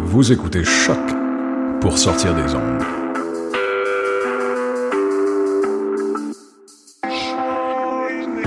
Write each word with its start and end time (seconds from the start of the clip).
Vous 0.00 0.32
écoutez 0.32 0.64
Choc 0.64 0.98
pour 1.80 1.98
sortir 1.98 2.34
des 2.34 2.54
ondes. 2.54 2.82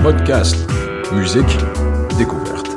Podcast, 0.02 0.56
musique, 1.12 1.58
découverte. 2.18 2.68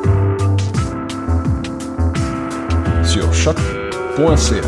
Sur 3.03 3.33
choc.ca. 3.33 4.61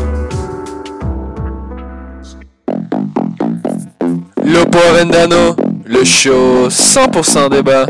Lopo 4.44 4.78
Avendano, 4.78 5.54
le 5.86 6.04
show 6.04 6.68
100% 6.68 7.50
débat. 7.50 7.86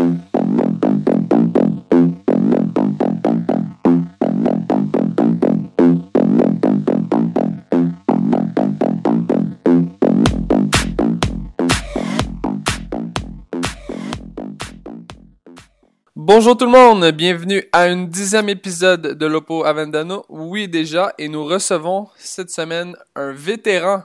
Bonjour 16.29 16.59
tout 16.59 16.67
le 16.67 16.73
monde, 16.73 17.11
bienvenue 17.13 17.65
à 17.73 17.85
un 17.85 18.05
dixième 18.05 18.51
épisode 18.51 19.17
de 19.17 19.27
Lopo 19.27 19.65
Avendano. 19.65 20.27
Oui 20.29 20.69
déjà, 20.69 21.15
et 21.17 21.27
nous 21.27 21.43
recevons 21.43 22.09
cette 22.17 22.51
semaine 22.51 22.95
un 23.17 23.33
vétéran. 23.33 24.03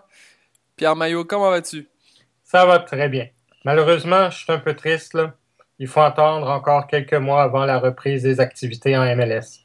Pierre 0.78 0.95
Maillot, 0.95 1.25
comment 1.25 1.50
vas-tu? 1.50 1.85
Ça 2.45 2.66
va 2.66 2.79
très 2.79 3.09
bien. 3.09 3.28
Malheureusement, 3.66 4.29
je 4.29 4.38
suis 4.38 4.53
un 4.53 4.57
peu 4.59 4.73
triste. 4.73 5.16
Là. 5.16 5.35
Il 5.79 5.88
faut 5.88 6.00
attendre 6.00 6.47
encore 6.50 6.88
quelques 6.88 7.13
mois 7.13 7.44
avant 7.44 7.66
la 7.66 7.78
reprise 7.78 8.23
des 8.23 8.40
activités 8.40 8.95
en 8.95 9.03
MLS. 9.17 9.59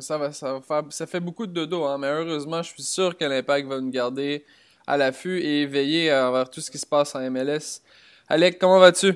Ça, 0.00 0.18
va, 0.18 0.30
ça, 0.30 0.60
ça 0.90 1.06
fait 1.06 1.20
beaucoup 1.20 1.46
de 1.46 1.54
dodo, 1.54 1.86
hein, 1.86 1.96
mais 1.96 2.08
heureusement, 2.08 2.60
je 2.60 2.68
suis 2.68 2.82
sûr 2.82 3.16
que 3.16 3.24
l'Impact 3.24 3.66
va 3.66 3.80
nous 3.80 3.90
garder 3.90 4.44
à 4.86 4.98
l'affût 4.98 5.40
et 5.40 5.64
veiller 5.64 6.12
envers 6.12 6.50
tout 6.50 6.60
ce 6.60 6.70
qui 6.70 6.76
se 6.76 6.86
passe 6.86 7.14
en 7.14 7.30
MLS. 7.30 7.80
Alec, 8.28 8.58
comment 8.58 8.78
vas-tu? 8.78 9.14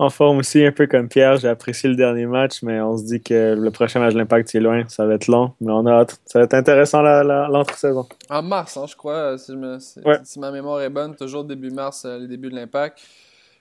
En 0.00 0.08
forme 0.08 0.38
aussi, 0.38 0.64
un 0.64 0.72
peu 0.72 0.86
comme 0.86 1.10
Pierre. 1.10 1.36
J'ai 1.36 1.48
apprécié 1.48 1.86
le 1.86 1.94
dernier 1.94 2.24
match, 2.24 2.62
mais 2.62 2.80
on 2.80 2.96
se 2.96 3.04
dit 3.04 3.20
que 3.20 3.54
le 3.54 3.70
prochain 3.70 4.00
match 4.00 4.14
de 4.14 4.18
l'Impact 4.18 4.54
est 4.54 4.60
loin. 4.60 4.82
Ça 4.88 5.04
va 5.04 5.12
être 5.12 5.26
long, 5.26 5.52
mais 5.60 5.72
on 5.72 5.84
a 5.84 5.92
hâte. 5.92 6.18
Ça 6.24 6.38
va 6.38 6.46
être 6.46 6.54
intéressant 6.54 7.02
l'entre-saison. 7.02 8.06
En 8.30 8.42
mars, 8.42 8.78
hein, 8.78 8.86
je 8.88 8.96
crois, 8.96 9.36
si, 9.36 10.38
ma 10.38 10.50
mémoire 10.52 10.80
est 10.80 10.88
bonne, 10.88 11.14
toujours 11.14 11.44
début 11.44 11.70
mars, 11.70 12.06
euh, 12.06 12.18
les 12.18 12.28
débuts 12.28 12.48
de 12.48 12.54
l'Impact. 12.54 12.98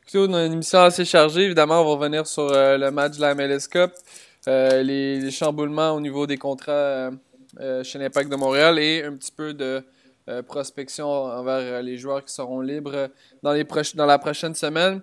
Écoutez, 0.04 0.18
on 0.18 0.34
a 0.34 0.46
une 0.46 0.54
émission 0.54 0.80
assez 0.80 1.04
chargée. 1.04 1.42
Évidemment, 1.42 1.82
on 1.82 1.84
va 1.84 1.90
revenir 1.90 2.26
sur 2.26 2.50
euh, 2.54 2.78
le 2.78 2.90
match 2.90 3.18
de 3.18 3.22
la 3.22 3.36
MLS 3.36 3.68
Cup, 3.70 3.92
euh, 4.48 4.82
les, 4.82 5.30
chamboulements 5.32 5.92
au 5.92 6.00
niveau 6.00 6.26
des 6.26 6.38
contrats 6.38 7.12
chez 7.84 8.00
l'Impact 8.00 8.32
de 8.32 8.38
Montréal 8.38 8.80
et 8.80 9.04
un 9.04 9.12
petit 9.12 9.34
peu 9.36 9.54
de 9.54 9.84
prospection 10.48 11.06
envers 11.06 11.84
les 11.84 11.98
joueurs 11.98 12.24
qui 12.24 12.34
seront 12.34 12.62
libres 12.62 13.10
dans, 13.44 13.52
les 13.52 13.66
dans 13.96 14.06
la 14.06 14.20
prochaine 14.20 14.56
semaine. 14.56 15.02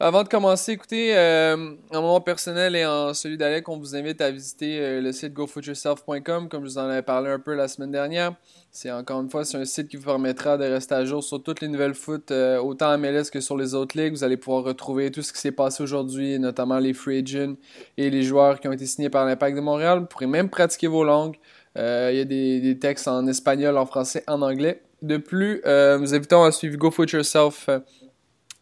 Avant 0.00 0.24
de 0.24 0.28
commencer, 0.28 0.72
écoutez, 0.72 1.16
euh, 1.16 1.76
en 1.92 2.02
moment 2.02 2.20
personnel 2.20 2.74
et 2.74 2.84
en 2.84 3.14
celui 3.14 3.36
d'Alec, 3.36 3.68
on 3.68 3.78
vous 3.78 3.94
invite 3.94 4.20
à 4.20 4.32
visiter 4.32 4.80
euh, 4.80 5.00
le 5.00 5.12
site 5.12 5.32
gofootyourself.com, 5.32 6.48
comme 6.48 6.64
je 6.64 6.70
vous 6.70 6.78
en 6.78 6.88
avais 6.88 7.02
parlé 7.02 7.30
un 7.30 7.38
peu 7.38 7.54
la 7.54 7.68
semaine 7.68 7.92
dernière. 7.92 8.34
C'est 8.72 8.90
encore 8.90 9.20
une 9.20 9.30
fois, 9.30 9.44
c'est 9.44 9.56
un 9.56 9.64
site 9.64 9.86
qui 9.86 9.96
vous 9.96 10.06
permettra 10.06 10.58
de 10.58 10.64
rester 10.64 10.96
à 10.96 11.04
jour 11.04 11.22
sur 11.22 11.40
toutes 11.40 11.60
les 11.60 11.68
nouvelles 11.68 11.94
foot, 11.94 12.32
euh, 12.32 12.58
autant 12.58 12.92
en 12.92 12.98
MLS 12.98 13.30
que 13.32 13.38
sur 13.38 13.56
les 13.56 13.72
autres 13.76 13.96
ligues. 13.96 14.14
Vous 14.14 14.24
allez 14.24 14.36
pouvoir 14.36 14.64
retrouver 14.64 15.12
tout 15.12 15.22
ce 15.22 15.32
qui 15.32 15.38
s'est 15.38 15.52
passé 15.52 15.84
aujourd'hui, 15.84 16.40
notamment 16.40 16.80
les 16.80 16.92
free 16.92 17.20
agents 17.20 17.54
et 17.96 18.10
les 18.10 18.24
joueurs 18.24 18.58
qui 18.58 18.66
ont 18.66 18.72
été 18.72 18.86
signés 18.86 19.10
par 19.10 19.24
l'Impact 19.24 19.54
de 19.54 19.60
Montréal. 19.60 20.00
Vous 20.00 20.06
pourrez 20.06 20.26
même 20.26 20.50
pratiquer 20.50 20.88
vos 20.88 21.04
langues. 21.04 21.36
Il 21.76 22.16
y 22.16 22.20
a 22.20 22.24
des, 22.24 22.78
textes 22.80 23.06
en 23.06 23.28
espagnol, 23.28 23.78
en 23.78 23.86
français, 23.86 24.24
en 24.26 24.42
anglais. 24.42 24.82
De 25.02 25.18
plus, 25.18 25.62
nous 25.64 26.14
invitons 26.14 26.42
à 26.42 26.50
suivre 26.50 26.76
GoFootYourself 26.78 27.68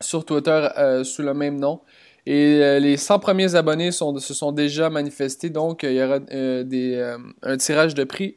sur 0.03 0.25
Twitter 0.25 0.69
euh, 0.77 1.05
sous 1.05 1.23
le 1.23 1.35
même 1.35 1.59
nom. 1.59 1.81
Et 2.25 2.61
euh, 2.61 2.79
les 2.79 2.97
100 2.97 3.19
premiers 3.19 3.55
abonnés 3.55 3.91
se 3.91 4.35
sont 4.35 4.53
déjà 4.53 4.91
manifestés, 4.91 5.51
donc 5.51 5.83
il 5.83 5.93
y 5.93 6.03
aura 6.03 6.19
euh, 6.33 7.19
un 7.43 7.57
tirage 7.57 7.95
de 7.95 8.05
prix 8.05 8.37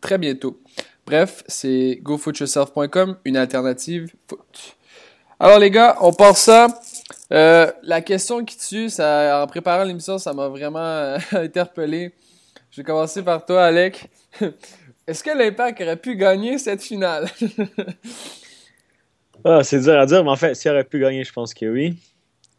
très 0.00 0.16
bientôt. 0.18 0.60
Bref, 1.06 1.42
c'est 1.46 1.98
gofootyourself.com, 2.02 3.16
une 3.24 3.36
alternative 3.36 4.12
foot. 4.28 4.76
Alors 5.40 5.58
les 5.58 5.70
gars, 5.70 5.96
on 6.00 6.12
part 6.12 6.36
ça. 6.36 6.68
la 7.30 8.00
question 8.00 8.44
qui 8.44 8.56
tue, 8.56 8.88
ça, 8.88 9.42
en 9.42 9.46
préparant 9.46 9.84
l'émission, 9.84 10.18
ça 10.18 10.32
m'a 10.32 10.48
vraiment 10.48 11.16
interpellé. 11.32 12.14
Je 12.70 12.80
vais 12.80 12.84
commencer 12.84 13.22
par 13.22 13.44
toi, 13.44 13.64
Alec. 13.64 14.08
Est-ce 15.06 15.24
que 15.24 15.30
l'Impact 15.30 15.80
aurait 15.80 15.96
pu 15.96 16.16
gagner 16.16 16.58
cette 16.58 16.82
finale? 16.82 17.28
Ah, 19.50 19.64
c'est 19.64 19.80
dur 19.80 19.98
à 19.98 20.04
dire, 20.04 20.22
mais 20.22 20.30
en 20.30 20.36
fait, 20.36 20.54
s'il 20.54 20.70
aurait 20.70 20.84
pu 20.84 21.00
gagner, 21.00 21.24
je 21.24 21.32
pense 21.32 21.54
que 21.54 21.64
oui. 21.64 21.96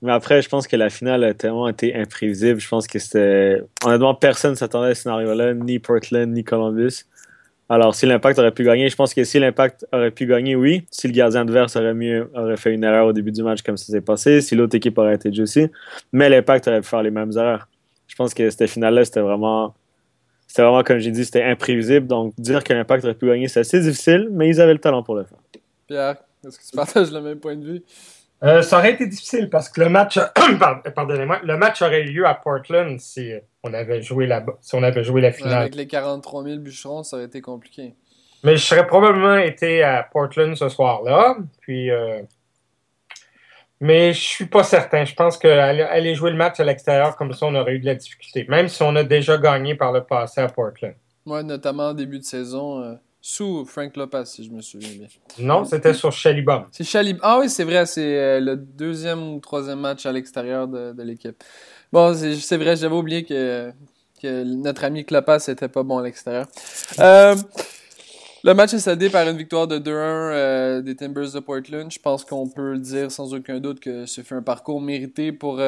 Mais 0.01 0.11
après, 0.11 0.41
je 0.41 0.49
pense 0.49 0.67
que 0.67 0.75
la 0.75 0.89
finale 0.89 1.23
a 1.23 1.35
tellement 1.35 1.67
été 1.67 1.95
imprévisible. 1.95 2.59
Je 2.59 2.67
pense 2.67 2.87
que 2.87 2.97
c'était. 2.97 3.61
Honnêtement, 3.85 4.15
personne 4.15 4.51
ne 4.51 4.55
s'attendait 4.55 4.89
à 4.89 4.95
ce 4.95 5.03
scénario-là, 5.03 5.53
ni 5.53 5.77
Portland, 5.77 6.33
ni 6.33 6.43
Columbus. 6.43 7.03
Alors, 7.69 7.93
si 7.93 8.07
l'Impact 8.07 8.39
aurait 8.39 8.51
pu 8.51 8.63
gagner, 8.63 8.89
je 8.89 8.95
pense 8.95 9.13
que 9.13 9.23
si 9.23 9.39
l'Impact 9.39 9.85
aurait 9.93 10.09
pu 10.09 10.25
gagner, 10.25 10.55
oui. 10.55 10.87
Si 10.89 11.07
le 11.07 11.13
gardien 11.13 11.41
adverse 11.41 11.75
aurait 11.75 11.93
mieux, 11.93 12.31
aurait 12.33 12.57
fait 12.57 12.73
une 12.73 12.83
erreur 12.83 13.05
au 13.05 13.13
début 13.13 13.31
du 13.31 13.43
match 13.43 13.61
comme 13.61 13.77
ça 13.77 13.85
s'est 13.85 14.01
passé, 14.01 14.41
si 14.41 14.55
l'autre 14.55 14.75
équipe 14.75 14.97
aurait 14.97 15.13
été 15.13 15.31
juicy, 15.31 15.67
mais 16.11 16.27
l'Impact 16.27 16.67
aurait 16.67 16.81
pu 16.81 16.87
faire 16.87 17.03
les 17.03 17.11
mêmes 17.11 17.31
erreurs. 17.35 17.67
Je 18.07 18.15
pense 18.15 18.33
que 18.33 18.49
cette 18.49 18.67
finale-là, 18.67 19.05
c'était 19.05 19.21
vraiment 19.21 19.75
c'était 20.47 20.63
vraiment, 20.63 20.81
comme 20.81 20.97
j'ai 20.97 21.11
dit, 21.11 21.23
c'était 21.23 21.43
imprévisible. 21.43 22.07
Donc, 22.07 22.33
dire 22.39 22.63
que 22.63 22.73
l'Impact 22.73 23.03
aurait 23.03 23.13
pu 23.13 23.27
gagner, 23.27 23.47
c'est 23.47 23.59
assez 23.59 23.79
difficile, 23.79 24.29
mais 24.31 24.49
ils 24.49 24.59
avaient 24.59 24.73
le 24.73 24.79
talent 24.79 25.03
pour 25.03 25.13
le 25.13 25.23
faire. 25.23 25.37
Pierre, 25.85 26.15
est-ce 26.45 26.59
que 26.59 26.65
tu 26.69 26.75
partages 26.75 27.11
le 27.11 27.21
même 27.21 27.39
point 27.39 27.55
de 27.55 27.65
vue? 27.65 27.83
Euh, 28.41 28.61
ça 28.61 28.77
aurait 28.77 28.93
été 28.93 29.05
difficile 29.05 29.49
parce 29.49 29.67
que 29.67 29.81
le 29.81 29.89
match, 29.89 30.17
pardonnez-moi, 30.95 31.39
le 31.43 31.57
match 31.57 31.81
aurait 31.81 32.03
eu 32.03 32.11
lieu 32.11 32.25
à 32.25 32.35
Portland 32.35 32.97
si 32.99 33.33
on 33.63 33.73
avait 33.73 34.01
joué 34.01 34.27
la, 34.27 34.45
si 34.61 34.75
on 34.75 34.83
avait 34.83 35.03
joué 35.03 35.19
la 35.19 35.31
finale. 35.31 35.53
avec 35.53 35.75
les 35.75 35.87
43 35.87 36.43
000 36.45 36.59
bûcherons, 36.59 37.03
ça 37.03 37.17
aurait 37.17 37.25
été 37.25 37.41
compliqué. 37.41 37.95
Mais 38.43 38.55
je 38.55 38.65
serais 38.65 38.87
probablement 38.87 39.35
été 39.35 39.83
à 39.83 40.03
Portland 40.03 40.55
ce 40.55 40.69
soir-là. 40.69 41.35
Puis, 41.59 41.91
euh, 41.91 42.21
mais 43.81 44.13
je 44.13 44.21
suis 44.21 44.45
pas 44.45 44.63
certain. 44.63 45.03
Je 45.03 45.13
pense 45.13 45.37
qu'aller 45.37 46.15
jouer 46.15 46.31
le 46.31 46.37
match 46.37 46.61
à 46.61 46.63
l'extérieur 46.63 47.17
comme 47.17 47.33
ça, 47.33 47.45
on 47.45 47.55
aurait 47.55 47.73
eu 47.73 47.79
de 47.79 47.85
la 47.85 47.95
difficulté. 47.95 48.45
Même 48.47 48.69
si 48.69 48.81
on 48.83 48.95
a 48.95 49.03
déjà 49.03 49.37
gagné 49.37 49.75
par 49.75 49.91
le 49.91 50.05
passé 50.05 50.39
à 50.39 50.47
Portland. 50.47 50.93
Oui, 51.25 51.43
notamment 51.43 51.87
en 51.89 51.93
début 51.93 52.19
de 52.19 52.23
saison. 52.23 52.81
Euh, 52.81 52.95
sous 53.21 53.65
Frank 53.65 53.95
Lopez, 53.97 54.25
si 54.25 54.45
je 54.45 54.51
me 54.51 54.61
souviens 54.61 54.89
bien. 54.97 55.07
Non, 55.39 55.65
c'était 55.65 55.93
sur 55.93 56.11
Chalibom. 56.11 56.65
C'est 56.71 56.85
Chalibom. 56.85 57.19
Ah 57.21 57.39
oui, 57.39 57.49
c'est 57.49 57.65
vrai, 57.65 57.85
c'est 57.85 58.17
euh, 58.17 58.39
le 58.39 58.55
deuxième 58.55 59.33
ou 59.33 59.39
troisième 59.39 59.79
match 59.79 60.05
à 60.05 60.11
l'extérieur 60.11 60.67
de, 60.67 61.03
l'équipe. 61.03 61.35
Bon, 61.91 62.13
c'est 62.13 62.57
vrai, 62.57 62.77
j'avais 62.77 62.95
oublié 62.95 63.25
que, 63.25 63.71
que, 64.21 64.43
notre 64.43 64.85
ami 64.85 65.03
Klopas 65.05 65.43
n'était 65.47 65.67
pas 65.67 65.83
bon 65.83 65.97
à 65.97 66.03
l'extérieur. 66.03 66.47
Euh, 66.99 67.35
le 68.45 68.53
match 68.53 68.73
est 68.73 68.79
cédé 68.79 69.09
par 69.09 69.27
une 69.27 69.35
victoire 69.35 69.67
de 69.67 69.79
2-1 69.79 69.89
euh, 69.91 70.81
des 70.81 70.95
Timbers 70.95 71.33
de 71.33 71.39
Portland. 71.39 71.91
Je 71.91 71.99
pense 71.99 72.23
qu'on 72.23 72.47
peut 72.47 72.71
le 72.71 72.79
dire 72.79 73.11
sans 73.11 73.33
aucun 73.33 73.59
doute 73.59 73.81
que 73.81 74.05
ce 74.05 74.21
fut 74.21 74.35
un 74.35 74.41
parcours 74.41 74.79
mérité 74.79 75.33
pour, 75.33 75.61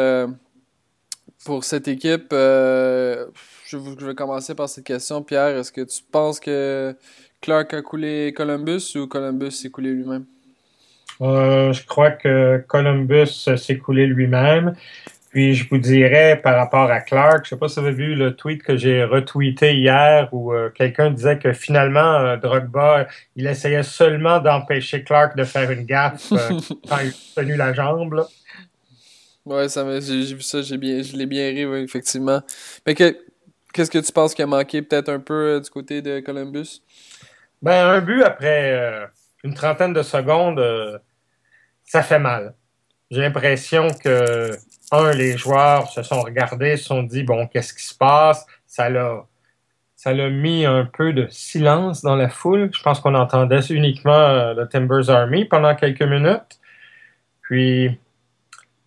pour 1.43 1.63
cette 1.65 1.89
équipe. 1.89 2.27
je, 2.31 3.27
je 3.67 4.05
vais 4.05 4.15
commencer 4.15 4.55
par 4.55 4.69
cette 4.69 4.85
question. 4.85 5.21
Pierre, 5.21 5.57
est-ce 5.57 5.73
que 5.73 5.81
tu 5.81 6.01
penses 6.09 6.39
que 6.39 6.95
Clark 7.41 7.73
a 7.73 7.81
coulé 7.81 8.33
Columbus 8.35 8.95
ou 8.95 9.07
Columbus 9.07 9.51
s'est 9.51 9.69
coulé 9.69 9.91
lui-même? 9.91 10.25
Euh, 11.21 11.73
je 11.73 11.85
crois 11.85 12.11
que 12.11 12.63
Columbus 12.67 13.57
s'est 13.57 13.77
coulé 13.77 14.05
lui-même. 14.07 14.73
Puis 15.31 15.55
je 15.55 15.67
vous 15.69 15.77
dirais 15.77 16.41
par 16.43 16.57
rapport 16.57 16.91
à 16.91 16.99
Clark, 16.99 17.45
je 17.45 17.51
sais 17.51 17.57
pas 17.57 17.69
si 17.69 17.79
vous 17.79 17.85
avez 17.85 17.95
vu 17.95 18.15
le 18.15 18.35
tweet 18.35 18.63
que 18.63 18.75
j'ai 18.75 19.05
retweeté 19.05 19.75
hier 19.75 20.27
où 20.33 20.53
euh, 20.53 20.69
quelqu'un 20.69 21.09
disait 21.09 21.39
que 21.39 21.53
finalement 21.53 22.15
euh, 22.15 22.35
Drogba, 22.35 23.07
il 23.37 23.47
essayait 23.47 23.83
seulement 23.83 24.39
d'empêcher 24.39 25.03
Clark 25.03 25.37
de 25.37 25.45
faire 25.45 25.71
une 25.71 25.85
gaffe 25.85 26.29
quand 26.89 26.97
il 27.01 27.09
a 27.09 27.41
tenu 27.41 27.55
la 27.55 27.71
jambe. 27.71 28.13
Là. 28.13 28.27
Ouais, 29.45 29.69
ça 29.69 29.85
j'ai 30.01 30.33
vu 30.33 30.41
ça, 30.41 30.61
j'ai 30.61 30.77
bien, 30.77 31.01
je 31.01 31.15
l'ai 31.15 31.25
bien 31.25 31.47
ri, 31.47 31.61
effectivement. 31.81 32.41
Mais 32.85 32.93
qu'est-ce 32.93 33.89
que 33.89 33.99
tu 33.99 34.11
penses 34.11 34.35
qui 34.35 34.41
a 34.41 34.47
manqué 34.47 34.81
peut-être 34.81 35.09
un 35.09 35.19
peu 35.19 35.61
du 35.63 35.69
côté 35.69 36.01
de 36.01 36.19
Columbus? 36.19 36.81
Ben, 37.61 37.85
un 37.85 38.01
but 38.01 38.23
après 38.23 38.73
euh, 38.73 39.05
une 39.43 39.53
trentaine 39.53 39.93
de 39.93 40.01
secondes, 40.01 40.59
euh, 40.59 40.97
ça 41.83 42.01
fait 42.01 42.19
mal. 42.19 42.55
J'ai 43.11 43.21
l'impression 43.21 43.89
que, 43.89 44.51
un, 44.91 45.11
les 45.11 45.37
joueurs 45.37 45.89
se 45.89 46.01
sont 46.03 46.21
regardés, 46.21 46.77
se 46.77 46.85
sont 46.85 47.03
dit, 47.03 47.23
bon, 47.23 47.47
qu'est-ce 47.47 47.73
qui 47.73 47.83
se 47.83 47.95
passe? 47.95 48.45
Ça 48.65 48.89
l'a, 48.89 49.25
ça 49.95 50.13
l'a 50.13 50.29
mis 50.29 50.65
un 50.65 50.85
peu 50.85 51.13
de 51.13 51.27
silence 51.29 52.01
dans 52.01 52.15
la 52.15 52.29
foule. 52.29 52.71
Je 52.73 52.81
pense 52.81 52.99
qu'on 52.99 53.15
entendait 53.15 53.59
uniquement 53.69 54.11
euh, 54.11 54.53
le 54.53 54.67
Timbers 54.67 55.09
Army 55.09 55.45
pendant 55.45 55.75
quelques 55.75 56.01
minutes. 56.01 56.59
Puis, 57.41 57.99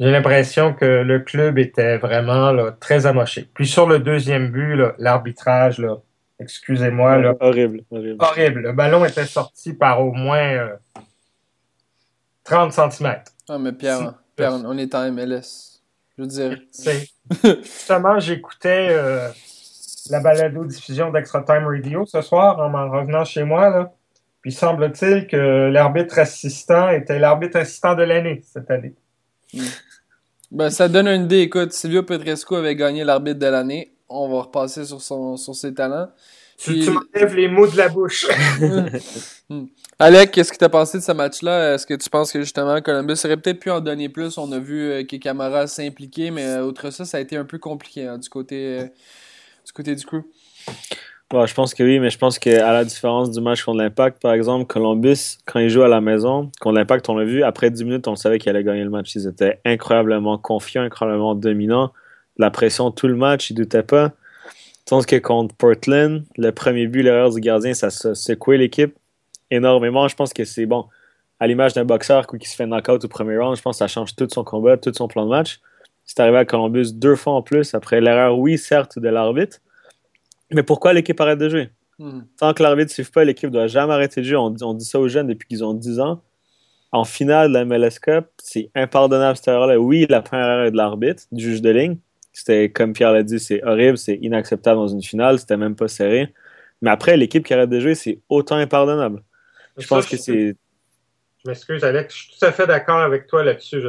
j'ai 0.00 0.11
l'impression 0.11 0.75
que 0.75 0.85
le 0.85 1.21
club 1.21 1.59
était 1.59 1.99
vraiment 1.99 2.50
là, 2.50 2.73
très 2.73 3.06
amoché. 3.06 3.49
Puis 3.55 3.67
sur 3.67 3.87
le 3.87 4.00
deuxième 4.00 4.50
but, 4.50 4.76
l'arbitrage, 4.99 5.79
là, 5.79 5.99
Excusez-moi. 6.38 7.19
Là. 7.19 7.34
Horrible, 7.40 7.84
horrible. 7.90 8.16
Horrible. 8.19 8.60
Le 8.60 8.72
ballon 8.72 9.04
était 9.04 9.26
sorti 9.26 9.72
par 9.72 10.00
au 10.00 10.12
moins 10.12 10.70
30 12.44 12.72
cm. 12.72 13.16
Ah, 13.48 13.58
mais 13.58 13.72
Pierre, 13.72 14.14
on 14.38 14.78
est 14.78 14.94
en 14.94 15.10
MLS. 15.12 15.81
Je 16.16 16.22
veux 16.22 16.28
dire. 16.28 16.58
Justement, 17.62 18.19
j'écoutais 18.20 18.88
euh, 18.90 19.28
la 20.10 20.20
balado-diffusion 20.20 21.10
d'Extra 21.10 21.42
Time 21.42 21.66
Radio 21.66 22.04
ce 22.06 22.20
soir 22.20 22.58
en 22.58 22.69
m'en 22.69 22.90
revenant 22.90 23.25
chez 23.25 23.44
moi. 23.44 23.70
Là. 23.70 23.92
Puis 24.42 24.52
semble-t-il 24.52 25.26
que 25.26 25.70
l'arbitre 25.70 26.19
assistant 26.19 26.90
était 26.90 27.19
l'arbitre 27.19 27.56
assistant 27.56 27.94
de 27.94 28.02
l'année 28.02 28.42
cette 28.44 28.70
année. 28.70 28.94
Hmm. 29.52 29.62
Ben, 30.50 30.70
ça 30.70 30.88
donne 30.88 31.08
une 31.08 31.25
idée. 31.25 31.40
Écoute, 31.40 31.72
Silvio 31.72 32.02
Petrescu 32.02 32.54
avait 32.54 32.76
gagné 32.76 33.02
l'arbitre 33.02 33.40
de 33.40 33.46
l'année 33.46 33.94
on 34.08 34.28
va 34.28 34.42
repasser 34.42 34.84
sur, 34.84 35.00
son, 35.00 35.36
sur 35.36 35.54
ses 35.54 35.74
talents. 35.74 36.08
Tu, 36.56 36.80
tu 36.80 36.90
m'enlèves 36.90 37.34
les 37.34 37.48
mots 37.48 37.66
de 37.66 37.76
la 37.76 37.88
bouche. 37.88 38.26
Hmm. 39.50 39.66
Alec, 39.98 40.30
qu'est-ce 40.30 40.50
que 40.50 40.56
tu 40.56 40.64
as 40.64 40.70
pensé 40.70 40.96
de 40.96 41.02
ce 41.02 41.12
match-là? 41.12 41.74
Est-ce 41.74 41.86
que 41.86 41.92
tu 41.92 42.08
penses 42.08 42.32
que 42.32 42.40
justement 42.40 42.80
Columbus 42.80 43.18
aurait 43.26 43.36
peut-être 43.36 43.60
pu 43.60 43.70
en 43.70 43.82
donner 43.82 44.08
plus? 44.08 44.38
On 44.38 44.50
a 44.52 44.58
vu 44.58 44.90
euh, 44.90 45.04
que 45.04 45.16
Camara 45.16 45.66
s'impliquer, 45.66 46.30
mais 46.30 46.60
outre 46.60 46.88
ça, 46.88 47.04
ça 47.04 47.18
a 47.18 47.20
été 47.20 47.36
un 47.36 47.44
peu 47.44 47.58
compliqué 47.58 48.06
hein, 48.06 48.16
du, 48.16 48.30
côté, 48.30 48.78
euh, 48.80 48.84
du 49.66 49.72
côté 49.74 49.94
du 49.94 50.06
crew. 50.06 50.22
je 51.30 51.52
pense 51.52 51.74
que 51.74 51.82
oui, 51.82 51.98
mais 51.98 52.08
je 52.08 52.16
pense 52.16 52.38
qu'à 52.38 52.72
la 52.72 52.86
différence 52.86 53.30
du 53.32 53.42
match 53.42 53.62
contre 53.62 53.76
l'Impact, 53.76 54.22
par 54.22 54.32
exemple, 54.32 54.64
Columbus, 54.64 55.36
quand 55.44 55.60
ils 55.60 55.68
jouent 55.68 55.82
à 55.82 55.88
la 55.88 56.00
maison, 56.00 56.50
contre 56.58 56.76
l'Impact, 56.76 57.06
on 57.10 57.16
l'a 57.16 57.26
vu, 57.26 57.42
après 57.42 57.70
10 57.70 57.84
minutes, 57.84 58.08
on 58.08 58.16
savait 58.16 58.38
qu'ils 58.38 58.48
allaient 58.48 58.64
gagner 58.64 58.84
le 58.84 58.90
match. 58.90 59.14
Ils 59.14 59.26
étaient 59.26 59.60
incroyablement 59.66 60.38
confiants, 60.38 60.84
incroyablement 60.84 61.34
dominants 61.34 61.92
la 62.36 62.50
pression 62.50 62.90
tout 62.90 63.06
le 63.06 63.16
match, 63.16 63.50
il 63.50 63.54
doutait 63.54 63.82
pas. 63.82 64.12
Tandis 64.86 65.06
que 65.06 65.16
contre 65.16 65.54
Portland, 65.54 66.25
le 66.36 66.50
premier 66.50 66.86
but, 66.86 67.02
l'erreur 67.02 67.32
du 67.32 67.40
gardien, 67.40 67.72
ça 67.72 67.86
a 67.86 68.14
secoué 68.14 68.58
l'équipe 68.58 68.94
énormément. 69.50 70.08
Je 70.08 70.16
pense 70.16 70.32
que 70.32 70.44
c'est 70.44 70.66
bon. 70.66 70.86
À 71.40 71.46
l'image 71.46 71.72
d'un 71.72 71.84
boxeur 71.84 72.26
qui 72.26 72.48
se 72.48 72.54
fait 72.54 72.66
knock-out 72.66 73.04
au 73.04 73.08
premier 73.08 73.38
round, 73.38 73.56
je 73.56 73.62
pense 73.62 73.76
que 73.76 73.78
ça 73.78 73.88
change 73.88 74.14
tout 74.14 74.28
son 74.31 74.44
combat, 74.44 74.76
tout 74.76 74.92
son 74.94 75.08
plan 75.08 75.25
de 75.25 75.31
match. 75.31 75.60
C'est 76.04 76.20
arrivé 76.20 76.38
à 76.38 76.44
Columbus 76.44 76.92
deux 76.92 77.16
fois 77.16 77.32
en 77.32 77.42
plus 77.42 77.75
après 77.75 78.00
l'erreur, 78.00 78.38
oui, 78.38 78.58
certes, 78.58 78.98
de 78.98 79.08
l'arbitre. 79.08 79.58
Mais 80.52 80.62
pourquoi 80.62 80.92
l'équipe 80.92 81.19
arrête 81.20 81.38
de 81.38 81.48
jouer? 81.48 81.70
Hmm. 81.98 82.22
Tant 82.38 82.52
que 82.52 82.62
l'arbitre 82.62 82.90
ne 82.90 82.94
suive 82.94 83.10
pas, 83.10 83.25
l'équipe 83.25 83.48
ne 83.48 83.54
doit 83.54 83.66
jamais 83.69 83.94
arrêter 83.94 84.20
de 84.20 84.26
jouer. 84.26 84.37
On, 84.37 84.54
on, 84.60 84.75
dit 84.75 84.84
ça 84.84 85.00
aux 85.00 85.08
jeunes 85.08 85.28
depuis 85.28 85.48
qu'ils 85.48 85.64
ont 85.64 85.75
10 85.75 86.00
ans. 86.00 86.20
En 86.92 87.04
finale 87.04 87.48
de 87.48 87.54
la 87.54 87.64
MLS 87.64 87.98
Cup, 88.00 88.26
c'est 88.38 88.70
impardonnable 88.75 89.37
cette 89.37 89.48
erreur-là. 89.48 89.78
Oui, 89.78 90.06
la 90.08 90.20
première 90.20 90.46
erreur 90.46 90.66
est 90.66 90.70
de 90.70 90.76
l'arbitre, 90.76 91.25
du 91.32 91.42
juge 91.42 91.62
de 91.62 91.70
ligne. 91.70 91.96
C'était, 92.34 92.69
comme 92.69 92.92
Pierre 92.92 93.12
l'a 93.12 93.22
dit, 93.22 93.38
c'est 93.38 93.62
horrible, 93.62 93.96
c'est 93.96 94.16
inacceptable 94.16 94.76
dans 94.76 94.88
une 94.88 95.02
finale, 95.02 95.38
c'était 95.38 95.56
même 95.56 95.76
pas 95.76 95.86
serré. 95.86 96.34
Mais 96.82 96.90
après, 96.90 97.16
l'équipe 97.16 97.46
qui 97.46 97.54
arrête 97.54 97.70
de 97.70 97.78
jouer, 97.78 97.94
c'est 97.94 98.19
autant 98.28 98.56
impardonnable. 98.56 99.22
Je 99.78 99.86
pense 99.86 100.06
que 100.06 100.16
c'est. 100.16 100.56
Je 101.44 101.50
m'excuse, 101.50 101.85
Alex, 101.85 102.12
je 102.12 102.23
suis 102.23 102.38
tout 102.38 102.44
à 102.44 102.52
fait 102.52 102.66
d'accord 102.66 102.99
avec 102.99 103.28
toi 103.28 103.44
là-dessus. 103.44 103.80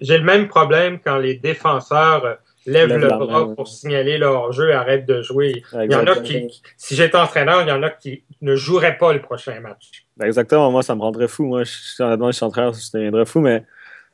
J'ai 0.00 0.18
le 0.18 0.24
même 0.24 0.48
problème 0.48 1.00
quand 1.04 1.18
les 1.18 1.34
défenseurs 1.34 2.38
lèvent 2.64 2.96
le 2.96 3.08
bras 3.08 3.54
pour 3.54 3.66
signaler 3.66 4.18
leur 4.18 4.52
jeu 4.52 4.68
et 4.68 4.72
arrêtent 4.72 5.06
de 5.06 5.20
jouer. 5.22 5.64
Il 5.72 5.90
y 5.90 5.94
en 5.94 6.06
a 6.06 6.16
qui, 6.20 6.62
si 6.76 6.94
j'étais 6.94 7.16
entraîneur, 7.16 7.62
il 7.62 7.68
y 7.68 7.72
en 7.72 7.82
a 7.82 7.90
qui 7.90 8.22
ne 8.40 8.54
joueraient 8.54 8.98
pas 8.98 9.12
le 9.12 9.20
prochain 9.20 9.58
match. 9.60 10.04
Ben, 10.16 10.26
exactement, 10.26 10.70
moi, 10.70 10.82
ça 10.82 10.94
me 10.94 11.00
rendrait 11.00 11.28
fou. 11.28 11.44
Moi, 11.44 11.64
je, 11.64 11.72
je 11.72 12.32
suis 12.32 12.44
entraîneur, 12.44 12.74
ça 12.74 12.98
me 12.98 13.04
deviendrait 13.04 13.26
fou, 13.26 13.40
mais 13.40 13.64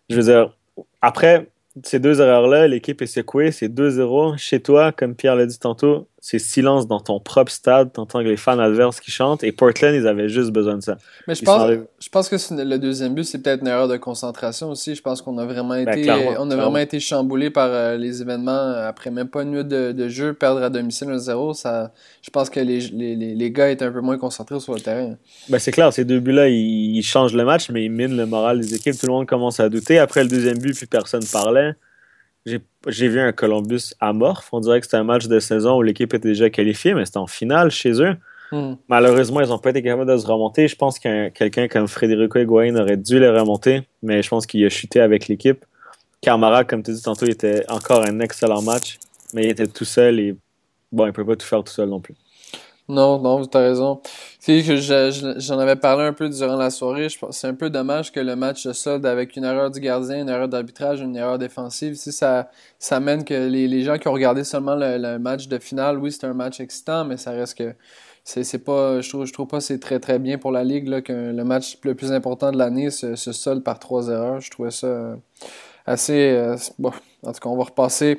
je 0.08 0.16
veux 0.16 0.22
dire, 0.22 0.56
après, 1.02 1.48
ces 1.85 2.00
deux 2.00 2.21
erreurs-là, 2.21 2.68
l'équipe 2.68 3.02
est 3.02 3.06
secouée, 3.06 3.52
c'est 3.52 3.68
2-0. 3.68 4.37
Chez 4.38 4.61
toi, 4.61 4.92
comme 4.92 5.14
Pierre 5.14 5.37
l'a 5.37 5.47
dit 5.47 5.59
tantôt, 5.59 6.09
c'est 6.18 6.38
silence 6.38 6.88
dans 6.88 6.99
ton 6.99 7.20
propre 7.20 7.52
stade, 7.52 7.92
t'entends 7.92 8.20
les 8.20 8.37
fans 8.37 8.58
adverses 8.58 9.00
qui 9.00 9.11
chantent, 9.11 9.44
et 9.44 9.52
Portland, 9.52 9.94
ils 9.94 10.06
avaient 10.06 10.28
juste 10.28 10.50
besoin 10.50 10.76
de 10.76 10.82
ça. 10.82 10.96
Mais 11.28 11.35
je, 11.35 11.44
pense, 11.44 11.70
je 12.00 12.08
pense 12.08 12.28
que 12.28 12.37
le 12.62 12.78
deuxième 12.78 13.14
but, 13.14 13.25
c'est 13.25 13.38
peut-être 13.38 13.61
une 13.61 13.68
erreur 13.68 13.87
de 13.87 13.96
concentration 13.96 14.70
aussi. 14.70 14.94
Je 14.94 15.02
pense 15.02 15.23
qu'on 15.23 15.38
a 15.38 15.44
vraiment 15.44 15.80
ben, 15.82 15.96
été, 15.96 16.11
on 16.38 16.50
a 16.50 16.56
vraiment 16.56 16.78
été 16.78 17.00
chamboulé 17.00 17.50
par 17.50 17.68
euh, 17.70 17.96
les 17.96 18.23
événements 18.23 18.73
après 18.87 19.11
même 19.11 19.28
pas 19.28 19.42
une 19.42 19.50
minute 19.50 19.68
de, 19.68 20.08
jeu, 20.08 20.32
perdre 20.32 20.62
à 20.62 20.70
domicile 20.70 21.08
1-0. 21.08 21.54
Ça, 21.54 21.92
je 22.23 22.30
pense 22.30 22.50
que 22.50 22.61
les, 22.61 22.80
les, 22.80 23.14
les, 23.14 23.50
gars 23.50 23.70
étaient 23.70 23.85
un 23.85 23.92
peu 23.92 24.00
moins 24.00 24.18
concentrés 24.18 24.58
sur 24.58 24.75
le 24.75 24.80
terrain. 24.80 25.16
Ben, 25.49 25.58
c'est 25.58 25.73
clair, 25.73 25.92
ces 25.92 26.04
deux 26.04 26.20
buts-là, 26.20 26.49
ils, 26.49 26.96
ils 26.96 27.02
changent 27.02 27.35
le 27.35 27.44
match, 27.44 27.70
mais 27.70 27.85
ils 27.85 27.90
minent 27.90 28.16
le 28.16 28.26
moral 28.26 28.58
des 28.61 28.75
équipes. 28.75 28.99
Tout 28.99 29.06
le 29.06 29.12
monde 29.12 29.26
commence 29.26 29.61
à 29.61 29.68
douter. 29.68 29.99
Après 29.99 30.23
le 30.23 30.28
deuxième 30.28 30.58
but, 30.58 30.75
plus 30.75 30.87
personne 30.87 31.25
parlait 31.30 31.75
j'ai 32.46 33.08
vu 33.08 33.20
un 33.20 33.32
Columbus 33.32 33.94
amorphe. 34.00 34.48
On 34.52 34.60
dirait 34.60 34.80
que 34.80 34.86
c'était 34.86 34.96
un 34.96 35.04
match 35.04 35.26
de 35.26 35.40
saison 35.40 35.76
où 35.78 35.82
l'équipe 35.82 36.14
était 36.14 36.28
déjà 36.28 36.50
qualifiée, 36.50 36.94
mais 36.94 37.04
c'était 37.04 37.18
en 37.18 37.26
finale 37.26 37.70
chez 37.70 38.00
eux. 38.00 38.16
Hmm. 38.52 38.74
Malheureusement, 38.88 39.40
ils 39.40 39.48
n'ont 39.48 39.58
pas 39.58 39.70
été 39.70 39.82
capables 39.82 40.10
de 40.10 40.16
se 40.16 40.26
remonter. 40.26 40.68
Je 40.68 40.76
pense 40.76 40.98
qu'un 40.98 41.30
quelqu'un 41.30 41.66
comme 41.66 41.88
Federico 41.88 42.38
Higuain 42.38 42.76
aurait 42.76 42.96
dû 42.96 43.18
les 43.18 43.28
remonter, 43.28 43.82
mais 44.02 44.22
je 44.22 44.28
pense 44.28 44.46
qu'il 44.46 44.64
a 44.64 44.68
chuté 44.68 45.00
avec 45.00 45.26
l'équipe. 45.26 45.64
Carmara, 46.20 46.64
comme 46.64 46.82
tu 46.82 46.92
dis 46.92 47.02
tantôt, 47.02 47.26
il 47.26 47.32
était 47.32 47.64
encore 47.68 48.02
un 48.02 48.20
excellent 48.20 48.62
match, 48.62 48.98
mais 49.34 49.44
il 49.44 49.50
était 49.50 49.66
tout 49.66 49.84
seul 49.84 50.20
et 50.20 50.36
bon, 50.92 51.04
il 51.04 51.08
ne 51.08 51.12
peut 51.12 51.24
pas 51.24 51.36
tout 51.36 51.46
faire 51.46 51.64
tout 51.64 51.72
seul 51.72 51.88
non 51.88 52.00
plus. 52.00 52.14
Non, 52.88 53.18
non, 53.20 53.44
tu 53.44 53.56
as 53.56 53.60
raison. 53.60 54.00
Tu 54.40 54.62
sais, 54.62 55.10
j'en 55.38 55.58
avais 55.58 55.74
parlé 55.74 56.04
un 56.04 56.12
peu 56.12 56.28
durant 56.28 56.56
la 56.56 56.70
soirée. 56.70 57.08
Je 57.08 57.18
c'est 57.30 57.48
un 57.48 57.54
peu 57.54 57.68
dommage 57.68 58.12
que 58.12 58.20
le 58.20 58.36
match 58.36 58.62
se 58.62 58.72
solde 58.72 59.04
avec 59.06 59.34
une 59.34 59.42
erreur 59.42 59.72
du 59.72 59.80
gardien, 59.80 60.20
une 60.20 60.28
erreur 60.28 60.48
d'arbitrage, 60.48 61.00
une 61.00 61.16
erreur 61.16 61.36
défensive. 61.38 61.96
Si 61.96 62.12
ça, 62.12 62.48
ça 62.78 63.00
mène 63.00 63.24
que 63.24 63.34
les, 63.34 63.66
les 63.66 63.82
gens 63.82 63.98
qui 63.98 64.06
ont 64.06 64.12
regardé 64.12 64.44
seulement 64.44 64.76
le, 64.76 65.18
match 65.18 65.48
de 65.48 65.58
finale, 65.58 65.98
oui, 65.98 66.12
c'est 66.12 66.26
un 66.26 66.34
match 66.34 66.60
excitant, 66.60 67.04
mais 67.04 67.16
ça 67.16 67.32
reste 67.32 67.58
que 67.58 67.74
c'est 68.24 68.64
pas 68.64 69.00
je 69.00 69.08
trouve 69.08 69.24
je 69.24 69.32
trouve 69.32 69.46
pas 69.46 69.60
c'est 69.60 69.78
très 69.78 70.00
très 70.00 70.18
bien 70.18 70.36
pour 70.36 70.50
la 70.50 70.64
ligue 70.64 70.88
là 70.88 71.00
que 71.00 71.12
le 71.12 71.44
match 71.44 71.78
le 71.84 71.94
plus 71.94 72.10
important 72.10 72.50
de 72.50 72.58
l'année 72.58 72.90
se, 72.90 73.14
se 73.14 73.30
solde 73.30 73.62
par 73.62 73.78
trois 73.78 74.08
erreurs 74.08 74.40
je 74.40 74.50
trouvais 74.50 74.72
ça 74.72 74.88
euh, 74.88 75.16
assez 75.86 76.30
euh, 76.30 76.56
bon 76.76 76.90
en 77.22 77.32
tout 77.32 77.38
cas 77.38 77.48
on 77.48 77.56
va 77.56 77.62
repasser 77.62 78.18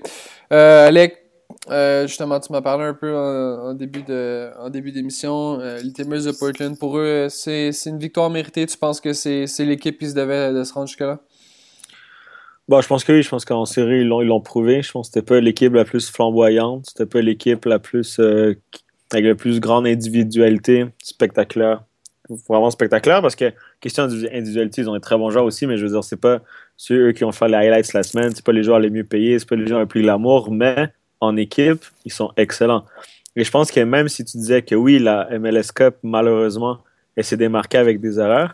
euh, 0.53 0.88
Alec 0.88 1.26
euh, 1.70 2.08
justement, 2.08 2.39
tu 2.39 2.51
m'as 2.51 2.62
parlé 2.62 2.86
un 2.86 2.94
peu 2.94 3.16
en, 3.16 3.74
début 3.74 4.01
d'émission. 4.92 5.60
Euh, 5.60 5.80
les 5.82 5.92
de 5.92 6.38
Portland, 6.38 6.77
pour 6.77 6.98
eux, 6.98 7.27
c'est 7.30 7.72
une 7.86 8.00
victoire 8.00 8.30
méritée. 8.30 8.66
Tu 8.66 8.77
penses 8.77 9.01
que 9.01 9.13
c'est 9.13 9.46
l'équipe 9.60 9.98
qui 9.98 10.10
se 10.10 10.16
devait 10.16 10.54
de 10.54 10.63
se 10.63 10.74
rendre 10.74 10.88
jusque-là? 10.88 11.20
Bon, 12.68 12.82
je 12.82 12.88
pense 12.88 13.04
que 13.04 13.13
oui. 13.13 13.24
Je 13.24 13.30
pense 13.30 13.46
qu'en 13.46 13.66
série, 13.66 14.01
ils 14.01 14.08
l'ont 14.08 14.42
prouvé. 14.42 14.82
Je 14.82 14.92
pense 14.92 15.08
que 15.08 15.13
c'était 15.13 15.25
pas 15.25 15.39
l'équipe 15.39 15.74
la 15.74 15.86
plus 15.86 16.10
flamboyante. 16.10 16.86
C'était 16.88 17.06
pas 17.06 17.22
l'équipe 17.22 17.66
la 17.66 17.80
plus 17.80 18.20
euh, 18.20 18.56
avec 19.12 19.25
la 19.25 19.36
plus 19.36 19.60
grande 19.60 19.88
individualité 19.88 20.86
spectaculaire. 21.01 21.84
Vraiment 22.50 22.70
spectaculaire 22.70 23.22
parce 23.22 23.38
que, 23.38 23.54
question 23.80 24.06
d'individualité, 24.06 24.82
ils 24.82 24.89
ont 24.89 24.94
des 24.94 25.00
très 25.00 25.18
bons 25.18 25.30
joueurs 25.30 25.46
aussi, 25.46 25.66
mais 25.66 25.77
je 25.77 25.86
veux 25.86 25.92
dire, 25.92 26.04
c'est 26.04 26.20
pas 26.20 26.42
ceux 26.75 27.08
eux 27.08 27.12
qui 27.13 27.24
ont 27.24 27.32
fait 27.32 27.48
les 27.48 27.56
highlights 27.56 27.94
la 27.94 28.04
semaine, 28.04 28.36
c'est 28.36 28.44
pas 28.44 28.51
les 28.51 28.63
joueurs 28.63 28.80
les 28.80 28.89
mieux 28.89 29.06
payés, 29.06 29.39
c'est 29.39 29.48
pas 29.48 29.56
les 29.56 29.66
joueurs 29.66 29.80
les 29.80 29.86
plus 29.86 30.01
glamour, 30.01 30.51
mais 30.51 30.92
en 31.19 31.36
équipe, 31.38 31.83
ils 32.05 32.12
sont 32.12 32.31
excellents. 32.38 32.86
Et 33.36 33.43
je 33.43 33.51
pense 33.51 33.71
que 33.71 33.79
même 33.79 34.09
si 34.09 34.25
tu 34.25 34.38
disais 34.38 34.62
que 34.62 34.75
oui, 34.75 35.00
la 35.00 35.27
MLS 35.39 35.71
Cup, 35.74 35.95
malheureusement, 36.03 36.79
elle 37.15 37.24
s'est 37.24 37.38
démarquée 37.38 37.77
avec 37.77 38.00
des 38.00 38.19
erreurs, 38.19 38.53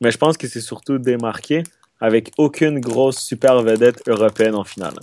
mais 0.00 0.10
je 0.10 0.18
pense 0.18 0.36
que 0.36 0.46
c'est 0.46 0.60
surtout 0.60 0.98
démarqué 0.98 1.62
avec 2.00 2.32
aucune 2.38 2.80
grosse 2.80 3.18
super 3.18 3.62
vedette 3.62 4.02
européenne 4.08 4.54
en 4.54 4.64
finale. 4.64 4.94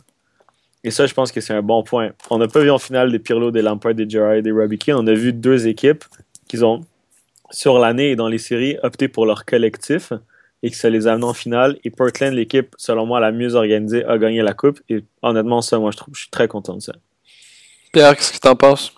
Et 0.84 0.92
ça, 0.92 1.06
je 1.06 1.14
pense 1.14 1.32
que 1.32 1.42
c'est 1.42 1.54
un 1.54 1.62
bon 1.62 1.84
point. 1.84 2.12
On 2.30 2.38
n'a 2.38 2.48
pas 2.48 2.62
vu 2.62 2.72
en 2.72 2.78
finale 2.78 3.12
des 3.12 3.20
Pirlo, 3.20 3.52
des 3.52 3.62
Lampard, 3.62 3.94
des 3.94 4.10
Gerrard 4.10 4.42
des 4.42 4.52
Robbie 4.52 4.80
On 4.90 5.06
a 5.08 5.14
vu 5.14 5.34
deux 5.34 5.68
équipes 5.68 6.04
qui 6.48 6.62
ont, 6.64 6.82
sur 7.52 7.80
l'année 7.80 8.12
et 8.12 8.16
dans 8.16 8.28
les 8.28 8.38
séries, 8.38 8.78
opté 8.84 9.08
pour 9.08 9.26
leur 9.26 9.46
collectif 9.46 10.14
et 10.62 10.70
que 10.70 10.76
ça 10.76 10.90
les 10.90 11.08
amène 11.08 11.24
en 11.24 11.34
finale. 11.34 11.78
Et 11.84 11.90
Portland, 11.90 12.34
l'équipe, 12.34 12.76
selon 12.78 13.06
moi, 13.06 13.20
la 13.20 13.32
mieux 13.32 13.56
organisée, 13.56 14.04
a 14.06 14.18
gagné 14.18 14.42
la 14.42 14.54
coupe. 14.54 14.80
Et 14.90 15.04
honnêtement, 15.22 15.62
ça, 15.62 15.80
moi, 15.80 15.92
je 15.92 15.98
trouve, 15.98 16.16
je 16.16 16.22
suis 16.22 16.30
très 16.30 16.48
content 16.48 16.76
de 16.76 16.82
ça. 16.82 16.94
Pierre, 17.92 18.16
qu'est-ce 18.16 18.34
que 18.34 18.40
tu 18.40 18.48
en 18.48 18.56
penses? 18.56 18.94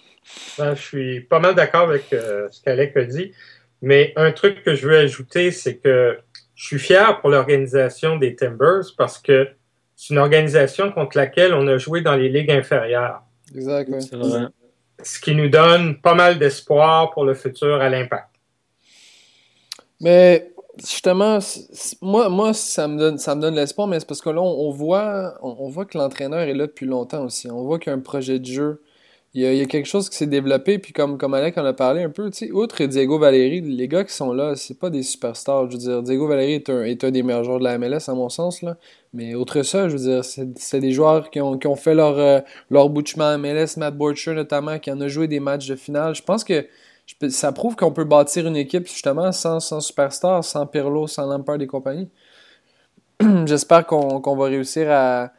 Ben, 0.58 0.76
je 0.76 0.82
suis 0.82 1.22
pas 1.22 1.40
mal 1.40 1.56
d'accord 1.56 1.90
avec 1.90 2.12
euh, 2.14 2.48
ce 2.52 2.62
qu'Alec 2.62 2.96
a 2.98 3.04
dit. 3.04 3.32
Mais 3.82 4.14
un 4.16 4.32
truc 4.32 4.64
que 4.64 4.76
je 4.76 4.88
veux 4.88 4.98
ajouter, 4.98 5.52
c'est 5.52 5.78
que 5.78 6.18
je 6.56 6.66
suis 6.66 6.80
fier 6.80 7.20
pour 7.22 7.30
l'organisation 7.30 8.18
des 8.18 8.36
Timbers 8.36 8.84
parce 8.98 9.18
que 9.18 9.48
c'est 9.96 10.14
une 10.14 10.20
organisation 10.20 10.92
contre 10.92 11.18
laquelle 11.18 11.54
on 11.54 11.68
a 11.68 11.78
joué 11.78 12.02
dans 12.02 12.16
les 12.16 12.30
ligues 12.30 12.52
inférieures. 12.52 13.24
Exact, 13.56 13.90
Ce 15.04 15.20
qui 15.20 15.36
nous 15.36 15.50
donne 15.50 16.00
pas 16.00 16.14
mal 16.14 16.38
d'espoir 16.38 17.12
pour 17.12 17.26
le 17.26 17.34
futur 17.34 17.82
à 17.82 17.90
l'impact. 17.90 18.30
Mais 20.00 20.51
justement, 20.82 21.40
moi, 22.02 22.30
moi 22.30 22.54
ça 22.54 22.88
me 22.88 22.98
donne, 22.98 23.18
ça 23.18 23.36
me 23.36 23.42
donne 23.42 23.56
l'espoir, 23.56 23.88
mais 23.88 24.00
c'est 24.00 24.08
parce 24.08 24.22
que 24.22 24.30
là, 24.30 24.42
on, 24.42 24.72
voit, 24.72 25.38
on, 25.42 25.68
voit 25.70 25.86
que 25.86 25.98
l'entraîneur 25.98 26.42
est 26.42 26.54
là 26.54 26.68
depuis 26.68 26.86
longtemps 26.86 27.26
aussi. 27.26 27.50
On 27.50 27.64
voit 27.64 27.80
qu'il 27.80 27.92
y 27.92 27.94
a 27.94 27.98
un 27.98 28.02
projet 28.02 28.40
de 28.40 28.46
jeu. 28.46 28.82
Il 29.34 29.42
y 29.42 29.62
a, 29.62 29.66
quelque 29.66 29.86
chose 29.86 30.10
qui 30.10 30.18
s'est 30.18 30.28
développé, 30.28 30.78
puis 30.78 30.92
comme, 30.92 31.18
comme 31.18 31.34
Alec 31.34 31.58
en 31.58 31.64
a 31.64 31.72
parlé 31.72 32.04
un 32.04 32.10
peu, 32.10 32.30
tu 32.30 32.48
sais, 32.48 32.52
outre 32.52 32.84
Diego 32.84 33.18
Valéry, 33.18 33.62
les 33.62 33.88
gars 33.88 34.04
qui 34.04 34.14
sont 34.14 34.34
là, 34.34 34.58
c'est 34.58 34.78
pas 34.78 34.90
des 34.90 35.04
superstars. 35.04 35.72
Je 35.72 35.78
veux 35.78 35.82
dire, 35.82 36.04
Diego 36.04 36.28
Valéry 36.28 36.56
est 36.56 36.70
un, 36.70 36.84
est 36.84 37.02
un 37.06 37.12
des 37.12 37.24
meilleurs 37.24 37.46
joueurs 37.46 37.60
de 37.60 37.64
la 37.64 37.78
MLS, 37.78 38.10
à 38.10 38.14
mon 38.14 38.28
sens, 38.28 38.62
là. 38.62 38.76
Mais 39.14 39.34
outre 39.36 39.64
ça, 39.64 39.88
je 39.88 39.96
veux 39.96 40.04
dire, 40.04 40.26
c'est 40.26 40.80
des 40.82 40.92
joueurs 40.92 41.30
qui 41.30 41.40
ont, 41.40 41.58
qui 41.58 41.68
ont 41.68 41.78
fait 41.78 41.96
leur, 41.96 42.20
euh, 42.20 42.42
leur 42.70 42.90
bout 42.90 43.06
à 43.20 43.38
MLS, 43.38 43.78
Matt 43.78 43.96
Borcher 43.96 44.34
notamment, 44.34 44.80
qui 44.80 44.92
en 44.92 45.00
a 45.00 45.08
joué 45.08 45.30
des 45.30 45.40
matchs 45.40 45.68
de 45.68 45.76
finale. 45.76 46.14
Je 46.14 46.24
pense 46.24 46.44
que 46.44 46.66
ça 47.30 47.52
prouve 47.52 47.76
qu'on 47.76 47.92
peut 47.92 48.04
bâtir 48.04 48.48
une 48.48 48.56
équipe 48.56 48.88
justement 48.88 49.32
sans, 49.32 49.60
sans 49.60 49.80
superstar, 49.80 50.44
sans 50.44 50.66
Pirlo, 50.66 51.08
sans 51.08 51.26
Lampard 51.26 51.62
et 51.62 51.68
compagnie. 51.68 52.10
J'espère 53.46 53.86
qu'on 53.86 54.36
va 54.36 54.46
réussir 54.46 54.88
à, 54.90 55.32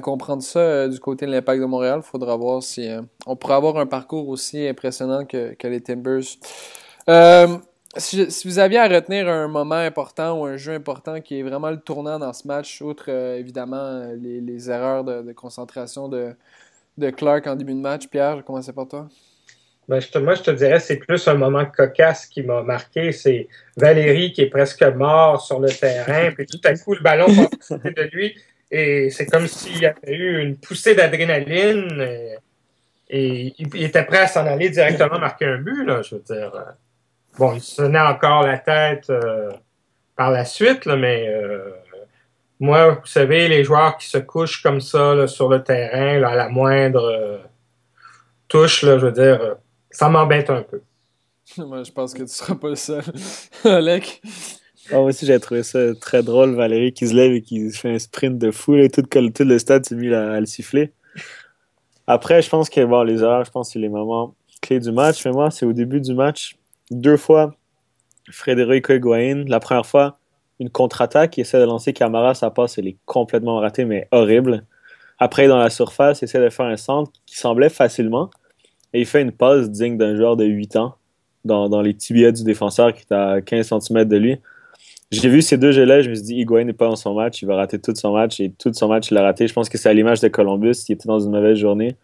comprendre 0.00 0.42
ça 0.42 0.60
euh, 0.60 0.88
du 0.88 1.00
côté 1.00 1.26
de 1.26 1.32
l'impact 1.32 1.60
de 1.60 1.66
Montréal. 1.66 2.00
Il 2.04 2.06
faudra 2.06 2.36
voir 2.36 2.62
si 2.62 2.88
euh, 2.88 3.02
on 3.26 3.34
pourrait 3.34 3.54
avoir 3.54 3.76
un 3.78 3.86
parcours 3.86 4.28
aussi 4.28 4.66
impressionnant 4.68 5.24
que, 5.24 5.56
les 5.62 5.80
Timbers. 5.80 6.22
Euh, 7.08 7.58
si, 7.96 8.28
vous 8.44 8.58
aviez 8.58 8.78
à 8.78 8.86
retenir 8.86 9.28
un 9.28 9.48
moment 9.48 9.74
important 9.74 10.40
ou 10.40 10.44
un 10.44 10.56
jeu 10.56 10.74
important 10.74 11.20
qui 11.20 11.40
est 11.40 11.42
vraiment 11.42 11.70
le 11.70 11.80
tournant 11.80 12.18
dans 12.18 12.32
ce 12.32 12.46
match, 12.46 12.80
outre 12.82 13.08
évidemment 13.08 14.04
les, 14.16 14.70
erreurs 14.70 15.02
de, 15.02 15.32
concentration 15.32 16.08
de, 16.08 16.36
de 16.98 17.10
Clark 17.10 17.46
en 17.48 17.56
début 17.56 17.74
de 17.74 17.80
match, 17.80 18.06
Pierre, 18.06 18.42
je 18.46 18.66
vais 18.66 18.72
par 18.72 18.86
toi. 18.86 19.08
Ben, 19.90 19.98
moi, 20.20 20.36
je 20.36 20.42
te 20.42 20.52
dirais, 20.52 20.78
c'est 20.78 20.98
plus 20.98 21.26
un 21.26 21.34
moment 21.34 21.64
cocasse 21.64 22.24
qui 22.26 22.44
m'a 22.44 22.62
marqué. 22.62 23.10
C'est 23.10 23.48
Valérie 23.76 24.32
qui 24.32 24.42
est 24.42 24.46
presque 24.46 24.84
mort 24.84 25.40
sur 25.40 25.58
le 25.58 25.68
terrain, 25.68 26.30
puis 26.30 26.46
tout 26.46 26.60
à 26.62 26.74
coup, 26.74 26.94
le 26.94 27.00
ballon 27.00 27.26
passe 27.26 27.72
de 27.72 28.08
lui. 28.12 28.36
Et 28.70 29.10
c'est 29.10 29.26
comme 29.26 29.48
s'il 29.48 29.80
y 29.80 29.86
avait 29.86 30.14
eu 30.14 30.42
une 30.42 30.56
poussée 30.58 30.94
d'adrénaline. 30.94 32.08
Et, 33.08 33.52
il, 33.58 33.82
était 33.82 34.04
prêt 34.04 34.18
à 34.18 34.26
s'en 34.28 34.46
aller 34.46 34.70
directement 34.70 35.18
marquer 35.18 35.46
un 35.46 35.58
but, 35.58 35.84
là, 35.84 36.02
je 36.02 36.14
veux 36.14 36.22
dire. 36.22 36.52
Bon, 37.36 37.54
il 37.54 37.60
se 37.60 37.82
tenait 37.82 37.98
encore 37.98 38.46
la 38.46 38.58
tête 38.58 39.10
euh, 39.10 39.50
par 40.14 40.30
la 40.30 40.44
suite, 40.44 40.84
là, 40.84 40.94
mais 40.94 41.26
euh, 41.26 41.72
moi, 42.60 42.90
vous 42.90 43.06
savez, 43.06 43.48
les 43.48 43.64
joueurs 43.64 43.98
qui 43.98 44.08
se 44.08 44.18
couchent 44.18 44.62
comme 44.62 44.80
ça 44.80 45.26
sur 45.26 45.48
le 45.48 45.64
terrain, 45.64 46.22
à 46.22 46.36
la 46.36 46.48
moindre 46.48 47.06
euh, 47.06 47.38
touche, 48.46 48.84
là, 48.84 48.96
je 48.96 49.06
veux 49.06 49.12
dire 49.12 49.56
ça 49.90 50.08
m'embête 50.08 50.50
un 50.50 50.62
peu. 50.62 50.80
Moi, 51.58 51.82
je 51.82 51.90
pense 51.90 52.14
que 52.14 52.22
tu 52.22 52.28
seras 52.28 52.54
pas 52.54 52.68
le 52.68 52.76
seul. 52.76 53.02
Alec? 53.64 54.22
Ah, 54.90 54.96
moi 54.96 55.04
aussi, 55.04 55.24
j'ai 55.24 55.38
trouvé 55.38 55.62
ça 55.62 55.94
très 55.94 56.22
drôle, 56.22 56.54
Valérie, 56.54 56.92
qui 56.92 57.06
se 57.06 57.14
lève 57.14 57.32
et 57.32 57.42
qui 57.42 57.70
fait 57.70 57.90
un 57.90 57.98
sprint 57.98 58.38
de 58.38 58.50
fou. 58.50 58.74
Et 58.74 58.88
tout, 58.88 59.02
tout 59.02 59.44
le 59.44 59.58
stade 59.58 59.86
s'est 59.86 59.94
mis 59.94 60.12
à, 60.12 60.40
le 60.40 60.46
siffler. 60.46 60.92
Après, 62.08 62.42
je 62.42 62.48
pense 62.48 62.68
que 62.68 62.84
bon, 62.84 63.02
les 63.02 63.22
erreurs, 63.22 63.44
je 63.44 63.50
pense 63.50 63.68
que 63.68 63.74
c'est 63.74 63.78
les 63.78 63.88
moments 63.88 64.34
clés 64.60 64.80
du 64.80 64.90
match. 64.90 65.24
Mais 65.24 65.30
moi, 65.30 65.50
c'est 65.50 65.64
au 65.64 65.72
début 65.72 66.00
du 66.00 66.14
match, 66.14 66.56
deux 66.90 67.16
fois, 67.16 67.54
Frédéric 68.30 68.88
Higuain. 68.88 69.44
La 69.46 69.60
première 69.60 69.86
fois, 69.86 70.18
une 70.58 70.70
contre-attaque, 70.70 71.36
il 71.36 71.42
essaie 71.42 71.60
de 71.60 71.64
lancer 71.64 71.92
Camara, 71.92 72.34
sa 72.34 72.50
passe, 72.50 72.78
elle 72.78 72.88
est 72.88 72.96
complètement 73.04 73.60
ratée, 73.60 73.84
mais 73.84 74.08
horrible. 74.10 74.64
Après, 75.18 75.46
dans 75.46 75.58
la 75.58 75.70
surface, 75.70 76.22
il 76.22 76.24
essaie 76.24 76.40
de 76.40 76.50
faire 76.50 76.66
un 76.66 76.76
centre 76.76 77.12
qui 77.26 77.36
semblait 77.36 77.68
facilement. 77.68 78.30
Et 78.92 79.00
il 79.00 79.06
fait 79.06 79.22
une 79.22 79.32
passe 79.32 79.70
digne 79.70 79.96
d'un 79.96 80.16
joueur 80.16 80.36
de 80.36 80.44
8 80.44 80.76
ans 80.76 80.96
dans, 81.44 81.68
dans, 81.68 81.80
les 81.80 81.94
tibias 81.94 82.32
du 82.32 82.44
défenseur 82.44 82.92
qui 82.92 83.04
est 83.08 83.14
à 83.14 83.40
15 83.40 83.68
cm 83.80 84.04
de 84.04 84.16
lui. 84.16 84.38
J'ai 85.10 85.28
vu 85.28 85.42
ces 85.42 85.58
deux 85.58 85.72
jeux-là, 85.72 86.02
je 86.02 86.10
me 86.10 86.14
suis 86.14 86.24
dit, 86.24 86.34
Higuain 86.36 86.64
n'est 86.64 86.72
pas 86.72 86.88
dans 86.88 86.96
son 86.96 87.14
match, 87.14 87.42
il 87.42 87.46
va 87.46 87.56
rater 87.56 87.80
tout 87.80 87.94
son 87.96 88.12
match 88.12 88.38
et 88.38 88.52
tout 88.52 88.72
son 88.72 88.88
match, 88.88 89.10
il 89.10 89.14
l'a 89.14 89.22
raté. 89.22 89.48
Je 89.48 89.52
pense 89.52 89.68
que 89.68 89.76
c'est 89.76 89.88
à 89.88 89.92
l'image 89.92 90.20
de 90.20 90.28
Columbus, 90.28 90.84
il 90.88 90.92
était 90.92 91.08
dans 91.08 91.18
une 91.18 91.32
mauvaise 91.32 91.58
journée. 91.58 91.96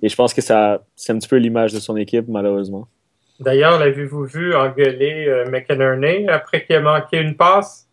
Et 0.00 0.08
je 0.08 0.16
pense 0.16 0.32
que 0.32 0.40
ça, 0.40 0.82
c'est 0.94 1.12
un 1.12 1.18
petit 1.18 1.28
peu 1.28 1.36
l'image 1.36 1.74
de 1.74 1.80
son 1.80 1.96
équipe, 1.96 2.26
malheureusement. 2.28 2.88
D'ailleurs, 3.40 3.78
l'avez-vous 3.78 4.24
vu 4.24 4.54
engueuler 4.54 5.26
euh, 5.28 5.50
McInerney 5.50 6.26
après 6.28 6.64
qu'il 6.64 6.76
ait 6.76 6.80
manqué 6.80 7.18
une 7.18 7.36
passe? 7.36 7.86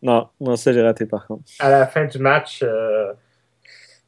Non, 0.00 0.28
non, 0.40 0.56
ça 0.56 0.72
j'ai 0.72 0.82
raté 0.82 1.04
par 1.04 1.26
contre. 1.26 1.42
À 1.58 1.68
la 1.68 1.86
fin 1.86 2.06
du 2.06 2.18
match, 2.18 2.60
euh, 2.62 3.12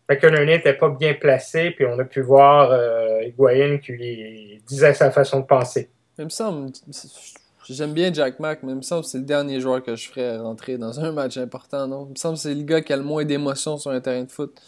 McInerney 0.09 0.53
n'était 0.53 0.75
pas 0.75 0.89
bien 0.89 1.15
placé, 1.15 1.71
puis 1.73 1.85
on 1.87 1.99
a 1.99 2.05
pu 2.05 2.21
voir 2.23 2.71
euh, 2.73 3.21
qui 3.83 3.93
lui 3.93 4.63
disait 4.67 4.95
sa 4.95 5.11
façon 5.11 5.41
de 5.41 5.45
penser. 5.47 5.91
Il 6.19 6.25
me 6.25 6.31
semble, 6.31 6.73
j'aime 7.69 7.93
bien 7.93 8.13
Jack 8.13 8.41
Mack, 8.41 8.63
mais 8.63 8.73
il 8.73 8.77
me 8.77 8.83
semble 8.83 9.03
que 9.03 9.09
c'est 9.09 9.19
le 9.19 9.25
dernier 9.25 9.61
joueur 9.61 9.83
que 9.83 9.95
je 9.95 10.09
ferais 10.09 10.39
rentrer 10.39 10.79
dans 10.79 10.99
un 10.99 11.13
match 11.13 11.37
important, 11.37 11.87
non? 11.87 12.07
Il 12.07 12.13
me 12.13 12.17
semble 12.17 12.37
que 12.37 12.41
c'est 12.41 12.55
le 12.55 12.63
gars 12.63 12.81
qui 12.81 12.93
a 12.93 12.97
le 12.97 13.03
moins 13.03 13.25
d'émotions 13.25 13.77
sur 13.77 13.91
un 13.91 14.01
terrain 14.01 14.25
de 14.25 14.31
foot. 14.31 14.59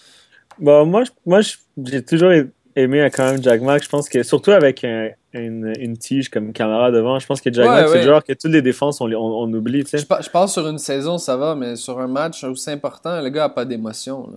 Bon, 0.59 0.85
moi, 0.85 1.05
moi 1.25 1.41
j'ai 1.85 2.05
toujours 2.05 2.33
aimé 2.77 3.09
quand 3.13 3.33
même 3.33 3.43
Jack 3.43 3.63
Mack. 3.63 3.83
Je 3.83 3.89
pense 3.89 4.09
que, 4.09 4.23
surtout 4.23 4.51
avec 4.51 4.85
une, 5.33 5.97
tige 5.99 6.29
comme 6.29 6.53
caméra 6.53 6.91
devant, 6.91 7.19
je 7.19 7.27
pense 7.27 7.41
que 7.41 7.51
Jack 7.51 7.67
Mack, 7.67 7.89
c'est 7.89 7.97
le 7.97 8.03
joueur 8.03 8.23
que 8.23 8.35
toutes 8.35 8.53
les 8.53 8.63
défenses, 8.63 9.01
on, 9.01 9.11
on, 9.11 9.53
oublie. 9.55 9.85
Je, 9.91 9.97
je 9.97 10.31
pense 10.31 10.53
sur 10.53 10.69
une 10.69 10.79
saison, 10.79 11.17
ça 11.17 11.37
va, 11.37 11.55
mais 11.55 11.77
sur 11.77 11.99
un 11.99 12.09
match 12.09 12.45
aussi 12.45 12.71
important, 12.71 13.21
le 13.23 13.31
gars 13.31 13.43
n'a 13.43 13.49
pas 13.49 13.65
d'émotion. 13.65 14.29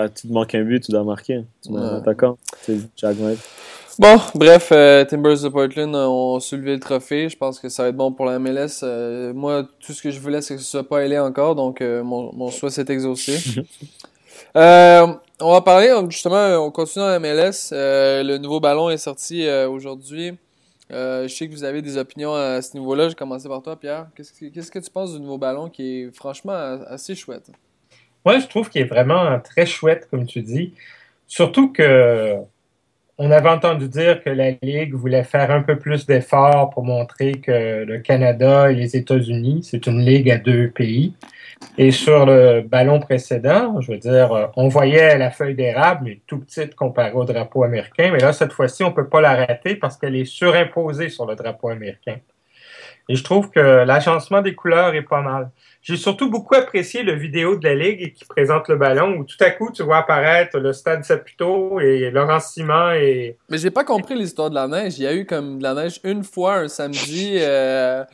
Bah, 0.00 0.08
tu 0.08 0.28
te 0.28 0.32
manques 0.32 0.54
un 0.54 0.62
but, 0.64 0.82
tu 0.82 0.92
dois 0.92 1.04
marquer. 1.04 1.44
Tu 1.62 1.70
ouais. 1.72 1.82
attaquant. 1.82 2.38
C'est 2.62 2.78
Jack 2.96 3.18
Bon, 3.98 4.18
bref, 4.34 4.70
euh, 4.72 5.04
Timbers 5.04 5.42
de 5.42 5.48
Portland 5.50 5.94
ont 5.94 6.40
soulevé 6.40 6.72
le 6.72 6.80
trophée. 6.80 7.28
Je 7.28 7.36
pense 7.36 7.60
que 7.60 7.68
ça 7.68 7.82
va 7.82 7.90
être 7.90 7.96
bon 7.96 8.10
pour 8.10 8.24
la 8.24 8.38
MLS. 8.38 8.80
Euh, 8.82 9.34
moi, 9.34 9.68
tout 9.78 9.92
ce 9.92 10.00
que 10.00 10.10
je 10.10 10.18
voulais, 10.18 10.40
c'est 10.40 10.54
que 10.56 10.62
ce 10.62 10.70
soit 10.70 10.88
pas 10.88 11.04
ailé 11.04 11.18
encore, 11.18 11.54
donc 11.54 11.82
euh, 11.82 12.02
mon, 12.02 12.34
mon 12.34 12.50
souhait 12.50 12.70
s'est 12.70 12.86
exaucé. 12.88 13.36
on 14.54 15.52
va 15.52 15.60
parler, 15.60 15.92
justement, 16.08 16.64
on 16.64 16.70
continue 16.70 17.04
dans 17.04 17.10
la 17.10 17.18
MLS. 17.18 17.72
le 17.72 18.38
nouveau 18.38 18.58
ballon 18.58 18.88
est 18.88 18.96
sorti 18.96 19.46
aujourd'hui. 19.68 20.32
Je 20.88 21.28
sais 21.28 21.46
que 21.46 21.52
vous 21.52 21.64
avez 21.64 21.82
des 21.82 21.98
opinions 21.98 22.32
à 22.32 22.62
ce 22.62 22.74
niveau-là. 22.74 23.04
Je 23.04 23.08
vais 23.10 23.16
commencer 23.16 23.48
par 23.48 23.60
toi, 23.60 23.76
Pierre. 23.78 24.06
Qu'est-ce 24.16 24.70
que, 24.70 24.78
tu 24.78 24.90
penses 24.90 25.12
du 25.12 25.20
nouveau 25.20 25.36
ballon 25.36 25.68
qui 25.68 26.04
est 26.04 26.16
franchement 26.16 26.54
assez 26.88 27.14
chouette? 27.14 27.50
Moi, 28.24 28.38
je 28.38 28.46
trouve 28.46 28.68
qu'il 28.68 28.82
est 28.82 28.84
vraiment 28.84 29.38
très 29.40 29.66
chouette, 29.66 30.08
comme 30.10 30.26
tu 30.26 30.42
dis. 30.42 30.74
Surtout 31.26 31.72
que 31.72 32.36
on 33.22 33.30
avait 33.30 33.50
entendu 33.50 33.86
dire 33.86 34.24
que 34.24 34.30
la 34.30 34.52
Ligue 34.62 34.94
voulait 34.94 35.24
faire 35.24 35.50
un 35.50 35.60
peu 35.60 35.78
plus 35.78 36.06
d'efforts 36.06 36.70
pour 36.70 36.84
montrer 36.84 37.32
que 37.32 37.84
le 37.84 37.98
Canada 37.98 38.72
et 38.72 38.74
les 38.74 38.96
États-Unis, 38.96 39.60
c'est 39.62 39.86
une 39.86 40.00
ligue 40.00 40.30
à 40.30 40.38
deux 40.38 40.70
pays. 40.70 41.12
Et 41.76 41.90
sur 41.90 42.24
le 42.24 42.62
ballon 42.62 42.98
précédent, 42.98 43.78
je 43.82 43.92
veux 43.92 43.98
dire, 43.98 44.50
on 44.56 44.68
voyait 44.68 45.18
la 45.18 45.30
feuille 45.30 45.54
d'érable, 45.54 46.00
mais 46.04 46.20
tout 46.26 46.38
petite 46.38 46.74
comparée 46.74 47.12
au 47.12 47.24
drapeau 47.24 47.62
américain. 47.62 48.10
Mais 48.10 48.20
là, 48.20 48.32
cette 48.32 48.54
fois-ci, 48.54 48.84
on 48.84 48.88
ne 48.88 48.94
peut 48.94 49.08
pas 49.08 49.20
la 49.20 49.34
rater 49.34 49.74
parce 49.74 49.98
qu'elle 49.98 50.16
est 50.16 50.24
surimposée 50.24 51.10
sur 51.10 51.26
le 51.26 51.36
drapeau 51.36 51.68
américain. 51.68 52.16
Et 53.10 53.16
je 53.16 53.22
trouve 53.22 53.50
que 53.50 53.60
l'agencement 53.84 54.40
des 54.40 54.54
couleurs 54.54 54.94
est 54.94 55.02
pas 55.02 55.20
mal. 55.20 55.50
J'ai 55.82 55.96
surtout 55.96 56.28
beaucoup 56.30 56.54
apprécié 56.54 57.02
le 57.02 57.14
vidéo 57.14 57.56
de 57.56 57.66
la 57.66 57.74
Ligue 57.74 58.12
qui 58.12 58.26
présente 58.26 58.68
le 58.68 58.76
ballon 58.76 59.16
où 59.16 59.24
tout 59.24 59.36
à 59.40 59.50
coup 59.50 59.72
tu 59.72 59.82
vois 59.82 59.98
apparaître 59.98 60.58
le 60.58 60.74
stade 60.74 61.04
Saputo 61.04 61.80
et 61.80 62.10
Laurent 62.10 62.38
Simon 62.38 62.92
et. 62.92 63.38
Mais 63.48 63.56
j'ai 63.56 63.70
pas 63.70 63.84
compris 63.84 64.14
l'histoire 64.14 64.50
de 64.50 64.56
la 64.56 64.68
neige. 64.68 64.98
Il 64.98 65.04
y 65.04 65.06
a 65.06 65.14
eu 65.14 65.24
comme 65.24 65.58
de 65.58 65.62
la 65.62 65.72
neige 65.74 66.00
une 66.04 66.22
fois 66.22 66.56
un 66.56 66.68
samedi. 66.68 67.36
Euh, 67.38 68.04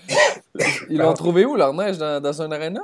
ils 0.88 0.98
l'ont 0.98 1.14
trouvé 1.14 1.44
où 1.44 1.56
leur 1.56 1.74
neige 1.74 1.98
dans, 1.98 2.22
dans 2.22 2.40
un 2.40 2.52
arena? 2.52 2.82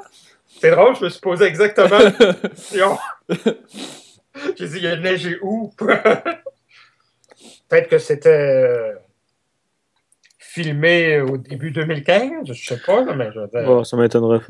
C'est 0.61 0.71
drôle, 0.71 0.97
je 0.97 1.05
me 1.05 1.09
suis 1.11 1.21
posé 1.21 1.45
exactement 1.45 1.99
la 1.99 2.11
question. 2.35 2.99
J'ai 4.57 4.69
dit, 4.69 4.77
il 4.77 4.85
y 4.85 4.87
a 4.87 4.97
neigé 4.97 5.39
où? 5.43 5.73
Peut-être 7.69 7.89
que 7.89 7.99
c'était 7.99 8.29
euh, 8.29 8.93
filmé 10.53 11.19
au 11.21 11.39
début 11.39 11.71
2015, 11.71 12.53
je 12.53 12.53
sais 12.53 12.77
pas, 12.85 13.03
mais 13.15 13.33
je 13.33 13.41
veux 13.41 13.49
dire... 13.49 13.87
ça 13.87 13.97
m'étonnerait 13.97 14.41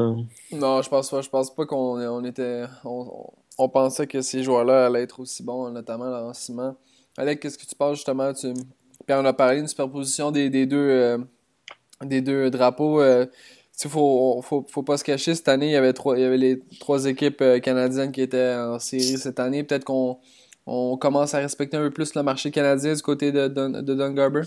Non, 0.51 0.83
je 0.83 0.89
pense 0.89 1.11
pas. 1.11 1.21
Je 1.21 1.29
pense 1.29 1.55
pas 1.55 1.65
qu'on 1.65 2.01
on 2.01 2.25
était. 2.25 2.65
On, 2.85 3.69
pensait 3.69 4.09
que 4.09 4.21
ces 4.21 4.43
joueurs-là 4.43 4.87
allaient 4.87 5.03
être 5.03 5.21
aussi 5.21 5.45
bons, 5.45 5.71
notamment 5.71 6.11
dans 6.11 6.35
ciment. 6.35 6.77
Alec, 7.17 7.39
qu'est-ce 7.39 7.57
que 7.57 7.67
tu 7.67 7.77
penses 7.77 7.99
justement? 7.99 8.33
Tu... 8.33 8.53
Puis 8.53 9.17
on 9.17 9.25
a 9.25 9.33
parlé 9.33 9.59
d'une 9.59 9.69
superposition 9.69 10.33
des, 10.33 10.51
des 10.51 10.67
deux, 10.67 10.77
euh, 10.77 11.19
des 12.05 12.21
deux 12.21 12.51
drapeaux. 12.51 13.01
Euh, 13.01 13.27
il 13.85 13.91
faut, 13.91 14.41
faut, 14.43 14.67
faut, 14.69 14.83
pas 14.83 14.97
se 14.97 15.05
cacher, 15.05 15.37
cette 15.37 15.49
année, 15.49 15.67
il 15.67 15.73
y 15.73 15.77
avait, 15.77 15.93
trois, 15.93 16.19
il 16.19 16.23
y 16.23 16.25
avait 16.25 16.37
les 16.37 16.61
trois 16.81 17.07
équipes 17.07 17.41
euh, 17.43 17.61
canadiennes 17.61 18.11
qui 18.11 18.23
étaient 18.23 18.55
en 18.55 18.81
série 18.81 19.19
cette 19.19 19.39
année. 19.39 19.63
Peut-être 19.63 19.85
qu'on 19.85 20.19
on 20.67 20.97
commence 20.97 21.35
à 21.35 21.39
respecter 21.39 21.77
un 21.77 21.81
peu 21.81 21.91
plus 21.91 22.15
le 22.15 22.23
marché 22.23 22.51
canadien 22.51 22.93
du 22.93 23.03
côté 23.03 23.31
de, 23.31 23.47
de, 23.47 23.81
de 23.81 23.95
Don 23.95 24.11
Garber. 24.11 24.43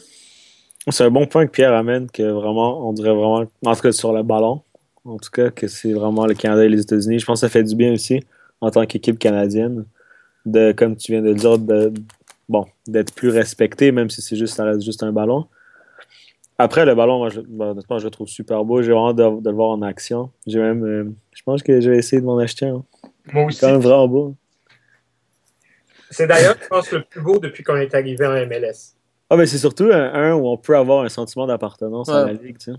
C'est 0.89 1.03
un 1.03 1.09
bon 1.09 1.25
point 1.25 1.47
que 1.47 1.51
Pierre 1.51 1.73
amène, 1.73 2.09
que 2.11 2.23
vraiment, 2.23 2.87
on 2.87 2.93
dirait 2.93 3.13
vraiment, 3.13 3.45
en 3.65 3.75
tout 3.75 3.81
cas 3.81 3.91
sur 3.91 4.13
le 4.13 4.21
ballon, 4.21 4.61
en 5.03 5.17
tout 5.17 5.31
cas, 5.31 5.49
que 5.49 5.67
c'est 5.67 5.93
vraiment 5.93 6.25
le 6.27 6.35
Canada 6.35 6.63
et 6.63 6.69
les 6.69 6.81
États-Unis. 6.81 7.19
Je 7.19 7.25
pense 7.25 7.41
que 7.41 7.47
ça 7.47 7.49
fait 7.49 7.63
du 7.63 7.75
bien 7.75 7.93
aussi, 7.93 8.23
en 8.61 8.69
tant 8.69 8.85
qu'équipe 8.85 9.17
canadienne, 9.17 9.85
de, 10.45 10.71
comme 10.73 10.95
tu 10.95 11.11
viens 11.11 11.21
de 11.21 11.29
le 11.29 11.35
dire, 11.35 11.57
de, 11.57 11.91
bon, 12.49 12.65
d'être 12.87 13.13
plus 13.13 13.29
respecté, 13.29 13.91
même 13.91 14.09
si 14.09 14.21
c'est 14.21 14.35
juste, 14.35 14.55
ça 14.55 14.65
reste 14.65 14.83
juste 14.83 15.01
un 15.01 15.11
ballon. 15.11 15.47
Après, 16.57 16.85
le 16.85 16.95
ballon, 16.95 17.17
moi, 17.17 17.29
je, 17.29 17.41
je 17.41 18.03
le 18.03 18.09
trouve 18.09 18.27
super 18.27 18.63
beau. 18.63 18.81
J'ai 18.81 18.91
vraiment 18.91 19.13
de, 19.13 19.41
de, 19.41 19.49
le 19.49 19.55
voir 19.55 19.71
en 19.71 19.81
action. 19.81 20.31
J'ai 20.47 20.59
même, 20.59 20.85
euh, 20.85 21.11
je 21.33 21.43
pense 21.43 21.61
que 21.61 21.81
je 21.81 21.89
vais 21.89 21.97
essayer 21.97 22.21
de 22.21 22.25
m'en 22.25 22.37
acheter 22.37 22.67
un. 22.67 22.83
Moi 23.33 23.45
aussi. 23.45 23.57
C'est 23.57 23.65
quand 23.65 23.73
même 23.73 23.81
vraiment 23.81 24.07
beau. 24.07 24.35
C'est 26.11 26.27
d'ailleurs, 26.27 26.55
je 26.61 26.67
pense, 26.67 26.91
le 26.91 27.03
plus 27.03 27.21
beau 27.21 27.39
depuis 27.39 27.63
qu'on 27.63 27.75
est 27.75 27.93
arrivé 27.93 28.25
en 28.25 28.33
MLS. 28.45 28.94
Ah, 29.29 29.37
mais 29.37 29.47
c'est 29.47 29.57
surtout 29.57 29.89
un, 29.91 30.33
où 30.33 30.47
on 30.47 30.57
peut 30.57 30.77
avoir 30.77 31.03
un 31.03 31.09
sentiment 31.09 31.47
d'appartenance 31.47 32.09
à 32.09 32.25
la 32.25 32.33
ligue, 32.33 32.57
tu 32.57 32.71
sais. 32.71 32.77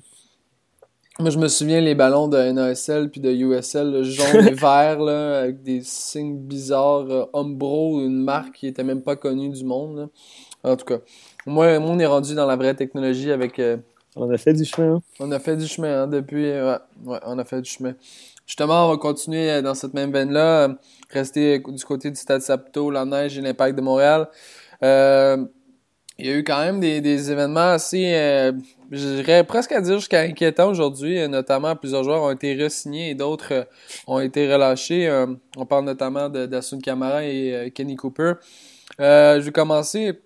Moi, 1.18 1.30
je 1.30 1.38
me 1.38 1.48
souviens 1.48 1.80
les 1.80 1.94
ballons 1.94 2.28
de 2.28 2.36
NASL 2.36 3.10
puis 3.10 3.22
de 3.22 3.30
USL, 3.30 3.90
le 3.90 4.02
jaune 4.02 4.48
et 4.48 4.50
vert, 4.54 5.00
là, 5.00 5.38
avec 5.40 5.62
des 5.62 5.80
signes 5.82 6.36
bizarres. 6.36 7.10
Euh, 7.10 7.24
Umbro, 7.32 8.02
une 8.02 8.22
marque 8.22 8.56
qui 8.56 8.66
était 8.66 8.84
même 8.84 9.00
pas 9.00 9.16
connue 9.16 9.48
du 9.48 9.64
monde. 9.64 10.10
En 10.62 10.76
tout 10.76 10.84
cas, 10.84 10.98
moi, 11.46 11.78
on 11.78 11.98
est 11.98 12.06
rendu 12.06 12.34
dans 12.34 12.44
la 12.44 12.56
vraie 12.56 12.74
technologie 12.74 13.32
avec. 13.32 13.58
Euh, 13.58 13.78
on 14.14 14.30
a 14.30 14.36
fait 14.36 14.52
du 14.52 14.66
chemin. 14.66 14.96
Hein? 14.96 15.02
On 15.18 15.32
a 15.32 15.38
fait 15.38 15.56
du 15.56 15.66
chemin 15.66 16.02
hein, 16.02 16.06
depuis. 16.06 16.50
Ouais, 16.50 16.78
ouais, 17.06 17.18
on 17.24 17.38
a 17.38 17.44
fait 17.46 17.62
du 17.62 17.70
chemin. 17.70 17.94
Justement, 18.46 18.86
on 18.86 18.90
va 18.90 18.96
continuer 18.98 19.50
euh, 19.50 19.62
dans 19.62 19.74
cette 19.74 19.94
même 19.94 20.12
veine-là. 20.12 20.76
Rester 21.10 21.58
du 21.58 21.84
côté 21.84 22.10
du 22.10 22.16
Stade 22.16 22.42
Saputo, 22.42 22.90
la 22.90 23.06
neige 23.06 23.38
et 23.38 23.40
l'impact 23.40 23.76
de 23.76 23.82
Montréal. 23.82 24.28
Euh, 24.82 25.44
il 26.18 26.26
y 26.26 26.30
a 26.30 26.36
eu 26.36 26.44
quand 26.44 26.58
même 26.58 26.80
des, 26.80 27.00
des 27.00 27.30
événements 27.30 27.72
assez, 27.72 28.14
euh, 28.14 28.52
je 28.90 29.16
dirais 29.16 29.44
presque 29.44 29.72
à 29.72 29.82
dire 29.82 29.98
jusqu'à 29.98 30.20
inquiétants 30.20 30.70
aujourd'hui. 30.70 31.20
Euh, 31.20 31.28
notamment, 31.28 31.76
plusieurs 31.76 32.04
joueurs 32.04 32.22
ont 32.22 32.30
été 32.30 32.54
re-signés 32.54 33.10
et 33.10 33.14
d'autres 33.14 33.52
euh, 33.52 33.64
ont 34.06 34.20
été 34.20 34.50
relâchés. 34.50 35.10
on 35.56 35.66
parle 35.66 35.84
notamment 35.84 36.28
d'Asun 36.28 36.80
Kamara 36.80 37.24
et 37.24 37.70
Kenny 37.74 37.96
Cooper. 37.96 38.34
je 38.98 39.40
vais 39.40 39.52
commencer 39.52 40.20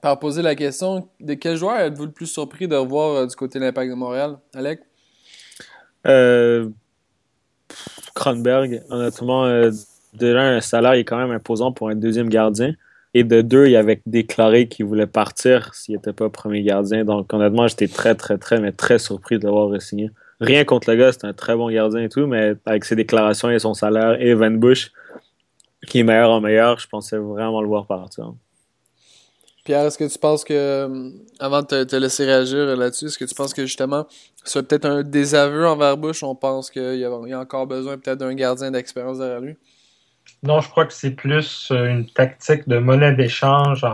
par 0.00 0.18
poser 0.20 0.42
la 0.42 0.54
question 0.54 1.08
de 1.18 1.34
quel 1.34 1.56
joueur 1.56 1.80
êtes-vous 1.80 2.04
le 2.04 2.12
plus 2.12 2.26
surpris 2.26 2.68
de 2.68 2.76
revoir 2.76 3.26
du 3.26 3.34
côté 3.34 3.58
de 3.58 3.64
l'Impact 3.64 3.90
de 3.90 3.96
Montréal, 3.96 4.38
Alec? 4.54 4.80
Euh, 6.06 6.68
Kronberg, 8.14 8.84
honnêtement, 8.90 9.70
déjà 10.14 10.40
un 10.40 10.60
salaire 10.60 10.92
est 10.92 11.04
quand 11.04 11.18
même 11.18 11.32
imposant 11.32 11.72
pour 11.72 11.88
un 11.88 11.96
deuxième 11.96 12.28
gardien. 12.28 12.74
Et 13.18 13.24
de 13.24 13.40
deux, 13.40 13.66
il 13.66 13.76
avait 13.76 14.02
déclaré 14.04 14.68
qu'il 14.68 14.84
voulait 14.84 15.06
partir 15.06 15.72
s'il 15.72 15.94
n'était 15.94 16.12
pas 16.12 16.28
premier 16.28 16.62
gardien. 16.62 17.02
Donc, 17.02 17.32
honnêtement, 17.32 17.66
j'étais 17.66 17.88
très, 17.88 18.14
très, 18.14 18.36
très, 18.36 18.60
mais 18.60 18.72
très 18.72 18.98
surpris 18.98 19.38
de 19.38 19.46
l'avoir 19.46 19.80
signé. 19.80 20.10
Rien 20.38 20.66
contre 20.66 20.90
le 20.90 20.98
gars, 20.98 21.12
c'est 21.12 21.24
un 21.24 21.32
très 21.32 21.56
bon 21.56 21.70
gardien 21.70 22.02
et 22.02 22.10
tout, 22.10 22.26
mais 22.26 22.56
avec 22.66 22.84
ses 22.84 22.94
déclarations 22.94 23.50
et 23.50 23.58
son 23.58 23.72
salaire, 23.72 24.20
et 24.20 24.34
Van 24.34 24.50
Bush, 24.50 24.92
qui 25.86 26.00
est 26.00 26.02
meilleur 26.02 26.30
en 26.30 26.42
meilleur, 26.42 26.78
je 26.78 26.86
pensais 26.88 27.16
vraiment 27.16 27.62
le 27.62 27.68
voir 27.68 27.86
partir. 27.86 28.34
Pierre, 29.64 29.86
est-ce 29.86 29.96
que 29.96 30.04
tu 30.04 30.18
penses 30.18 30.44
que, 30.44 31.10
avant 31.38 31.62
de 31.62 31.84
te, 31.84 31.96
laisser 31.96 32.26
réagir 32.26 32.76
là-dessus, 32.76 33.06
est-ce 33.06 33.16
que 33.16 33.24
tu 33.24 33.34
penses 33.34 33.54
que 33.54 33.64
justement, 33.64 34.06
c'est 34.44 34.62
peut-être 34.68 34.84
un 34.84 35.02
désaveu 35.02 35.66
envers 35.66 35.96
Bush? 35.96 36.22
On 36.22 36.34
pense 36.34 36.70
qu'il 36.70 36.96
y, 36.96 37.04
a 37.06 37.40
encore 37.40 37.66
besoin 37.66 37.96
peut-être 37.96 38.18
d'un 38.18 38.34
gardien 38.34 38.70
d'expérience 38.70 39.16
derrière 39.16 39.40
lui? 39.40 39.56
Non, 40.46 40.60
je 40.60 40.68
crois 40.68 40.86
que 40.86 40.92
c'est 40.92 41.10
plus 41.10 41.70
euh, 41.72 41.88
une 41.88 42.06
tactique 42.06 42.68
de 42.68 42.78
monnaie 42.78 43.12
d'échange 43.12 43.84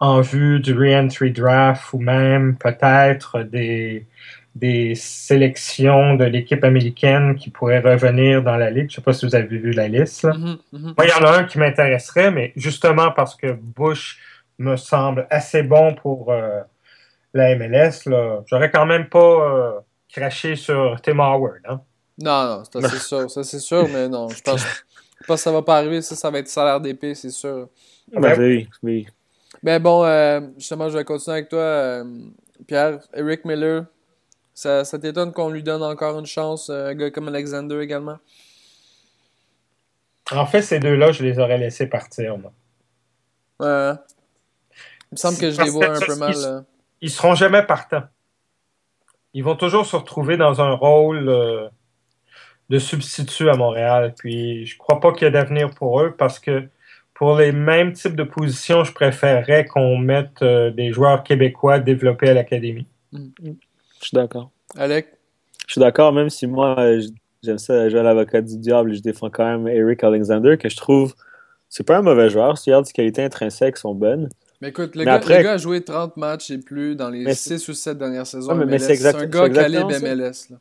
en, 0.00 0.20
vue 0.20 0.60
du 0.60 0.72
re-entry 0.72 1.30
draft 1.30 1.92
ou 1.92 1.98
même 1.98 2.56
peut-être 2.56 3.42
des, 3.42 4.06
des 4.54 4.94
sélections 4.94 6.14
de 6.14 6.24
l'équipe 6.24 6.64
américaine 6.64 7.36
qui 7.36 7.50
pourraient 7.50 7.80
revenir 7.80 8.42
dans 8.42 8.56
la 8.56 8.70
ligue. 8.70 8.90
Je 8.90 8.94
ne 8.94 8.96
sais 8.96 9.02
pas 9.02 9.12
si 9.12 9.26
vous 9.26 9.34
avez 9.34 9.58
vu 9.58 9.72
la 9.72 9.88
liste. 9.88 10.24
Mm-hmm, 10.24 10.58
mm-hmm. 10.72 10.94
Moi, 10.96 11.04
il 11.04 11.08
y 11.08 11.12
en 11.12 11.24
a 11.24 11.38
un 11.38 11.44
qui 11.44 11.58
m'intéresserait, 11.58 12.30
mais 12.30 12.52
justement 12.56 13.12
parce 13.12 13.36
que 13.36 13.52
Bush 13.52 14.18
me 14.58 14.76
semble 14.76 15.26
assez 15.30 15.62
bon 15.62 15.94
pour 15.94 16.32
euh, 16.32 16.62
la 17.34 17.54
MLS, 17.56 18.08
j'aurais 18.46 18.70
quand 18.70 18.86
même 18.86 19.08
pas 19.08 19.18
euh, 19.18 19.72
craché 20.12 20.56
sur 20.56 21.00
Tim 21.02 21.18
Howard. 21.18 21.60
Hein? 21.68 21.80
Non, 22.18 22.58
non, 22.58 22.62
c'est 22.64 22.98
sûr, 22.98 23.30
ça 23.30 23.44
c'est 23.44 23.58
sûr, 23.58 23.88
mais 23.88 24.08
non, 24.08 24.28
je 24.28 24.40
pense, 24.42 24.64
pense 25.26 25.40
que 25.40 25.44
ça 25.44 25.52
va 25.52 25.62
pas 25.62 25.78
arriver. 25.78 26.02
Ça, 26.02 26.16
ça 26.16 26.30
va 26.30 26.38
être 26.38 26.48
salaire 26.48 26.80
d'épée, 26.80 27.14
c'est 27.14 27.30
sûr. 27.30 27.68
Ben, 28.12 28.38
oui, 28.38 28.68
oui. 28.82 29.06
Ben 29.62 29.80
bon, 29.80 30.04
euh, 30.04 30.40
justement, 30.58 30.88
je 30.88 30.98
vais 30.98 31.04
continuer 31.04 31.38
avec 31.38 31.48
toi, 31.48 31.60
euh, 31.60 32.04
Pierre. 32.66 33.00
Eric 33.14 33.44
Miller, 33.44 33.84
ça, 34.54 34.84
ça 34.84 34.98
t'étonne 34.98 35.32
qu'on 35.32 35.50
lui 35.50 35.62
donne 35.62 35.82
encore 35.82 36.18
une 36.18 36.26
chance, 36.26 36.68
euh, 36.68 36.88
un 36.88 36.94
gars 36.94 37.10
comme 37.10 37.28
Alexander 37.28 37.80
également? 37.80 38.18
En 40.30 40.46
fait, 40.46 40.62
ces 40.62 40.80
deux-là, 40.80 41.12
je 41.12 41.22
les 41.22 41.38
aurais 41.38 41.58
laissés 41.58 41.86
partir, 41.86 42.38
moi. 42.38 42.52
Ouais. 43.60 43.92
Il 45.10 45.12
me 45.12 45.16
semble 45.16 45.38
que 45.38 45.50
je 45.50 45.60
les 45.60 45.70
vois 45.70 45.96
un 45.96 46.00
peu 46.00 46.16
mal. 46.16 46.32
Ils, 46.34 46.64
ils 47.02 47.10
seront 47.10 47.34
jamais 47.34 47.62
partants. 47.62 48.04
Ils 49.34 49.44
vont 49.44 49.56
toujours 49.56 49.86
se 49.86 49.96
retrouver 49.96 50.36
dans 50.36 50.60
un 50.60 50.72
rôle 50.72 51.70
de 52.72 52.78
substitut 52.78 53.50
à 53.50 53.54
Montréal. 53.54 54.14
Puis 54.18 54.64
je 54.64 54.78
crois 54.78 54.98
pas 54.98 55.12
qu'il 55.12 55.24
y 55.24 55.28
ait 55.28 55.30
d'avenir 55.30 55.70
pour 55.70 56.00
eux 56.00 56.14
parce 56.16 56.38
que 56.38 56.64
pour 57.12 57.36
les 57.36 57.52
mêmes 57.52 57.92
types 57.92 58.16
de 58.16 58.24
positions, 58.24 58.82
je 58.82 58.92
préférerais 58.92 59.66
qu'on 59.66 59.98
mette 59.98 60.40
euh, 60.40 60.70
des 60.70 60.90
joueurs 60.90 61.22
québécois 61.22 61.78
développés 61.78 62.30
à 62.30 62.34
l'académie. 62.34 62.86
Mm. 63.12 63.28
Je 63.42 64.06
suis 64.06 64.14
d'accord. 64.14 64.50
Alec? 64.74 65.06
Je 65.68 65.74
suis 65.74 65.80
d'accord, 65.80 66.14
même 66.14 66.30
si 66.30 66.46
moi, 66.46 66.76
j'aime 67.42 67.58
ça 67.58 67.88
jouer 67.90 68.00
à 68.00 68.02
l'avocat 68.02 68.40
du 68.40 68.56
diable 68.56 68.92
et 68.92 68.96
je 68.96 69.02
défends 69.02 69.28
quand 69.28 69.44
même 69.44 69.68
Eric 69.68 70.02
Alexander, 70.02 70.56
que 70.56 70.70
je 70.70 70.76
trouve, 70.76 71.14
c'est 71.68 71.86
pas 71.86 71.98
un 71.98 72.02
mauvais 72.02 72.30
joueur. 72.30 72.56
Si 72.56 72.70
ses 72.84 72.92
qualités 72.92 73.22
intrinsèques 73.22 73.76
sont 73.76 73.94
bonnes. 73.94 74.30
Mais 74.62 74.68
écoute, 74.68 74.96
le, 74.96 75.04
gars, 75.04 75.20
a 75.52 75.58
joué 75.58 75.82
30 75.82 76.16
matchs 76.16 76.50
et 76.50 76.58
plus 76.58 76.96
dans 76.96 77.10
les 77.10 77.34
6 77.34 77.68
ou 77.68 77.74
7 77.74 77.98
dernières 77.98 78.26
saisons. 78.26 78.54
mais, 78.54 78.78
c'est 78.78 79.14
un 79.14 79.26
gars 79.26 79.50
calibre 79.50 79.90
MLS. 80.00 80.50
Là. 80.50 80.56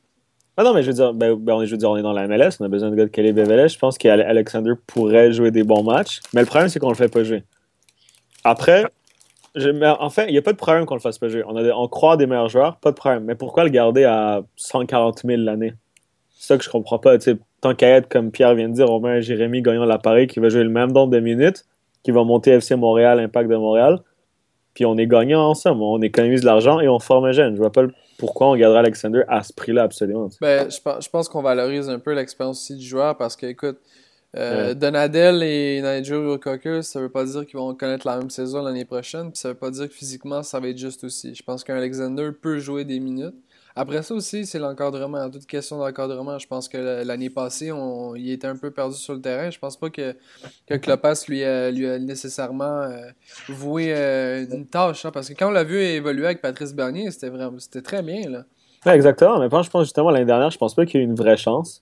Ah 0.58 0.64
non, 0.64 0.74
mais 0.74 0.84
je 0.84 0.88
veux 0.88 0.94
dire, 0.94 1.14
ben, 1.14 1.36
ben, 1.36 1.54
on, 1.54 1.62
est, 1.62 1.66
je 1.66 1.72
veux 1.72 1.78
dire, 1.78 1.90
on 1.90 1.98
est 1.98 2.02
dans 2.02 2.14
la 2.14 2.28
MLS, 2.28 2.58
on 2.60 2.66
a 2.66 2.68
besoin 2.68 2.90
de 2.90 2.96
gars 2.96 3.06
de 3.06 3.44
MLS. 3.44 3.70
Je 3.70 3.80
pense 3.80 3.98
qu'Alexander 3.98 4.74
pourrait 4.86 5.32
jouer 5.32 5.52
des 5.52 5.64
bons 5.64 5.84
matchs, 5.84 6.20
mais 6.34 6.42
le 6.42 6.48
problème, 6.48 6.70
c'est 6.70 6.80
qu'on 6.80 6.90
le 6.90 6.96
fait 6.96 7.12
pas 7.12 7.24
jouer. 7.24 7.44
Après, 8.44 8.86
en 9.56 10.10
fait, 10.10 10.28
il 10.28 10.32
n'y 10.32 10.38
a 10.38 10.42
pas 10.42 10.54
de 10.54 10.58
problème 10.58 10.86
qu'on 10.86 10.96
le 10.96 11.02
fasse 11.02 11.18
pas 11.18 11.30
jouer. 11.30 11.44
On, 11.48 11.56
a 11.56 11.64
on 11.74 11.88
croit 11.88 12.18
des 12.18 12.26
meilleurs 12.26 12.50
joueurs, 12.50 12.78
pas 12.78 12.92
de 12.92 12.96
problème. 12.96 13.24
Mais 13.26 13.36
pourquoi 13.36 13.64
le 13.64 13.70
garder 13.70 14.04
à 14.04 14.42
140 14.56 15.22
000 15.26 15.42
l'année? 15.42 15.74
C'est 16.34 16.48
ça 16.48 16.58
que 16.58 16.64
je 16.64 16.70
comprends 16.70 17.00
pas. 17.00 17.18
tant 17.62 17.76
qu'à 17.76 17.88
être, 17.90 18.10
comme 18.10 18.32
Pierre 18.32 18.56
vient 18.56 18.70
de 18.70 18.74
dire, 18.74 18.90
on 18.90 19.00
met 19.00 19.22
Jérémy 19.22 19.62
gagnant 19.62 19.86
l'appareil 19.86 20.28
qui 20.28 20.40
va 20.40 20.50
jouer 20.50 20.64
le 20.64 20.70
même 20.70 20.92
nombre 20.92 21.12
de 21.12 21.20
minutes, 21.20 21.66
qui 22.04 22.12
va 22.12 22.24
monter 22.24 22.52
FC 22.52 22.76
Montréal, 22.76 23.20
Impact 23.20 23.50
de 23.50 23.56
Montréal. 23.56 24.00
Puis 24.74 24.86
on 24.86 24.98
est 24.98 25.08
gagnant 25.08 25.48
ensemble. 25.50 25.82
On 25.82 26.02
économise 26.02 26.42
de 26.42 26.46
l'argent 26.46 26.80
et 26.80 26.88
on 26.88 27.00
forme 27.00 27.26
un 27.26 27.32
jeune. 27.32 27.56
Je 27.56 27.60
vois 27.60 27.72
pas 27.72 27.84
pourquoi 28.22 28.50
on 28.50 28.56
garderait 28.56 28.82
Alexander 28.82 29.24
à 29.28 29.42
ce 29.42 29.52
prix-là, 29.52 29.82
absolument. 29.82 30.30
Ben, 30.40 30.70
je, 30.70 31.10
pense 31.10 31.28
qu'on 31.28 31.42
valorise 31.42 31.90
un 31.90 31.98
peu 31.98 32.14
l'expérience 32.14 32.60
aussi 32.60 32.76
du 32.76 32.86
joueur 32.86 33.18
parce 33.18 33.36
que, 33.36 33.48
écoute, 33.48 33.80
euh, 34.38 34.76
Donadel 34.76 35.42
et 35.42 35.82
Nigel 35.82 36.38
Cocker, 36.38 36.84
ça 36.84 37.02
veut 37.02 37.10
pas 37.10 37.26
dire 37.26 37.48
qu'ils 37.48 37.58
vont 37.58 37.74
connaître 37.74 38.06
la 38.06 38.20
même 38.20 38.30
saison 38.30 38.62
l'année 38.62 38.86
prochaine, 38.86 39.32
puis 39.32 39.40
ça 39.40 39.50
veut 39.50 39.56
pas 39.56 39.72
dire 39.72 39.90
que 39.90 39.94
physiquement 39.96 40.44
ça 40.44 40.60
va 40.60 40.68
être 40.68 40.78
juste 40.78 41.04
aussi. 41.04 41.34
Je 41.34 41.42
pense 41.42 41.64
qu'un 41.64 41.76
Alexander 41.76 42.30
peut 42.40 42.60
jouer 42.60 42.86
des 42.86 43.00
minutes. 43.00 43.34
Après 43.76 44.04
ça 44.04 44.14
aussi, 44.14 44.46
c'est 44.46 44.60
l'encadrement. 44.60 45.30
Toute 45.30 45.46
question 45.46 45.78
d'encadrement. 45.78 46.38
Je 46.38 46.48
pense 46.48 46.68
que 46.68 47.04
l'année 47.04 47.30
passée, 47.30 47.72
on, 47.72 48.16
il 48.16 48.32
était 48.32 48.48
un 48.48 48.58
peu 48.58 48.72
perdu 48.72 48.96
sur 48.96 49.14
le 49.14 49.22
terrain. 49.22 49.50
Je 49.50 49.60
pense 49.60 49.78
pas 49.78 49.90
que, 49.90 50.16
que 50.68 50.76
Klopas 50.76 51.26
lui 51.28 51.44
a, 51.44 51.72
lui 51.72 51.88
a 51.88 52.00
nécessairement 52.00 52.82
euh, 52.82 53.10
voué 53.48 53.94
euh, 53.94 54.46
une 54.52 54.68
tâche. 54.68 55.06
Hein, 55.06 55.12
parce 55.12 55.30
que 55.30 55.34
quand 55.34 55.48
on 55.48 55.52
l'a 55.52 55.64
vu 55.64 55.80
évoluer 55.80 56.26
avec 56.26 56.42
Patrice 56.42 56.74
Bernier, 56.74 57.12
c'était 57.12 57.30
vraiment 57.30 57.60
c'était 57.60 57.82
très 57.82 58.02
bien. 58.02 58.30
Là. 58.30 58.96
exactement. 58.96 59.40
Mais 59.40 59.48
je 59.50 59.70
pense 59.70 59.84
justement 59.84 60.12
l'année 60.12 60.26
dernière, 60.26 60.52
je 60.52 60.58
pense 60.58 60.76
pas 60.76 60.86
qu'il 60.86 61.00
y 61.00 61.04
ait 61.04 61.06
eu 61.06 61.10
une 61.10 61.16
vraie 61.16 61.38
chance 61.38 61.82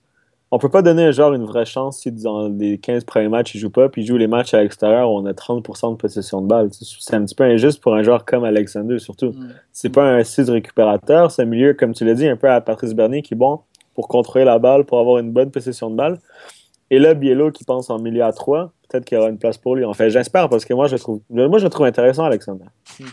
on 0.52 0.58
peut 0.58 0.68
pas 0.68 0.82
donner 0.82 1.04
un 1.04 1.12
joueur 1.12 1.32
une 1.32 1.44
vraie 1.44 1.64
chance 1.64 2.00
si 2.00 2.10
dans 2.10 2.48
les 2.48 2.78
15 2.78 3.04
premiers 3.04 3.28
matchs 3.28 3.54
il 3.54 3.60
joue 3.60 3.70
pas, 3.70 3.88
puis 3.88 4.02
il 4.02 4.06
joue 4.06 4.16
les 4.16 4.26
matchs 4.26 4.52
à 4.52 4.60
l'extérieur 4.60 5.10
où 5.10 5.16
on 5.16 5.26
a 5.26 5.32
30% 5.32 5.92
de 5.92 5.96
possession 5.96 6.42
de 6.42 6.48
balle. 6.48 6.70
C'est 6.72 7.14
un 7.14 7.24
petit 7.24 7.34
peu 7.34 7.44
injuste 7.44 7.80
pour 7.80 7.94
un 7.94 8.02
joueur 8.02 8.24
comme 8.24 8.44
Alexander, 8.44 8.98
surtout. 8.98 9.32
C'est 9.72 9.90
pas 9.90 10.04
un 10.04 10.24
6 10.24 10.50
récupérateur, 10.50 11.30
c'est 11.30 11.42
un 11.42 11.46
milieu, 11.46 11.74
comme 11.74 11.94
tu 11.94 12.04
l'as 12.04 12.14
dit, 12.14 12.26
un 12.26 12.36
peu 12.36 12.50
à 12.50 12.60
Patrice 12.60 12.94
Bernier 12.94 13.22
qui 13.22 13.34
est 13.34 13.36
bon 13.36 13.60
pour 13.94 14.08
contrôler 14.08 14.44
la 14.44 14.58
balle, 14.58 14.84
pour 14.84 14.98
avoir 14.98 15.18
une 15.18 15.30
bonne 15.30 15.50
possession 15.50 15.90
de 15.90 15.96
balle. 15.96 16.18
Et 16.90 16.98
là, 16.98 17.14
Biello 17.14 17.52
qui 17.52 17.64
pense 17.64 17.88
en 17.88 18.00
milieu 18.00 18.24
à 18.24 18.32
3, 18.32 18.72
peut-être 18.88 19.04
qu'il 19.04 19.16
y 19.16 19.20
aura 19.20 19.30
une 19.30 19.38
place 19.38 19.56
pour 19.56 19.76
lui. 19.76 19.84
En 19.84 19.94
fait, 19.94 20.10
j'espère 20.10 20.48
parce 20.48 20.64
que 20.64 20.74
moi 20.74 20.88
je 20.88 20.96
trouve 20.96 21.20
moi 21.30 21.58
je 21.58 21.68
trouve 21.68 21.86
intéressant 21.86 22.24
Alexander. 22.24 22.64
Mm. 22.98 23.04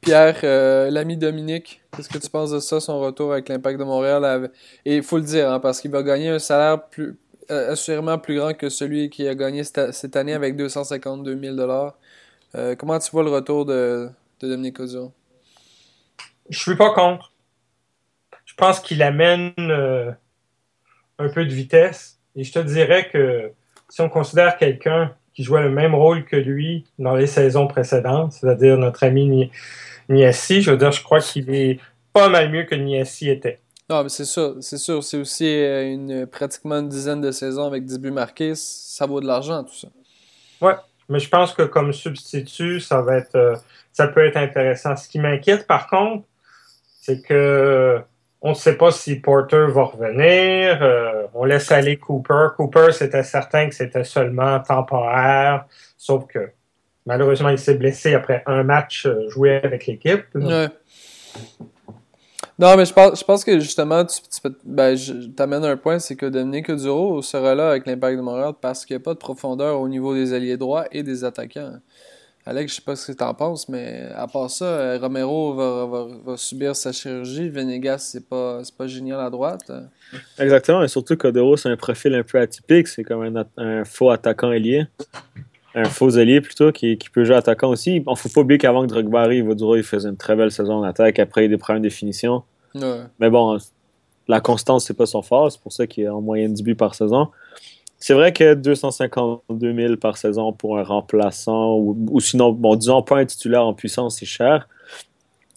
Pierre, 0.00 0.36
euh, 0.44 0.88
l'ami 0.88 1.16
Dominique, 1.16 1.82
qu'est-ce 1.96 2.08
que 2.08 2.18
tu 2.18 2.30
penses 2.30 2.50
de 2.50 2.60
ça, 2.60 2.80
son 2.80 3.00
retour 3.00 3.32
avec 3.32 3.48
l'Impact 3.48 3.78
de 3.78 3.84
Montréal? 3.84 4.50
Et 4.84 4.96
il 4.96 5.02
faut 5.02 5.16
le 5.16 5.24
dire, 5.24 5.50
hein, 5.50 5.60
parce 5.60 5.80
qu'il 5.80 5.90
va 5.90 6.02
gagner 6.02 6.28
un 6.28 6.38
salaire 6.38 6.78
euh, 7.50 7.72
assurément 7.72 8.18
plus 8.18 8.36
grand 8.36 8.54
que 8.54 8.68
celui 8.68 9.10
qu'il 9.10 9.28
a 9.28 9.34
gagné 9.34 9.64
cette, 9.64 10.16
année 10.16 10.34
avec 10.34 10.56
252 10.56 11.40
000 11.56 11.56
euh, 12.54 12.74
Comment 12.76 12.98
tu 12.98 13.10
vois 13.10 13.22
le 13.22 13.30
retour 13.30 13.64
de, 13.64 14.08
Dominique 14.40 14.78
Ozio? 14.80 15.12
Je 16.50 16.58
suis 16.58 16.76
pas 16.76 16.92
contre. 16.92 17.32
Je 18.44 18.54
pense 18.54 18.80
qu'il 18.80 19.02
amène 19.02 19.52
un 19.58 21.28
peu 21.28 21.44
de 21.44 21.52
vitesse. 21.52 22.18
Et 22.36 22.44
je 22.44 22.52
te 22.52 22.58
dirais 22.58 23.08
que 23.10 23.52
si 23.88 24.00
on 24.00 24.08
considère 24.08 24.56
quelqu'un 24.56 25.14
qui 25.34 25.42
jouait 25.42 25.62
le 25.62 25.70
même 25.70 25.94
rôle 25.94 26.24
que 26.24 26.36
lui 26.36 26.84
dans 26.98 27.14
les 27.14 27.26
saisons 27.26 27.66
précédentes, 27.66 28.32
c'est-à-dire 28.32 28.78
notre 28.78 29.04
ami 29.04 29.50
Niassi. 30.08 30.62
Je 30.62 30.70
veux 30.70 30.76
dire, 30.76 30.92
je 30.92 31.02
crois 31.02 31.20
qu'il 31.20 31.54
est 31.54 31.80
pas 32.12 32.28
mal 32.28 32.50
mieux 32.50 32.64
que 32.64 32.74
Niassi 32.74 33.30
était. 33.30 33.60
Non, 33.88 34.02
mais 34.02 34.08
c'est 34.08 34.24
sûr, 34.24 34.56
c'est 34.60 34.78
sûr. 34.78 35.02
C'est 35.04 35.18
aussi 35.18 35.46
euh, 35.46 35.92
une, 35.92 36.26
pratiquement 36.26 36.76
une 36.76 36.88
dizaine 36.88 37.20
de 37.20 37.30
saisons 37.30 37.66
avec 37.66 37.84
10 37.84 37.98
buts 37.98 38.10
marqués. 38.10 38.54
Ça 38.54 39.06
vaut 39.06 39.20
de 39.20 39.26
l'argent, 39.26 39.62
tout 39.62 39.74
ça. 39.74 39.88
Ouais, 40.60 40.74
mais 41.08 41.20
je 41.20 41.28
pense 41.28 41.52
que 41.52 41.62
comme 41.62 41.92
substitut, 41.92 42.80
ça 42.80 43.00
va 43.00 43.18
être, 43.18 43.36
euh, 43.36 43.56
ça 43.92 44.08
peut 44.08 44.26
être 44.26 44.36
intéressant. 44.36 44.96
Ce 44.96 45.08
qui 45.08 45.20
m'inquiète, 45.20 45.66
par 45.66 45.86
contre, 45.88 46.24
c'est 47.00 47.22
que 47.22 48.00
on 48.42 48.50
ne 48.50 48.54
sait 48.54 48.76
pas 48.76 48.90
si 48.90 49.16
Porter 49.16 49.66
va 49.68 49.84
revenir. 49.84 50.82
Euh, 50.82 51.26
on 51.34 51.44
laisse 51.44 51.70
aller 51.70 51.96
Cooper. 51.96 52.48
Cooper, 52.56 52.92
c'était 52.92 53.22
certain 53.22 53.68
que 53.68 53.74
c'était 53.74 54.04
seulement 54.04 54.60
temporaire, 54.60 55.66
sauf 55.96 56.26
que 56.26 56.50
Malheureusement, 57.06 57.50
il 57.50 57.58
s'est 57.58 57.76
blessé 57.76 58.14
après 58.14 58.42
un 58.46 58.64
match 58.64 59.06
euh, 59.06 59.28
joué 59.28 59.60
avec 59.62 59.86
l'équipe. 59.86 60.24
Ouais. 60.34 60.68
Non, 62.58 62.76
mais 62.76 62.84
je 62.84 62.92
pense, 62.92 63.20
je 63.20 63.24
pense 63.24 63.44
que 63.44 63.60
justement, 63.60 64.04
tu, 64.04 64.20
tu 64.22 64.48
ben, 64.64 64.96
t'amènes 65.36 65.64
un 65.64 65.76
point, 65.76 65.98
c'est 65.98 66.16
que 66.16 66.26
Dominique 66.26 66.70
Duro 66.70 67.22
sera 67.22 67.54
là 67.54 67.70
avec 67.70 67.86
l'impact 67.86 68.16
de 68.16 68.22
Montréal 68.22 68.54
parce 68.60 68.84
qu'il 68.84 68.96
n'y 68.96 69.02
a 69.02 69.04
pas 69.04 69.12
de 69.12 69.18
profondeur 69.18 69.80
au 69.80 69.88
niveau 69.88 70.14
des 70.14 70.32
alliés 70.32 70.56
droits 70.56 70.86
et 70.90 71.02
des 71.02 71.22
attaquants. 71.22 71.74
Alex, 72.48 72.72
je 72.72 72.76
sais 72.76 72.82
pas 72.82 72.96
ce 72.96 73.10
que 73.10 73.16
tu 73.16 73.24
en 73.24 73.34
penses, 73.34 73.68
mais 73.68 74.08
à 74.14 74.26
part 74.28 74.48
ça, 74.48 74.64
euh, 74.64 74.98
Romero 75.00 75.54
va, 75.54 76.06
va, 76.24 76.36
subir 76.36 76.76
sa 76.76 76.92
chirurgie. 76.92 77.48
Venegas, 77.48 77.98
c'est 77.98 78.28
pas, 78.28 78.62
pas 78.78 78.86
génial 78.86 79.20
à 79.20 79.30
droite. 79.30 79.70
Exactement, 80.38 80.82
et 80.82 80.88
surtout 80.88 81.16
Codero, 81.16 81.56
c'est 81.56 81.68
un 81.68 81.76
profil 81.76 82.14
un 82.14 82.22
peu 82.22 82.38
atypique. 82.38 82.86
C'est 82.86 83.02
comme 83.02 83.22
un, 83.22 83.44
un 83.56 83.84
faux 83.84 84.10
attaquant 84.10 84.52
ailier 84.52 84.86
un 85.76 85.84
faux 85.84 86.16
allié 86.16 86.40
plutôt 86.40 86.72
qui, 86.72 86.98
peut 87.12 87.24
jouer 87.24 87.36
attaquant 87.36 87.68
aussi. 87.68 87.96
Il 87.96 88.04
ne 88.08 88.14
faut 88.14 88.30
pas 88.30 88.40
oublier 88.40 88.58
qu'avant 88.58 88.82
que 88.82 88.88
Drogba 88.88 89.20
arrive, 89.20 89.54
il 89.58 89.82
faisait 89.82 90.08
une 90.08 90.16
très 90.16 90.34
belle 90.34 90.50
saison 90.50 90.76
en 90.76 90.82
attaque. 90.82 91.18
Après, 91.18 91.42
il 91.42 91.44
y 91.44 91.46
a 91.46 91.50
des 91.50 91.58
problèmes 91.58 91.82
de. 91.82 91.90
Mais 93.20 93.30
bon, 93.30 93.58
la 94.26 94.40
constance, 94.40 94.86
c'est 94.86 94.96
pas 94.96 95.06
son 95.06 95.22
fort. 95.22 95.52
C'est 95.52 95.60
pour 95.60 95.72
ça 95.72 95.86
qu'il 95.86 96.04
est 96.04 96.08
en 96.08 96.22
moyenne 96.22 96.54
10 96.54 96.62
buts 96.62 96.74
par 96.74 96.94
saison. 96.94 97.28
C'est 97.98 98.14
vrai 98.14 98.32
que 98.32 98.54
252 98.54 99.74
000 99.74 99.96
par 99.96 100.16
saison 100.16 100.52
pour 100.52 100.78
un 100.78 100.82
remplaçant 100.82 101.76
ou, 101.76 102.20
sinon, 102.20 102.52
bon, 102.52 102.74
disons 102.74 103.02
pas 103.02 103.18
un 103.18 103.24
titulaire 103.26 103.64
en 103.64 103.74
puissance, 103.74 104.18
c'est 104.18 104.26
cher. 104.26 104.68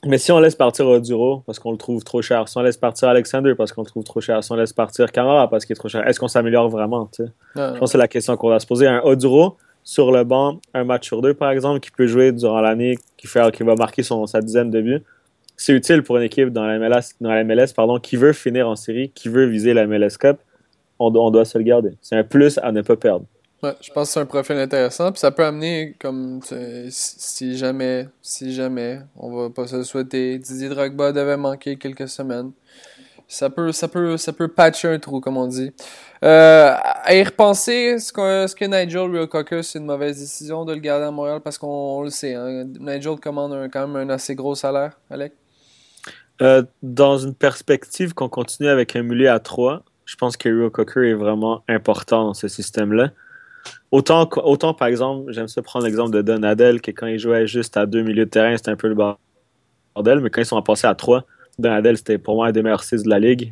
Mais 0.05 0.17
si 0.17 0.31
on 0.31 0.39
laisse 0.39 0.55
partir 0.55 0.87
Oduro 0.87 1.43
parce 1.45 1.59
qu'on 1.59 1.71
le 1.71 1.77
trouve 1.77 2.05
trop 2.05 2.21
cher, 2.21 2.47
si 2.47 2.57
on 2.57 2.61
laisse 2.61 2.77
partir 2.77 3.09
Alexander 3.09 3.53
parce 3.55 3.73
qu'on 3.73 3.81
le 3.81 3.87
trouve 3.87 4.05
trop 4.05 4.21
cher, 4.21 4.41
si 4.41 4.51
on 4.53 4.55
laisse 4.55 4.71
partir 4.71 5.11
Camara 5.11 5.49
parce 5.49 5.65
qu'il 5.65 5.73
est 5.73 5.75
trop 5.75 5.89
cher, 5.89 6.07
est-ce 6.07 6.17
qu'on 6.17 6.29
s'améliore 6.29 6.69
vraiment? 6.69 7.09
Je 7.17 7.23
pense 7.55 7.79
que 7.79 7.85
c'est 7.87 7.97
la 7.97 8.07
question 8.07 8.37
qu'on 8.37 8.49
va 8.49 8.61
se 8.61 8.67
poser. 8.67 8.87
Un 8.87 9.01
Oduro, 9.03 9.57
sur 9.83 10.11
le 10.11 10.23
banc 10.23 10.59
un 10.73 10.83
match 10.83 11.07
sur 11.07 11.21
deux, 11.21 11.33
par 11.33 11.51
exemple, 11.51 11.79
qui 11.79 11.91
peut 11.91 12.07
jouer 12.07 12.31
durant 12.31 12.61
l'année, 12.61 12.97
qui, 13.17 13.27
qui 13.27 13.63
va 13.63 13.75
marquer 13.75 14.03
son, 14.03 14.25
sa 14.27 14.41
dizaine 14.41 14.69
de 14.69 14.81
buts, 14.81 15.03
c'est 15.57 15.73
utile 15.73 16.03
pour 16.03 16.17
une 16.17 16.23
équipe 16.23 16.49
dans 16.49 16.65
la 16.65 16.79
MLS, 16.79 17.15
dans 17.19 17.31
la 17.31 17.43
MLS 17.43 17.73
pardon, 17.75 17.99
qui 17.99 18.15
veut 18.15 18.31
finir 18.31 18.69
en 18.69 18.75
série, 18.75 19.11
qui 19.13 19.27
veut 19.27 19.45
viser 19.45 19.73
la 19.73 19.85
MLS 19.87 20.17
Cup. 20.17 20.37
On, 20.99 21.13
on 21.15 21.31
doit 21.31 21.45
se 21.45 21.57
le 21.57 21.63
garder. 21.65 21.91
C'est 22.01 22.15
un 22.15 22.23
plus 22.23 22.57
à 22.59 22.71
ne 22.71 22.81
pas 22.81 22.95
perdre. 22.95 23.25
Ouais, 23.61 23.73
je 23.81 23.91
pense 23.91 24.07
que 24.07 24.13
c'est 24.13 24.19
un 24.21 24.25
profil 24.25 24.55
intéressant. 24.55 25.11
Puis 25.11 25.19
ça 25.19 25.31
peut 25.31 25.43
amener, 25.43 25.95
comme 25.99 26.39
si 26.89 27.57
jamais, 27.57 28.07
si 28.21 28.53
jamais, 28.53 29.01
on 29.17 29.35
va 29.35 29.49
pas 29.49 29.67
se 29.67 29.75
le 29.75 29.83
souhaiter, 29.83 30.37
Didier 30.37 30.69
Drogba 30.69 31.11
devait 31.11 31.35
manquer 31.35 31.75
quelques 31.75 32.07
semaines. 32.07 32.51
Ça 33.31 33.51
peut, 33.51 33.71
ça 33.71 33.87
peut, 33.87 34.17
ça 34.17 34.33
peut 34.33 34.47
patcher 34.47 34.87
un 34.87 34.97
trou, 34.97 35.21
comme 35.21 35.37
on 35.37 35.45
dit. 35.45 35.71
Euh, 36.23 36.73
à 36.75 37.13
y 37.13 37.23
repenser, 37.23 37.71
est-ce 37.71 38.11
que, 38.11 38.65
Nigel 38.65 39.01
Real 39.01 39.63
c'est 39.63 39.77
une 39.77 39.85
mauvaise 39.85 40.19
décision 40.19 40.65
de 40.65 40.73
le 40.73 40.79
garder 40.79 41.05
à 41.05 41.11
Montréal 41.11 41.39
parce 41.43 41.59
qu'on 41.59 42.01
le 42.01 42.09
sait, 42.09 42.33
hein, 42.33 42.65
Nigel 42.79 43.19
commande 43.21 43.69
quand 43.71 43.87
même 43.87 44.09
un 44.09 44.11
assez 44.11 44.33
gros 44.33 44.55
salaire, 44.55 44.99
Alec? 45.11 45.33
Euh, 46.41 46.63
dans 46.81 47.19
une 47.19 47.35
perspective 47.35 48.15
qu'on 48.15 48.29
continue 48.29 48.67
avec 48.67 48.95
un 48.95 49.03
milieu 49.03 49.29
à 49.29 49.39
3, 49.39 49.83
je 50.05 50.15
pense 50.15 50.35
que 50.35 50.49
Real 50.49 50.71
Cocker 50.71 51.11
est 51.11 51.13
vraiment 51.13 51.63
important 51.67 52.25
dans 52.25 52.33
ce 52.33 52.47
système-là. 52.47 53.11
Autant, 53.91 54.27
autant, 54.37 54.73
par 54.73 54.87
exemple, 54.87 55.31
j'aime 55.31 55.47
ça 55.47 55.61
prendre 55.61 55.85
l'exemple 55.85 56.09
de 56.11 56.23
Donadel, 56.23 56.81
que 56.81 56.89
quand 56.89 57.05
il 57.05 57.19
jouait 57.19 57.45
juste 57.45 57.77
à 57.77 57.85
deux 57.85 58.01
milieux 58.01 58.25
de 58.25 58.31
terrain, 58.31 58.57
c'était 58.57 58.71
un 58.71 58.75
peu 58.75 58.87
le 58.87 58.95
bordel, 58.95 60.19
mais 60.19 60.31
quand 60.31 60.41
ils 60.41 60.45
sont 60.45 60.59
passés 60.63 60.87
à 60.87 60.95
3, 60.95 61.25
Donadel, 61.59 61.97
c'était 61.97 62.17
pour 62.17 62.35
moi 62.35 62.47
un 62.47 62.51
des 62.51 62.63
meilleurs 62.63 62.83
6 62.83 63.03
de 63.03 63.09
la 63.09 63.19
ligue. 63.19 63.51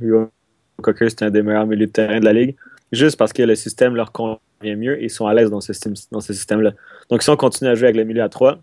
Cocker, 0.81 1.09
c'est 1.09 1.23
un 1.23 1.29
des 1.29 1.41
meilleurs 1.41 1.65
milieux 1.65 1.87
de 1.87 1.91
terrain 1.91 2.19
de 2.19 2.25
la 2.25 2.33
ligue, 2.33 2.55
juste 2.91 3.17
parce 3.17 3.33
que 3.33 3.41
le 3.43 3.55
système 3.55 3.95
leur 3.95 4.11
convient 4.11 4.39
mieux 4.61 5.01
et 5.01 5.05
ils 5.05 5.09
sont 5.09 5.25
à 5.25 5.33
l'aise 5.33 5.49
dans 5.49 5.61
ce, 5.61 5.71
dans 6.11 6.21
ce 6.21 6.33
système-là. 6.33 6.71
Donc, 7.09 7.23
si 7.23 7.29
on 7.29 7.35
continue 7.35 7.69
à 7.69 7.75
jouer 7.75 7.87
avec 7.87 7.97
le 7.97 8.03
milieu 8.03 8.23
à 8.23 8.29
3, 8.29 8.59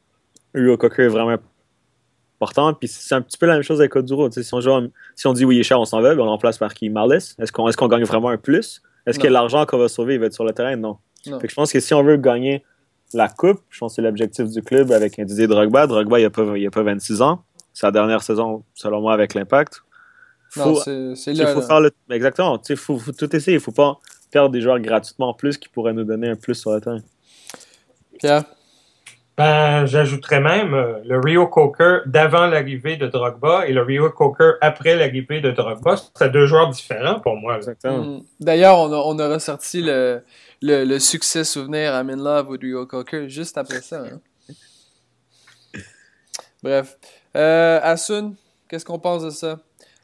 Hugo 0.55 0.77
Cocker 0.77 1.05
est 1.05 1.09
vraiment 1.09 1.37
important. 2.41 2.75
Puis 2.75 2.89
c'est 2.89 3.15
un 3.15 3.21
petit 3.21 3.39
peu 3.39 3.47
la 3.47 3.55
même 3.55 3.63
chose 3.63 3.81
avec 3.81 3.95
Oduro. 3.97 4.31
Si 4.31 4.55
on, 4.55 4.91
si 5.15 5.27
on 5.27 5.33
dit 5.33 5.45
oui, 5.45 5.57
il 5.57 5.61
est 5.61 5.65
cher, 5.65 5.81
on 5.81 5.85
s'en 5.85 6.01
va, 6.01 6.13
on 6.13 6.17
le 6.17 6.23
remplace 6.23 6.59
par 6.59 6.73
qui 6.75 6.89
Marles. 6.89 7.15
Est-ce 7.15 7.53
qu'on 7.53 7.69
est 7.69 7.77
qu'on 7.77 7.89
gagne 7.89 8.05
vraiment 8.05 8.29
un 8.29 8.37
plus? 8.37 8.83
Est-ce 9.07 9.19
que 9.19 9.29
l'argent 9.29 9.67
qu'on 9.67 9.79
va 9.79 9.89
sauver 9.89 10.15
il 10.15 10.21
va 10.21 10.27
être 10.27 10.35
sur 10.35 10.45
le 10.45 10.53
terrain? 10.53 10.77
Non. 10.77 10.99
je 11.27 11.55
pense 11.55 11.73
que 11.73 11.81
si 11.81 11.93
on 11.95 12.03
veut 12.03 12.17
gagner 12.17 12.63
la 13.13 13.29
coupe, 13.29 13.61
je 13.71 13.79
pense 13.79 13.93
que 13.93 13.97
c'est 13.97 14.03
l'objectif 14.03 14.49
du 14.49 14.63
club 14.63 14.93
avec 14.93 15.19
un 15.19 15.25
Didier 15.25 15.47
Drogba. 15.47 15.87
Drogba, 15.87 16.21
il 16.21 16.23
n'a 16.23 16.31
pas, 16.31 16.43
a 16.43 16.71
pas 16.71 16.83
26 16.83 17.23
ans. 17.23 17.43
Sa 17.75 17.91
dernière 17.91 18.23
saison, 18.23 18.65
selon 18.75 19.03
moi, 19.03 19.13
avec 19.13 19.35
l'Impact 19.35 19.83
c'est 21.17 21.33
là, 21.35 21.47
faut 21.49 21.81
le, 21.81 21.91
exactement. 22.11 22.61
Il 22.69 22.77
faut, 22.77 23.01
tout 23.17 23.35
essayer. 23.35 23.55
Il 23.57 23.61
ne 23.61 23.63
faut 23.63 23.73
pas 23.73 23.99
perdre 24.31 24.51
des 24.51 24.61
joueurs 24.61 24.79
gratuitement 24.81 25.31
en 25.31 25.35
plus 25.35 25.59
qui 25.59 25.69
pourraient 25.69 25.93
nous 25.93 26.05
donner 26.05 26.29
un 26.29 26.37
plus 26.37 26.55
sur 26.55 26.73
le 26.73 26.81
terrain. 26.81 27.01
Pierre? 28.19 28.45
Ben, 29.37 29.85
j'ajouterais 29.87 30.39
même 30.39 30.75
euh, 30.75 31.01
le 31.05 31.19
Rio 31.19 31.49
Coker 31.49 32.03
d'avant 32.07 32.47
l'arrivée 32.47 32.97
de 32.97 33.09
Drogba 33.09 33.67
et 33.67 33.73
le 33.73 33.83
Rio 33.83 34.09
Coker 34.11 34.55
après 34.61 34.95
l'arrivée 34.95 35.41
de 35.41 35.51
Drogba. 35.51 35.97
C'est 36.15 36.31
deux 36.31 36.47
joueurs 36.47 36.71
différents 36.71 37.19
pour 37.19 37.35
moi. 37.37 37.59
Mm. 37.59 38.21
D'ailleurs, 38.39 38.79
on 38.79 38.93
a, 38.93 38.97
on 38.97 39.19
a 39.19 39.29
ressorti 39.29 39.83
le, 39.83 40.23
le, 40.63 40.99
succès 41.01 41.43
souvenir 41.43 41.95
à 41.95 42.05
Love 42.05 42.51
ou 42.51 42.57
Rio 42.61 42.87
Coker 42.87 43.29
juste 43.29 43.59
après 43.59 43.81
ça. 43.81 44.05
Hein. 44.05 44.21
Bref. 46.63 46.97
Euh, 47.37 47.81
Asun, 47.83 48.35
qu'est-ce 48.69 48.85
qu'on 48.85 48.99
pense 48.99 49.23
de 49.25 49.31
ça? 49.31 49.61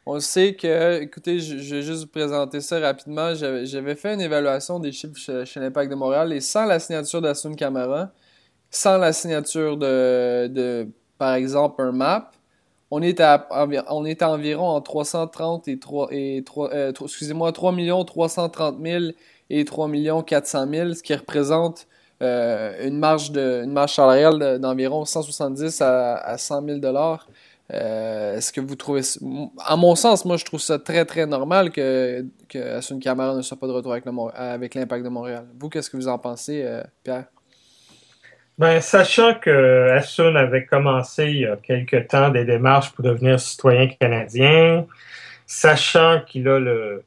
On 0.06 0.18
sait 0.18 0.54
que, 0.54 1.00
écoutez, 1.02 1.38
je, 1.38 1.56
vais 1.56 1.82
juste 1.82 2.02
vous 2.02 2.10
présenter 2.10 2.60
ça 2.60 2.80
rapidement. 2.80 3.34
J'avais 3.34 3.94
fait 3.94 4.14
une 4.14 4.20
évaluation 4.20 4.80
des 4.80 4.92
chiffres 4.92 5.16
chez, 5.44 5.60
l'Impact 5.60 5.90
de 5.90 5.96
Montréal 5.96 6.32
et 6.32 6.40
sans 6.40 6.64
la 6.64 6.80
signature 6.80 7.20
d'Asun 7.20 7.54
Camara, 7.54 8.10
sans 8.70 8.98
la 8.98 9.12
signature 9.12 9.76
de, 9.76 10.88
par 11.18 11.34
exemple, 11.34 11.82
un 11.82 11.92
map, 11.92 12.30
on 12.90 13.02
est 13.02 13.20
à, 13.20 13.46
est 14.06 14.22
environ 14.22 14.68
en 14.68 14.80
330 14.80 15.68
et 15.68 15.78
3, 15.78 16.08
et 16.10 16.42
3 16.44 16.74
euh, 16.74 16.92
excusez-moi, 17.00 17.52
3 17.52 17.72
330 18.04 18.78
000 18.82 19.04
et 19.50 19.64
3 19.64 19.90
400 20.24 20.66
000, 20.68 20.94
ce 20.94 21.02
qui 21.02 21.14
représente 21.14 21.86
euh, 22.22 22.86
une 22.86 22.98
marge 22.98 23.32
de 23.32 23.62
une 23.64 23.72
marge 23.72 23.94
salariale 23.94 24.58
d'environ 24.58 25.04
170 25.04 25.80
à, 25.80 26.16
à 26.16 26.38
100 26.38 26.66
000 26.66 26.78
dollars. 26.78 27.26
Euh, 27.72 28.36
est-ce 28.36 28.52
que 28.52 28.60
vous 28.60 28.74
trouvez 28.74 29.02
à 29.64 29.76
mon 29.76 29.94
sens, 29.94 30.24
moi 30.24 30.36
je 30.36 30.44
trouve 30.44 30.60
ça 30.60 30.78
très 30.78 31.04
très 31.04 31.24
normal 31.26 31.70
que 31.70 32.24
que 32.48 32.58
Asun 32.76 32.98
Camara 32.98 33.34
ne 33.34 33.42
soit 33.42 33.58
pas 33.58 33.68
de 33.68 33.72
retour 33.72 33.94
avec, 34.34 34.74
l'Impact 34.74 35.04
de 35.04 35.08
Montréal. 35.08 35.44
Vous, 35.58 35.68
qu'est-ce 35.68 35.88
que 35.88 35.96
vous 35.96 36.08
en 36.08 36.18
pensez, 36.18 36.66
Pierre? 37.04 37.26
Ben, 38.58 38.80
sachant 38.80 39.34
que 39.34 39.88
Asun 39.90 40.36
avait 40.36 40.66
commencé 40.66 41.28
il 41.30 41.38
y 41.38 41.46
a 41.46 41.56
quelque 41.56 41.96
temps 41.96 42.28
des 42.28 42.44
démarches 42.44 42.92
pour 42.92 43.04
devenir 43.04 43.40
citoyen 43.40 43.86
canadien, 43.86 44.84
sachant 45.46 46.20
qu'il 46.26 46.46
a 46.48 46.58
le 46.58 47.04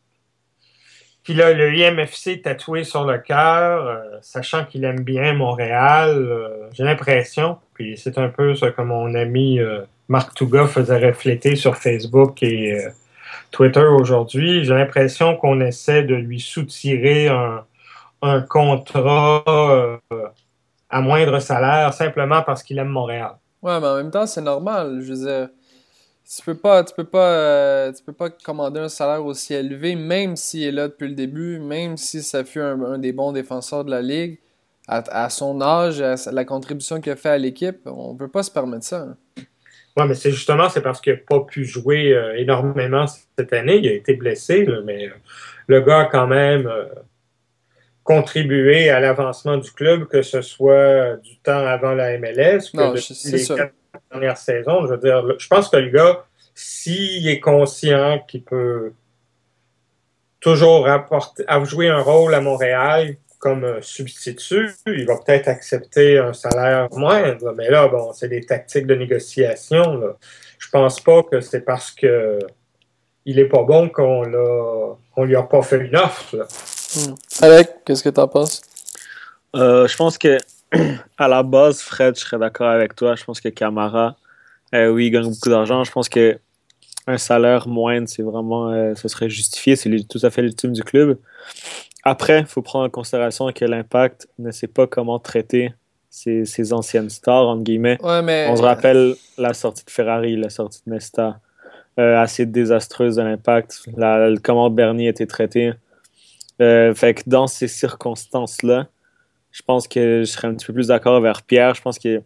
qu'il 1.24 1.42
a 1.42 1.54
le 1.54 1.74
IMFC 1.74 2.42
tatoué 2.42 2.84
sur 2.84 3.06
le 3.06 3.18
cœur, 3.18 3.88
euh, 3.88 4.02
sachant 4.22 4.66
qu'il 4.66 4.84
aime 4.84 5.02
bien 5.02 5.34
Montréal, 5.34 6.16
euh, 6.18 6.68
j'ai 6.74 6.84
l'impression, 6.84 7.58
puis 7.74 7.98
c'est 7.98 8.18
un 8.18 8.30
peu 8.30 8.56
ce 8.56 8.66
que 8.66 8.82
mon 8.82 9.16
ami 9.16 9.60
euh, 9.60 9.82
Marc 10.10 10.34
Touga 10.36 10.68
faisait 10.68 11.06
refléter 11.06 11.56
sur 11.56 11.78
Facebook 11.78 12.44
et 12.44 12.78
Twitter 13.52 13.86
aujourd'hui, 13.86 14.66
j'ai 14.66 14.74
l'impression 14.74 15.38
qu'on 15.38 15.62
essaie 15.62 16.04
de 16.04 16.16
lui 16.16 16.42
soutirer 16.42 17.30
un, 17.30 17.64
un 18.22 18.42
contrat 18.42 19.44
à 20.90 21.02
moindre 21.02 21.40
salaire 21.40 21.94
simplement 21.94 22.42
parce 22.42 22.64
qu'il 22.64 22.78
aime 22.80 22.90
Montréal. 22.90 23.32
Ouais, 23.62 23.80
mais 23.80 23.88
en 23.88 23.96
même 23.96 24.12
temps, 24.12 24.26
c'est 24.26 24.42
normal. 24.42 25.00
Je 25.02 25.14
veux 25.14 25.26
dire, 25.26 25.50
tu 26.36 26.44
peux 26.44 26.56
pas, 26.56 26.84
tu 26.84 26.94
peux 26.96 27.04
pas, 27.04 27.32
euh, 27.32 27.92
tu 27.92 28.04
peux 28.04 28.14
pas 28.14 28.30
commander 28.30 28.80
un 28.80 28.90
salaire 28.90 29.24
aussi 29.26 29.54
élevé, 29.54 29.96
même 29.96 30.36
s'il 30.36 30.64
est 30.64 30.72
là 30.72 30.88
depuis 30.88 31.08
le 31.08 31.14
début, 31.14 31.60
même 31.60 31.98
si 31.98 32.24
ça 32.24 32.44
fut 32.44 32.62
un, 32.62 32.98
des 32.98 33.12
bons 33.12 33.32
défenseurs 33.32 33.86
de 33.86 33.92
la 33.92 34.02
ligue. 34.02 34.40
À, 34.86 35.30
son 35.30 35.62
âge, 35.62 36.02
à 36.02 36.18
la 36.34 36.44
contribution 36.44 37.00
qu'il 37.00 37.14
a 37.14 37.16
fait 37.16 37.30
à 37.30 37.38
l'équipe, 37.38 37.80
on 37.86 38.16
peut 38.16 38.28
pas 38.28 38.44
se 38.44 38.52
permettre 38.52 38.84
ça. 38.84 38.98
Hein. 38.98 39.18
Ouais, 39.96 40.06
mais 40.06 40.14
c'est 40.14 40.32
justement 40.32 40.68
c'est 40.68 40.82
parce 40.82 41.00
qu'il 41.00 41.14
n'a 41.14 41.20
pas 41.20 41.40
pu 41.40 41.64
jouer 41.64 42.12
euh, 42.12 42.36
énormément 42.36 43.06
cette 43.08 43.54
année. 43.54 43.78
Il 43.78 43.88
a 43.88 43.94
été 43.94 44.16
blessé, 44.16 44.68
mais 44.84 45.08
euh, 45.08 45.14
le 45.68 45.80
gars 45.80 46.00
a 46.00 46.06
quand 46.06 46.28
même 46.28 46.70
contribuer 48.04 48.90
à 48.90 49.00
l'avancement 49.00 49.56
du 49.56 49.72
club, 49.72 50.06
que 50.10 50.22
ce 50.22 50.42
soit 50.42 51.16
du 51.24 51.38
temps 51.38 51.66
avant 51.66 51.94
la 51.94 52.18
MLS, 52.18 52.72
que 52.74 52.78
non, 52.78 52.92
depuis 52.92 53.32
les 53.32 53.46
quatre 53.46 53.74
dernières 54.12 54.38
saisons. 54.38 54.86
Je 54.86 54.94
veux 54.94 54.98
dire, 54.98 55.24
je 55.38 55.48
pense 55.48 55.70
que 55.70 55.78
le 55.78 55.90
gars, 55.90 56.24
s'il 56.56 57.28
est 57.28 57.40
conscient 57.40 58.20
qu'il 58.28 58.44
peut 58.44 58.94
toujours 60.40 60.88
apporter, 60.88 61.44
jouer 61.64 61.90
un 61.90 62.02
rôle 62.02 62.34
à 62.36 62.42
Montréal 62.42 63.16
comme 63.40 63.82
substitut, 63.82 64.72
il 64.88 65.06
va 65.06 65.18
peut-être 65.18 65.50
accepter 65.50 66.18
un 66.18 66.32
salaire 66.32 66.88
moindre. 66.92 67.54
Mais 67.58 67.70
là, 67.70 67.88
bon, 67.90 68.14
c'est 68.14 68.30
des 68.30 68.46
tactiques 68.46 68.88
de 68.88 68.96
négociation. 68.96 69.98
Là. 69.98 70.16
Je 70.58 70.70
pense 70.70 71.02
pas 71.02 71.24
que 71.24 71.42
c'est 71.42 71.62
parce 71.62 71.92
que 71.92 72.40
il 73.26 73.40
est 73.40 73.48
pas 73.48 73.64
bon 73.64 73.90
qu'on 73.90 74.24
l'a, 74.24 74.96
qu'on 75.14 75.24
lui 75.26 75.36
a 75.36 75.44
pas 75.44 75.62
fait 75.62 75.78
une 75.78 75.96
offre. 75.96 76.38
Là. 76.38 76.46
Hmm. 76.96 77.16
Alec, 77.42 77.70
qu'est-ce 77.86 78.04
que 78.04 78.10
tu 78.10 78.20
en 78.20 78.28
penses? 78.28 78.62
Euh, 79.56 79.88
je 79.88 79.96
pense 79.98 80.18
que 80.18 80.38
à 81.18 81.28
la 81.28 81.44
base, 81.44 81.82
Fred, 81.82 82.16
je 82.16 82.22
serais 82.22 82.38
d'accord 82.38 82.70
avec 82.70 82.96
toi. 82.96 83.16
Je 83.16 83.24
pense 83.24 83.42
que 83.42 83.50
Camara, 83.50 84.16
euh, 84.74 84.90
oui, 84.90 85.08
il 85.08 85.12
gagne 85.12 85.30
beaucoup 85.30 85.50
d'argent. 85.50 85.84
Je 85.84 85.92
pense 85.92 86.10
que 86.10 86.40
un 87.06 87.18
salaire 87.18 87.68
moindre, 87.68 88.08
c'est 88.08 88.24
vraiment, 88.24 88.72
euh, 88.72 88.96
ce 88.96 89.08
serait 89.08 89.30
justifié. 89.30 89.76
C'est 89.76 89.90
tout 90.08 90.20
à 90.24 90.30
fait 90.30 90.42
l'ultime 90.42 90.72
du 90.72 90.84
club. 90.84 91.18
Après, 92.04 92.42
il 92.42 92.46
faut 92.46 92.62
prendre 92.62 92.86
en 92.86 92.90
considération 92.90 93.52
que 93.52 93.66
l'impact 93.66 94.28
ne 94.40 94.52
sait 94.52 94.68
pas 94.68 94.88
comment 94.88 95.20
traiter 95.20 95.74
ses, 96.10 96.74
anciennes 96.74 97.10
stars, 97.10 97.48
entre 97.48 97.64
guillemets. 97.64 97.98
On 98.02 98.56
se 98.56 98.62
rappelle 98.62 99.16
la 99.38 99.54
sortie 99.54 99.86
de 99.86 99.90
Ferrari, 99.90 100.36
la 100.36 100.50
sortie 100.50 100.82
de 100.86 100.94
Nesta, 100.94 101.40
assez 101.98 102.46
désastreuse 102.46 103.16
de 103.16 103.22
l'impact. 103.22 103.84
Comment 104.44 104.70
Bernie 104.70 105.08
a 105.08 105.10
été 105.10 105.26
traité. 105.28 105.74
Euh, 106.62 106.94
fait 106.94 107.16
que 107.16 107.24
dans 107.26 107.48
ces 107.48 107.68
circonstances-là, 107.68 108.88
je 109.54 109.62
pense 109.62 109.88
que 109.88 110.20
je 110.22 110.26
serais 110.26 110.50
un 110.50 110.56
petit 110.56 110.66
peu 110.66 110.74
plus 110.74 110.88
d'accord 110.88 111.22
vers 111.22 111.44
Pierre. 111.44 111.74
Je 111.76 111.82
pense 111.82 111.98
que 111.98 112.22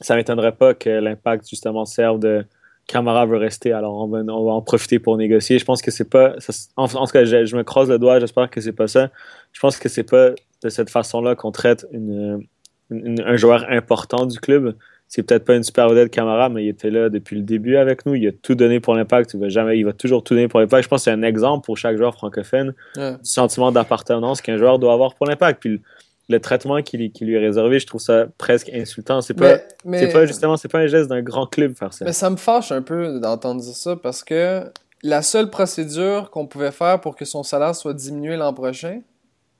ça 0.00 0.14
m'étonnerait 0.14 0.54
pas 0.54 0.74
que 0.74 0.88
l'impact 0.88 1.48
justement 1.48 1.84
serve 1.84 2.20
de 2.20 2.44
Camara 2.86 3.26
veut 3.26 3.36
rester, 3.36 3.72
alors 3.72 3.94
on 3.96 4.08
va, 4.08 4.18
on 4.18 4.44
va 4.44 4.52
en 4.52 4.62
profiter 4.62 4.98
pour 4.98 5.16
négocier. 5.16 5.58
Je 5.58 5.64
pense 5.64 5.82
que 5.82 5.90
c'est 5.90 6.08
pas. 6.08 6.34
en, 6.76 6.86
tout 6.88 7.06
cas, 7.06 7.24
je, 7.24 7.56
me 7.56 7.62
croise 7.62 7.88
le 7.88 7.98
doigt, 7.98 8.20
j'espère 8.20 8.50
que 8.50 8.60
c'est 8.60 8.72
pas 8.72 8.88
ça. 8.88 9.10
Je 9.52 9.60
pense 9.60 9.78
que 9.78 9.88
c'est 9.88 10.08
pas 10.08 10.30
de 10.62 10.68
cette 10.68 10.90
façon-là 10.90 11.34
qu'on 11.34 11.52
traite 11.52 11.86
un 11.92 13.36
joueur 13.36 13.66
important 13.70 14.26
du 14.26 14.38
club 14.38 14.74
c'est 15.10 15.24
peut-être 15.24 15.44
pas 15.44 15.56
une 15.56 15.64
super 15.64 15.88
vedette 15.88 16.12
Camara, 16.12 16.48
mais 16.48 16.64
il 16.64 16.68
était 16.68 16.88
là 16.88 17.08
depuis 17.08 17.34
le 17.34 17.42
début 17.42 17.74
avec 17.74 18.06
nous. 18.06 18.14
Il 18.14 18.28
a 18.28 18.30
tout 18.30 18.54
donné 18.54 18.78
pour 18.78 18.94
l'impact. 18.94 19.34
Il 19.34 19.40
va 19.40 19.48
jamais, 19.48 19.76
il 19.76 19.82
va 19.82 19.92
toujours 19.92 20.22
tout 20.22 20.34
donner 20.34 20.46
pour 20.46 20.60
l'impact. 20.60 20.84
Je 20.84 20.88
pense 20.88 21.00
que 21.00 21.04
c'est 21.04 21.10
un 21.10 21.22
exemple 21.22 21.66
pour 21.66 21.76
chaque 21.76 21.96
joueur 21.96 22.14
francophone 22.14 22.74
du 22.94 23.02
sentiment 23.24 23.72
d'appartenance 23.72 24.40
qu'un 24.40 24.56
joueur 24.56 24.78
doit 24.78 24.92
avoir 24.92 25.16
pour 25.16 25.26
l'impact. 25.26 25.60
Puis 25.60 25.82
le, 26.30 26.40
traitement 26.40 26.82
qui, 26.82 26.96
lui 26.96 27.34
est 27.34 27.38
réservé, 27.38 27.78
je 27.78 27.86
trouve 27.86 28.00
ça 28.00 28.26
presque 28.38 28.70
insultant. 28.70 29.20
C'est 29.20 29.34
pas, 29.34 29.58
pas 29.84 30.26
justement, 30.26 30.56
c'est 30.56 30.68
pas 30.68 30.78
un 30.78 30.86
geste 30.86 31.08
d'un 31.08 31.22
grand 31.22 31.46
club 31.46 31.74
faire 31.74 31.92
ça. 31.92 32.04
Mais 32.04 32.12
ça 32.12 32.30
me 32.30 32.36
fâche 32.36 32.72
un 32.72 32.82
peu 32.82 33.18
d'entendre 33.20 33.60
dire 33.60 33.74
ça 33.74 33.96
parce 33.96 34.24
que 34.24 34.64
la 35.02 35.22
seule 35.22 35.50
procédure 35.50 36.30
qu'on 36.30 36.46
pouvait 36.46 36.72
faire 36.72 37.00
pour 37.00 37.16
que 37.16 37.24
son 37.24 37.42
salaire 37.42 37.74
soit 37.74 37.94
diminué 37.94 38.36
l'an 38.36 38.52
prochain, 38.52 39.00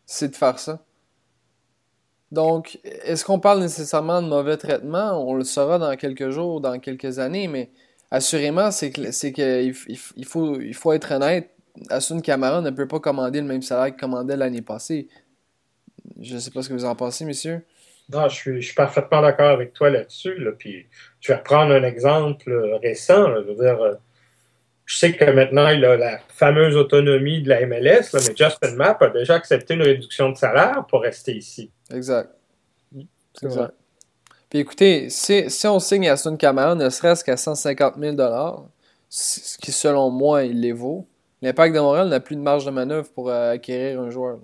c'est 0.06 0.28
de 0.28 0.36
faire 0.36 0.58
ça. 0.58 0.80
Donc, 2.32 2.78
est-ce 2.84 3.24
qu'on 3.24 3.40
parle 3.40 3.60
nécessairement 3.60 4.22
de 4.22 4.28
mauvais 4.28 4.56
traitement? 4.56 5.24
On 5.28 5.34
le 5.34 5.44
saura 5.44 5.78
dans 5.78 5.96
quelques 5.96 6.30
jours, 6.30 6.60
dans 6.60 6.78
quelques 6.78 7.18
années, 7.18 7.48
mais 7.48 7.70
assurément, 8.10 8.70
c'est 8.70 8.92
qu'il 8.92 9.74
il, 10.16 10.24
faut, 10.26 10.60
il 10.60 10.74
faut 10.74 10.92
être 10.92 11.12
honnête. 11.12 11.50
Asun 11.88 12.20
Camara 12.20 12.60
ne 12.60 12.70
peut 12.70 12.86
pas 12.86 13.00
commander 13.00 13.40
le 13.40 13.46
même 13.46 13.62
salaire 13.62 13.86
qu'il 13.86 14.00
commandait 14.00 14.36
l'année 14.36 14.62
passée. 14.62 15.08
Je 16.20 16.34
ne 16.34 16.38
sais 16.38 16.50
pas 16.50 16.62
ce 16.62 16.68
que 16.68 16.74
vous 16.74 16.84
en 16.84 16.94
pensez, 16.94 17.24
messieurs. 17.24 17.62
Non, 18.12 18.28
je 18.28 18.34
suis, 18.34 18.60
je 18.60 18.66
suis 18.66 18.74
parfaitement 18.74 19.22
d'accord 19.22 19.50
avec 19.50 19.72
toi 19.72 19.90
là-dessus. 19.90 20.36
Puis, 20.58 20.86
je 21.20 21.32
vais 21.32 21.42
prendre 21.42 21.72
un 21.72 21.84
exemple 21.84 22.52
récent. 22.82 23.34
je 23.36 23.40
veux 23.42 23.54
dire, 23.54 23.80
euh, 23.80 23.94
je 24.84 24.98
sais 24.98 25.12
que 25.12 25.24
maintenant, 25.30 25.68
il 25.68 25.84
a 25.84 25.96
la 25.96 26.18
fameuse 26.28 26.76
autonomie 26.76 27.42
de 27.42 27.48
la 27.48 27.64
MLS, 27.64 28.10
mais 28.12 28.34
Justin 28.36 28.74
Mapp 28.74 29.00
a 29.02 29.10
déjà 29.10 29.34
accepté 29.34 29.74
une 29.74 29.82
réduction 29.82 30.30
de 30.30 30.36
salaire 30.36 30.84
pour 30.88 31.02
rester 31.02 31.36
ici. 31.36 31.70
Exact. 31.94 32.30
exact. 33.40 33.74
Puis 34.48 34.58
écoutez, 34.58 35.08
si, 35.08 35.46
on 35.64 35.78
signe 35.78 36.08
à 36.08 36.16
Sun 36.16 36.36
Camara, 36.36 36.74
ne 36.74 36.90
serait-ce 36.90 37.22
qu'à 37.22 37.36
150 37.36 37.94
000 37.98 38.16
ce 39.08 39.58
qui 39.58 39.70
selon 39.70 40.10
moi, 40.10 40.42
il 40.42 40.60
les 40.60 40.72
vaut, 40.72 41.06
l'Impact 41.40 41.74
de 41.74 41.80
Montréal 41.80 42.08
n'a 42.08 42.18
plus 42.18 42.34
de 42.34 42.40
marge 42.40 42.64
de 42.64 42.70
manœuvre 42.70 43.08
pour 43.10 43.30
euh, 43.30 43.52
acquérir 43.52 44.00
un 44.00 44.10
joueur. 44.10 44.38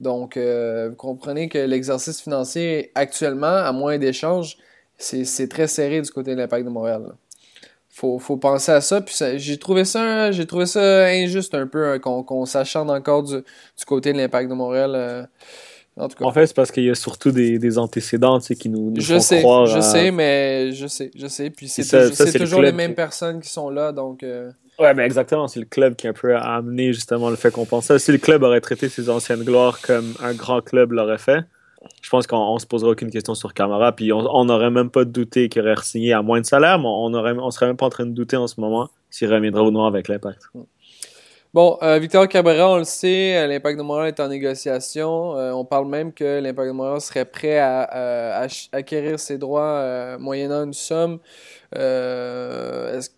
Donc, 0.00 0.36
euh, 0.36 0.90
vous 0.90 0.96
comprenez 0.96 1.48
que 1.48 1.58
l'exercice 1.58 2.20
financier 2.20 2.92
actuellement, 2.94 3.46
à 3.46 3.72
moins 3.72 3.98
d'échanges, 3.98 4.56
c'est 4.96 5.48
très 5.48 5.66
serré 5.66 6.00
du 6.00 6.10
côté 6.10 6.32
de 6.34 6.40
l'Impact 6.40 6.64
de 6.64 6.70
Montréal 6.70 7.12
faut, 7.98 8.18
faut 8.18 8.36
penser 8.36 8.72
à 8.72 8.80
ça. 8.80 9.00
Puis 9.00 9.16
j'ai 9.36 9.58
trouvé 9.58 9.84
ça 9.84 10.30
j'ai 10.30 10.46
trouvé 10.46 10.66
ça 10.66 11.06
injuste 11.06 11.54
un 11.54 11.66
peu 11.66 11.88
hein, 11.88 11.98
qu'on 11.98 12.46
s'acharne 12.46 12.90
encore 12.90 13.24
du, 13.24 13.42
côté 13.86 14.12
de 14.12 14.18
l'impact 14.18 14.48
de 14.48 14.54
Montréal. 14.54 14.92
Euh, 14.94 15.22
en, 15.96 16.06
tout 16.06 16.16
cas. 16.16 16.24
en 16.24 16.32
fait, 16.32 16.46
c'est 16.46 16.54
parce 16.54 16.70
qu'il 16.70 16.84
y 16.84 16.90
a 16.90 16.94
surtout 16.94 17.32
des, 17.32 17.58
des 17.58 17.76
antécédents 17.76 18.38
qui 18.38 18.68
nous, 18.68 18.90
nous 18.90 19.00
je 19.00 19.14
font 19.14 19.20
sais, 19.20 19.40
croire. 19.40 19.66
Je 19.66 19.80
sais, 19.80 20.12
mais 20.12 20.72
je 20.72 20.86
sais, 20.86 21.10
je 21.16 21.26
sais. 21.26 21.50
Puis 21.50 21.68
c'est 21.68 22.38
toujours 22.38 22.62
les 22.62 22.72
mêmes 22.72 22.94
personnes 22.94 23.40
qui 23.40 23.50
sont 23.50 23.70
là, 23.70 23.92
donc. 23.92 24.22
Euh, 24.22 24.50
ouais, 24.78 24.94
mais 24.94 25.04
exactement. 25.04 25.48
C'est 25.48 25.60
le 25.60 25.66
club 25.66 25.96
qui 25.96 26.06
a 26.06 26.10
un 26.10 26.12
peu 26.12 26.36
amené 26.36 26.92
justement 26.92 27.30
le 27.30 27.36
fait 27.36 27.50
qu'on 27.50 27.66
pense 27.66 27.86
ça. 27.86 27.98
Si 27.98 28.12
le 28.12 28.18
club 28.18 28.42
aurait 28.42 28.60
traité 28.60 28.88
ses 28.88 29.10
anciennes 29.10 29.44
gloires 29.44 29.80
comme 29.80 30.14
un 30.22 30.34
grand 30.34 30.60
club 30.60 30.92
l'aurait 30.92 31.18
fait, 31.18 31.44
je 32.02 32.10
pense 32.10 32.26
qu'on 32.26 32.58
se 32.58 32.66
posera 32.66 32.90
aucune 32.90 33.10
question 33.10 33.34
sur 33.34 33.54
Camara. 33.54 33.92
Puis 33.92 34.12
on 34.12 34.44
n'aurait 34.44 34.70
même 34.70 34.90
pas 34.90 35.04
douté 35.04 35.48
qu'il 35.48 35.62
aurait 35.62 35.76
signé 35.82 36.12
à 36.12 36.22
moins 36.22 36.40
de 36.40 36.46
salaire, 36.46 36.78
mais 36.78 36.88
on 36.88 37.10
ne 37.10 37.50
serait 37.50 37.66
même 37.66 37.76
pas 37.76 37.86
en 37.86 37.90
train 37.90 38.06
de 38.06 38.12
douter 38.12 38.36
en 38.36 38.46
ce 38.46 38.60
moment 38.60 38.88
s'il 39.10 39.32
reviendra 39.32 39.62
au 39.62 39.70
noir 39.70 39.86
avec 39.86 40.08
l'impact. 40.08 40.42
Bon, 41.54 41.78
euh, 41.82 41.98
Victor 41.98 42.28
Cabrera, 42.28 42.70
on 42.70 42.76
le 42.76 42.84
sait, 42.84 43.38
euh, 43.38 43.46
l'Impact 43.46 43.78
de 43.78 43.82
Montréal 43.82 44.08
est 44.08 44.20
en 44.20 44.28
négociation. 44.28 45.34
Euh, 45.38 45.50
on 45.52 45.64
parle 45.64 45.88
même 45.88 46.12
que 46.12 46.40
l'Impact 46.40 46.68
de 46.68 46.72
Montréal 46.72 47.00
serait 47.00 47.24
prêt 47.24 47.58
à, 47.58 48.46
acquérir 48.72 49.18
ses 49.18 49.38
droits 49.38 50.18
moyennant 50.18 50.64
une 50.64 50.74
somme. 50.74 51.20
Est-ce 51.72 53.10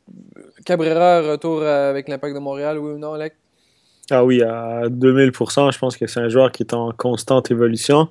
Cabrera 0.64 1.20
retour 1.22 1.62
avec 1.62 2.08
l'Impact 2.08 2.34
de 2.34 2.40
Montréal, 2.40 2.78
oui 2.78 2.92
ou 2.92 2.98
non, 2.98 3.14
Alec? 3.14 3.34
Ah 4.10 4.24
oui, 4.24 4.42
à 4.42 4.88
2000%, 4.88 5.72
je 5.72 5.78
pense 5.78 5.96
que 5.96 6.06
c'est 6.06 6.20
un 6.20 6.28
joueur 6.28 6.50
qui 6.50 6.64
est 6.64 6.74
en 6.74 6.90
constante 6.90 7.50
évolution. 7.50 8.08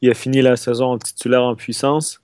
Il 0.00 0.10
a 0.10 0.14
fini 0.14 0.40
la 0.40 0.56
saison 0.56 0.92
en 0.92 0.98
titulaire 0.98 1.42
en 1.42 1.54
puissance. 1.54 2.20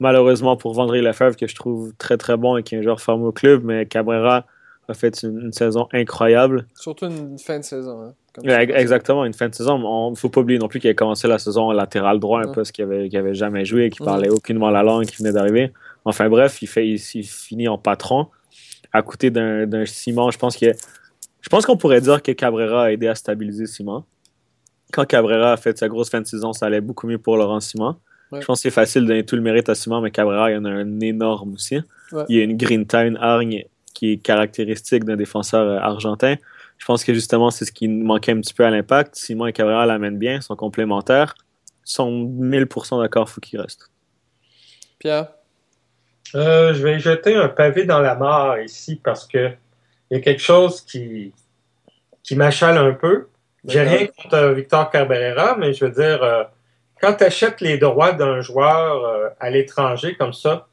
Malheureusement 0.00 0.56
pour 0.56 0.72
Vendry 0.74 1.02
Lefebvre, 1.02 1.36
que 1.36 1.46
je 1.46 1.54
trouve 1.54 1.92
très 1.98 2.16
très 2.16 2.36
bon 2.36 2.56
et 2.56 2.62
qui 2.62 2.74
est 2.74 2.78
un 2.78 2.82
joueur 2.82 3.00
formé 3.00 3.26
au 3.26 3.32
club, 3.32 3.62
mais 3.64 3.86
Cabrera 3.86 4.46
a 4.88 4.94
fait 4.94 5.22
une, 5.22 5.52
saison 5.52 5.88
incroyable. 5.92 6.66
Surtout 6.74 7.06
une 7.06 7.38
fin 7.38 7.58
de 7.58 7.64
saison. 7.64 8.12
Hein, 8.46 8.58
exactement, 8.58 9.24
une 9.24 9.32
fin 9.32 9.48
de 9.48 9.54
saison. 9.54 9.78
Il 10.08 10.10
ne 10.10 10.16
faut 10.16 10.28
pas 10.28 10.40
oublier 10.40 10.58
non 10.58 10.68
plus 10.68 10.80
qu'il 10.80 10.90
a 10.90 10.94
commencé 10.94 11.28
la 11.28 11.38
saison 11.38 11.70
latéral 11.70 12.18
droit, 12.18 12.42
un 12.42 12.52
poste 12.52 12.72
qu'il 12.72 12.86
n'avait 12.86 13.14
avait 13.16 13.34
jamais 13.34 13.64
joué, 13.64 13.90
qui 13.90 14.02
parlait 14.02 14.28
aucunement 14.28 14.70
la 14.70 14.82
langue, 14.82 15.06
qui 15.06 15.16
venait 15.16 15.32
d'arriver. 15.32 15.72
Enfin 16.04 16.28
bref, 16.28 16.60
il, 16.62 16.68
fait, 16.68 16.86
il, 16.86 16.98
finit 16.98 17.68
en 17.68 17.78
patron 17.78 18.28
à 18.92 19.02
côté 19.02 19.30
d'un 19.30 19.86
Simon. 19.86 20.30
Je 20.30 20.38
pense 20.38 20.56
que 20.56 20.66
je 21.40 21.48
pense 21.50 21.66
qu'on 21.66 21.76
pourrait 21.76 22.00
dire 22.00 22.22
que 22.22 22.32
Cabrera 22.32 22.84
a 22.84 22.90
aidé 22.90 23.06
à 23.06 23.14
stabiliser 23.14 23.66
Simon. 23.66 24.04
Quand 24.92 25.04
Cabrera 25.04 25.52
a 25.52 25.56
fait 25.56 25.76
sa 25.76 25.88
grosse 25.88 26.08
fin 26.08 26.20
de 26.20 26.26
saison, 26.26 26.52
ça 26.52 26.66
allait 26.66 26.80
beaucoup 26.80 27.06
mieux 27.06 27.18
pour 27.18 27.36
Laurent 27.36 27.60
Simon. 27.60 27.96
Je 28.32 28.44
pense 28.44 28.58
que 28.58 28.62
c'est 28.62 28.70
facile 28.70 29.02
de 29.02 29.08
donner 29.08 29.24
tout 29.24 29.36
le 29.36 29.42
mérite 29.42 29.68
à 29.68 29.74
Simon, 29.74 30.00
mais 30.00 30.10
Cabrera, 30.10 30.50
il 30.50 30.54
y 30.54 30.56
en 30.56 30.64
a 30.64 30.70
un 30.70 31.00
énorme 31.00 31.54
aussi. 31.54 31.78
Il 32.28 32.36
y 32.36 32.40
a 32.40 32.44
une 32.44 32.56
green 32.56 32.86
time 32.86 33.16
hargne 33.20 33.64
qui 33.92 34.12
est 34.12 34.16
caractéristique 34.16 35.04
d'un 35.04 35.16
défenseur 35.16 35.66
euh, 35.66 35.78
argentin. 35.78 36.34
Je 36.78 36.84
pense 36.84 37.04
que 37.04 37.14
justement, 37.14 37.50
c'est 37.50 37.64
ce 37.64 37.72
qui 37.72 37.86
manquait 37.86 38.32
un 38.32 38.40
petit 38.40 38.54
peu 38.54 38.64
à 38.64 38.70
l'impact. 38.70 39.14
Simon 39.14 39.46
et 39.46 39.52
Cabrera 39.52 39.86
l'amènent 39.86 40.18
bien, 40.18 40.40
sont 40.40 40.56
complémentaires. 40.56 41.34
Ils 41.86 41.92
sont 41.92 42.10
1000% 42.10 43.00
d'accord, 43.00 43.28
il 43.28 43.32
faut 43.32 43.40
qu'ils 43.40 43.60
restent. 43.60 43.90
Pierre? 44.98 45.28
Euh, 46.34 46.74
je 46.74 46.82
vais 46.82 46.98
jeter 46.98 47.34
un 47.34 47.48
pavé 47.48 47.84
dans 47.84 48.00
la 48.00 48.14
mare 48.14 48.60
ici 48.60 49.00
parce 49.02 49.26
que 49.26 49.50
il 50.10 50.18
y 50.18 50.20
a 50.20 50.22
quelque 50.22 50.42
chose 50.42 50.80
qui, 50.80 51.32
qui 52.22 52.36
m'achale 52.36 52.76
un 52.76 52.92
peu. 52.92 53.28
J'ai 53.64 53.80
rien 53.80 54.06
contre 54.06 54.34
euh, 54.34 54.52
Victor 54.52 54.90
Cabrera, 54.90 55.56
mais 55.58 55.72
je 55.72 55.86
veux 55.86 55.90
dire, 55.90 56.50
quand 57.00 57.14
tu 57.14 57.24
achètes 57.24 57.60
les 57.60 57.78
droits 57.78 58.12
d'un 58.12 58.40
joueur 58.40 59.32
à 59.40 59.50
l'étranger 59.50 60.14
comme 60.16 60.34
ça, 60.34 60.66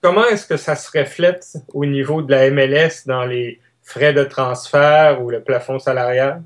comment 0.00 0.24
est-ce 0.26 0.46
que 0.46 0.56
ça 0.56 0.76
se 0.76 0.96
reflète 0.96 1.56
au 1.72 1.86
niveau 1.86 2.22
de 2.22 2.30
la 2.30 2.50
MLS 2.50 3.06
dans 3.06 3.24
les 3.24 3.60
frais 3.82 4.12
de 4.12 4.22
transfert 4.22 5.22
ou 5.22 5.30
le 5.30 5.42
plafond 5.42 5.78
salarial? 5.78 6.42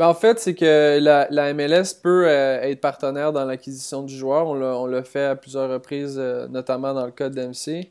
Ben 0.00 0.06
en 0.06 0.14
fait, 0.14 0.38
c'est 0.38 0.54
que 0.54 0.98
la, 0.98 1.52
MLS 1.52 1.92
peut 2.02 2.24
euh, 2.26 2.62
être 2.62 2.80
partenaire 2.80 3.34
dans 3.34 3.44
l'acquisition 3.44 4.02
du 4.02 4.16
joueur. 4.16 4.46
On 4.46 4.86
l'a 4.86 5.02
fait 5.02 5.26
à 5.26 5.36
plusieurs 5.36 5.68
reprises, 5.68 6.16
euh, 6.18 6.48
notamment 6.48 6.94
dans 6.94 7.04
le 7.04 7.12
cas 7.12 7.28
d'MC. 7.28 7.90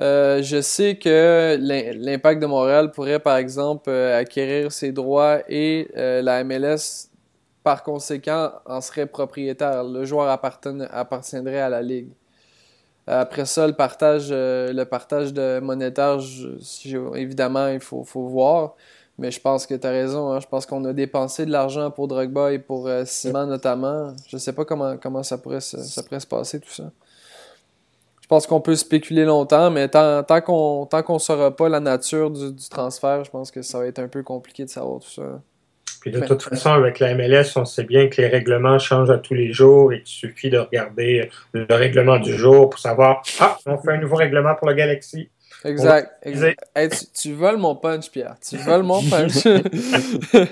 Euh, 0.00 0.40
je 0.40 0.62
sais 0.62 0.96
que 0.96 1.58
l'Impact 1.60 2.40
de 2.40 2.46
Montréal 2.46 2.92
pourrait, 2.92 3.18
par 3.18 3.36
exemple, 3.36 3.90
acquérir 3.90 4.72
ses 4.72 4.90
droits 4.90 5.40
et 5.46 5.90
la 5.94 6.42
MLS, 6.44 7.10
par 7.62 7.82
conséquent, 7.82 8.50
en 8.64 8.80
serait 8.80 9.04
propriétaire. 9.04 9.84
Le 9.84 10.06
joueur 10.06 10.30
appartiendrait 10.30 11.60
à 11.60 11.68
la 11.68 11.82
Ligue. 11.82 12.08
Après 13.06 13.44
ça, 13.44 13.66
le 13.66 13.74
partage, 13.74 14.30
le 14.30 14.84
partage 14.84 15.34
de 15.34 15.60
monétaire, 15.60 16.20
évidemment, 17.16 17.68
il 17.68 17.80
faut, 17.80 18.02
faut, 18.02 18.28
voir. 18.28 18.76
Mais 19.18 19.30
je 19.30 19.40
pense 19.40 19.66
que 19.66 19.74
tu 19.74 19.86
as 19.86 19.90
raison. 19.90 20.32
Hein. 20.32 20.40
Je 20.40 20.46
pense 20.46 20.66
qu'on 20.66 20.84
a 20.84 20.92
dépensé 20.92 21.46
de 21.46 21.50
l'argent 21.50 21.90
pour 21.90 22.08
Drogba 22.08 22.52
et 22.52 22.58
pour 22.58 22.88
euh, 22.88 23.04
Simon 23.06 23.46
notamment. 23.46 24.12
Je 24.28 24.36
sais 24.36 24.52
pas 24.52 24.64
comment, 24.64 24.96
comment 24.96 25.22
ça, 25.22 25.38
pourrait 25.38 25.60
se, 25.60 25.78
ça 25.78 26.02
pourrait 26.02 26.20
se 26.20 26.26
passer 26.26 26.60
tout 26.60 26.70
ça. 26.70 26.90
Je 28.20 28.26
pense 28.26 28.46
qu'on 28.46 28.60
peut 28.60 28.74
spéculer 28.74 29.24
longtemps, 29.24 29.70
mais 29.70 29.86
tant, 29.88 30.22
tant 30.22 30.40
qu'on 30.40 30.88
ne 31.14 31.18
saura 31.18 31.54
pas 31.54 31.68
la 31.68 31.78
nature 31.78 32.30
du, 32.30 32.52
du, 32.52 32.68
transfert, 32.70 33.22
je 33.22 33.30
pense 33.30 33.50
que 33.50 33.60
ça 33.60 33.78
va 33.78 33.86
être 33.86 33.98
un 33.98 34.08
peu 34.08 34.22
compliqué 34.22 34.64
de 34.64 34.70
savoir 34.70 35.00
tout 35.00 35.10
ça. 35.10 35.42
Puis 36.00 36.10
de 36.10 36.20
toute 36.20 36.42
façon, 36.42 36.70
avec 36.70 36.98
la 36.98 37.14
MLS, 37.14 37.56
on 37.56 37.64
sait 37.64 37.84
bien 37.84 38.08
que 38.08 38.20
les 38.20 38.28
règlements 38.28 38.78
changent 38.78 39.10
à 39.10 39.16
tous 39.16 39.32
les 39.32 39.54
jours 39.54 39.90
et 39.90 40.02
qu'il 40.02 40.14
suffit 40.14 40.50
de 40.50 40.58
regarder 40.58 41.30
le 41.52 41.66
règlement 41.70 42.18
du 42.18 42.36
jour 42.36 42.68
pour 42.68 42.78
savoir 42.78 43.22
Ah, 43.40 43.56
on 43.64 43.78
fait 43.78 43.92
un 43.92 43.96
nouveau 43.96 44.16
règlement 44.16 44.54
pour 44.54 44.68
le 44.68 44.74
Galaxy. 44.74 45.30
Exact. 45.64 46.22
tu, 47.14 47.32
voles 47.32 47.56
mon 47.56 47.74
punch, 47.74 48.10
Pierre. 48.10 48.36
Tu 48.46 48.56
voles 48.58 48.82
mon 48.82 49.02
punch. 49.10 49.46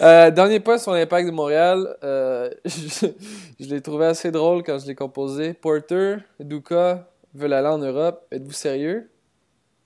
Euh, 0.00 0.30
dernier 0.32 0.58
point 0.58 0.76
sur 0.76 0.92
l'impact 0.92 1.28
de 1.28 1.32
Montréal. 1.32 1.96
Euh, 2.02 2.50
je, 2.64 3.68
l'ai 3.68 3.80
trouvé 3.80 4.06
assez 4.06 4.32
drôle 4.32 4.64
quand 4.64 4.78
je 4.78 4.86
l'ai 4.86 4.96
composé. 4.96 5.54
Porter, 5.54 6.16
Duka 6.40 7.08
veulent 7.32 7.52
aller 7.52 7.68
en 7.68 7.78
Europe. 7.78 8.26
Êtes-vous 8.32 8.52
sérieux? 8.52 9.08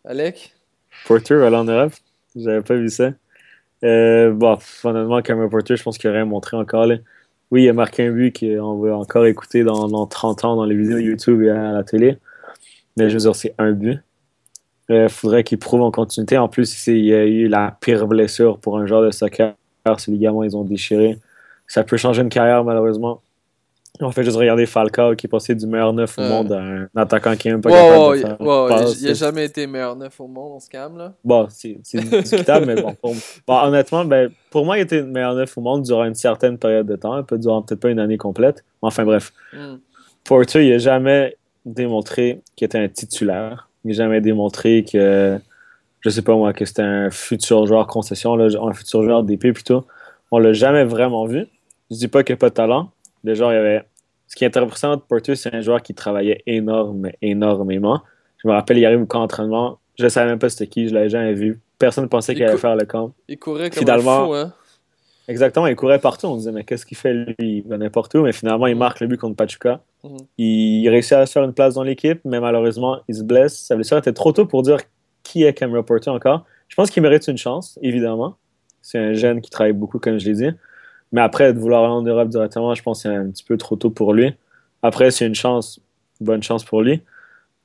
Alec? 0.04 0.54
Porter 1.07 1.35
veut 1.35 1.44
aller 1.44 1.57
en 1.57 1.64
Europe? 1.64 1.92
J'avais 2.35 2.62
pas 2.62 2.74
vu 2.74 2.88
ça. 2.88 3.11
Euh, 3.85 4.33
bon, 4.33 4.59
honnêtement, 4.85 5.20
Cameron 5.20 5.50
Porter, 5.50 5.76
je 5.76 5.83
pense 5.83 5.98
qu'il 5.98 6.09
aurait 6.09 6.24
montré 6.24 6.57
encore. 6.57 6.87
Là. 6.87 6.96
Oui, 7.50 7.64
il 7.64 7.68
a 7.68 7.74
marqué 7.74 8.07
un 8.07 8.11
but 8.11 8.38
qu'on 8.38 8.78
va 8.78 8.96
encore 8.96 9.26
écouter 9.26 9.62
dans, 9.62 9.88
dans, 9.88 10.07
30 10.07 10.44
ans 10.44 10.57
dans 10.57 10.64
les 10.64 10.76
vidéos 10.76 10.98
YouTube 10.98 11.42
et 11.42 11.50
à 11.50 11.72
la 11.72 11.85
télé. 11.85 12.16
Mais 12.96 13.11
je 13.11 13.14
veux 13.14 13.20
dire, 13.20 13.37
c'est 13.37 13.54
un 13.59 13.72
but. 13.72 14.00
Il 14.88 14.94
euh, 14.94 15.09
faudrait 15.09 15.44
qu'il 15.44 15.59
prouve 15.59 15.83
en 15.83 15.90
continuité. 15.90 16.38
En 16.38 16.48
plus, 16.48 16.87
il 16.87 17.05
y 17.05 17.14
a 17.14 17.24
eu 17.24 17.48
la 17.48 17.77
pire 17.81 18.07
blessure 18.07 18.59
pour 18.59 18.79
un 18.79 18.87
joueur 18.87 19.03
de 19.03 19.11
soccer. 19.11 19.55
Ces 19.96 20.11
ligaments, 20.11 20.42
ils 20.42 20.57
ont 20.57 20.64
déchiré. 20.64 21.18
Ça 21.66 21.83
peut 21.83 21.96
changer 21.96 22.22
une 22.22 22.29
carrière, 22.29 22.64
malheureusement. 22.64 23.22
On 24.01 24.12
fait 24.12 24.22
juste 24.22 24.37
regarder 24.37 24.66
Falcao 24.66 25.16
qui 25.16 25.27
est 25.27 25.29
passé 25.31 25.55
du 25.55 25.66
meilleur 25.66 25.92
neuf 25.92 26.18
au 26.18 26.22
monde 26.22 26.53
à 26.53 26.61
un 26.61 26.88
attaquant 26.94 27.35
qui 27.37 27.48
est 27.48 27.53
même 27.53 27.61
pas 27.61 27.70
capable 27.70 28.16
de 28.16 28.20
faire 28.20 28.37
Il 29.01 29.07
n'a 29.07 29.14
jamais 29.14 29.44
été 29.46 29.66
meilleur 29.66 29.96
neuf 29.96 30.20
au 30.20 30.29
monde, 30.29 30.53
on 30.55 30.61
se 30.61 30.68
calme 30.68 30.98
là. 30.98 31.14
Bon, 31.24 31.48
c'est 31.51 31.81
discutable, 31.94 32.66
mais 32.66 32.81
bon, 32.81 32.94
honnêtement, 33.48 34.05
ben, 34.05 34.31
pour 34.51 34.64
moi, 34.64 34.79
il 34.79 34.83
était 34.83 35.03
meilleur 35.03 35.35
neuf 35.35 35.57
au 35.59 35.61
monde 35.61 35.83
durant 35.83 36.05
une 36.05 36.14
certaine 36.14 36.59
période 36.59 36.87
de 36.87 36.96
temps, 36.96 37.22
peut 37.24 37.38
durant 37.38 37.62
peut-être 37.62 37.81
pas 37.81 37.90
une 37.90 37.98
année 37.98 38.18
complète. 38.18 38.64
Enfin 38.83 39.05
bref. 39.05 39.33
Mm. 39.53 39.77
Porter, 40.24 40.64
il 40.64 40.72
n'a 40.72 40.79
jamais 40.79 41.37
démontré 41.64 42.40
qu'il 42.55 42.66
était 42.66 42.79
un 42.79 42.88
titulaire. 42.88 43.67
Il 43.85 43.88
n'a 43.88 43.95
jamais 43.95 44.21
démontré 44.21 44.85
que, 44.85 45.38
je 46.01 46.11
sais 46.11 46.23
pas 46.23 46.35
moi, 46.35 46.53
que 46.53 46.64
c'était 46.64 46.83
un 46.83 47.11
futur 47.11 47.67
joueur 47.67 47.87
concession, 47.87 48.37
là, 48.37 48.49
un 48.61 48.73
futur 48.73 49.03
joueur 49.03 49.23
d'épée 49.23 49.53
plutôt. 49.53 49.87
On 50.31 50.38
l'a 50.38 50.53
jamais 50.53 50.85
vraiment 50.85 51.27
vu. 51.27 51.47
Je 51.91 51.97
dis 51.97 52.09
pas 52.09 52.23
qu'il 52.23 52.35
n'a 52.35 52.38
pas 52.38 52.51
de 52.51 52.55
talent, 52.55 52.91
il 53.25 53.35
y 53.35 53.43
avait. 53.43 53.85
Ce 54.27 54.37
qui 54.37 54.45
est 54.45 54.49
intéressant 54.49 54.95
de 54.95 55.01
Porter, 55.01 55.37
c'est 55.37 55.55
un 55.55 55.62
joueur 55.62 55.81
qui 55.81 55.95
travaillait 55.95 56.43
énorme, 56.47 57.09
énormément. 57.23 58.03
Je 58.43 58.49
me 58.49 58.53
rappelle, 58.53 58.77
il 58.77 58.85
arrive 58.85 59.01
au 59.01 59.07
camp 59.07 59.21
d'entraînement. 59.21 59.79
Je 59.99 60.05
ne 60.05 60.09
savais 60.11 60.29
même 60.29 60.38
pas 60.38 60.51
c'était 60.51 60.67
qui, 60.67 60.87
je 60.87 60.95
l'avais 60.95 61.09
jamais 61.09 61.33
vu. 61.33 61.61
Personne 61.79 62.05
ne 62.05 62.09
pensait 62.09 62.35
qu'il 62.35 62.45
allait 62.45 62.59
faire 62.59 62.77
le 62.77 62.85
camp. 62.85 63.14
Il 63.27 63.38
courait 63.38 63.71
comme 63.71 63.79
finalement, 63.79 64.23
un 64.23 64.27
fou, 64.27 64.35
hein? 64.35 64.55
Exactement, 65.29 65.67
il 65.67 65.77
courait 65.77 65.99
partout. 65.99 66.27
On 66.27 66.37
disait, 66.37 66.53
mais 66.53 66.64
qu'est-ce 66.64 66.87
qu'il 66.87 66.97
fait 66.97 67.12
lui? 67.12 67.35
Il 67.38 67.62
va 67.69 67.77
n'importe 67.77 68.14
où, 68.14 68.23
mais 68.23 68.33
finalement, 68.33 68.67
il 68.67 68.77
marque 68.77 69.01
le 69.01 69.07
but 69.07 69.19
contre 69.19 69.37
Pachuca. 69.37 69.83
Mhm. 70.03 70.17
Il 70.38 70.88
réussit 70.88 71.12
à 71.12 71.27
se 71.27 71.33
faire 71.33 71.45
une 71.45 71.53
place 71.53 71.75
dans 71.75 71.83
l'équipe, 71.83 72.21
mais 72.25 72.41
malheureusement, 72.41 73.01
il 73.09 73.14
se 73.14 73.23
blesse. 73.23 73.59
Sa 73.59 73.77
blessure 73.77 73.99
était 73.99 74.14
trop 74.14 74.33
tôt 74.33 74.47
pour 74.47 74.62
dire 74.62 74.79
qui 75.23 75.45
est 75.45 75.53
Cameron 75.53 75.83
Porter 75.83 76.11
encore. 76.11 76.47
Je 76.69 76.75
pense 76.75 76.91
qu'il 76.91 77.03
mérite 77.03 77.29
une 77.29 77.37
chance, 77.37 77.79
évidemment. 77.83 78.37
C'est 78.81 78.99
un 78.99 79.12
jeune 79.12 79.43
qui 79.43 79.51
travaille 79.51 79.75
beaucoup, 79.75 79.99
comme 79.99 80.19
je 80.19 80.27
l'ai 80.27 80.35
dit. 80.35 80.51
Mais 81.12 81.21
après, 81.21 81.53
de 81.53 81.59
vouloir 81.59 81.85
aller 81.85 81.93
en 81.93 82.03
Europe 82.03 82.29
directement, 82.29 82.75
je 82.75 82.83
pense 82.83 83.03
que 83.03 83.09
c'est 83.09 83.14
un 83.14 83.31
petit 83.31 83.45
peu 83.45 83.59
trop 83.59 83.77
tôt 83.77 83.91
pour 83.91 84.14
lui. 84.14 84.35
Après, 84.83 85.11
c'est 85.11 85.27
une 85.27 85.35
chance, 85.35 85.81
bonne 86.21 86.43
chance 86.43 86.64
pour 86.64 86.83
lui. 86.83 87.03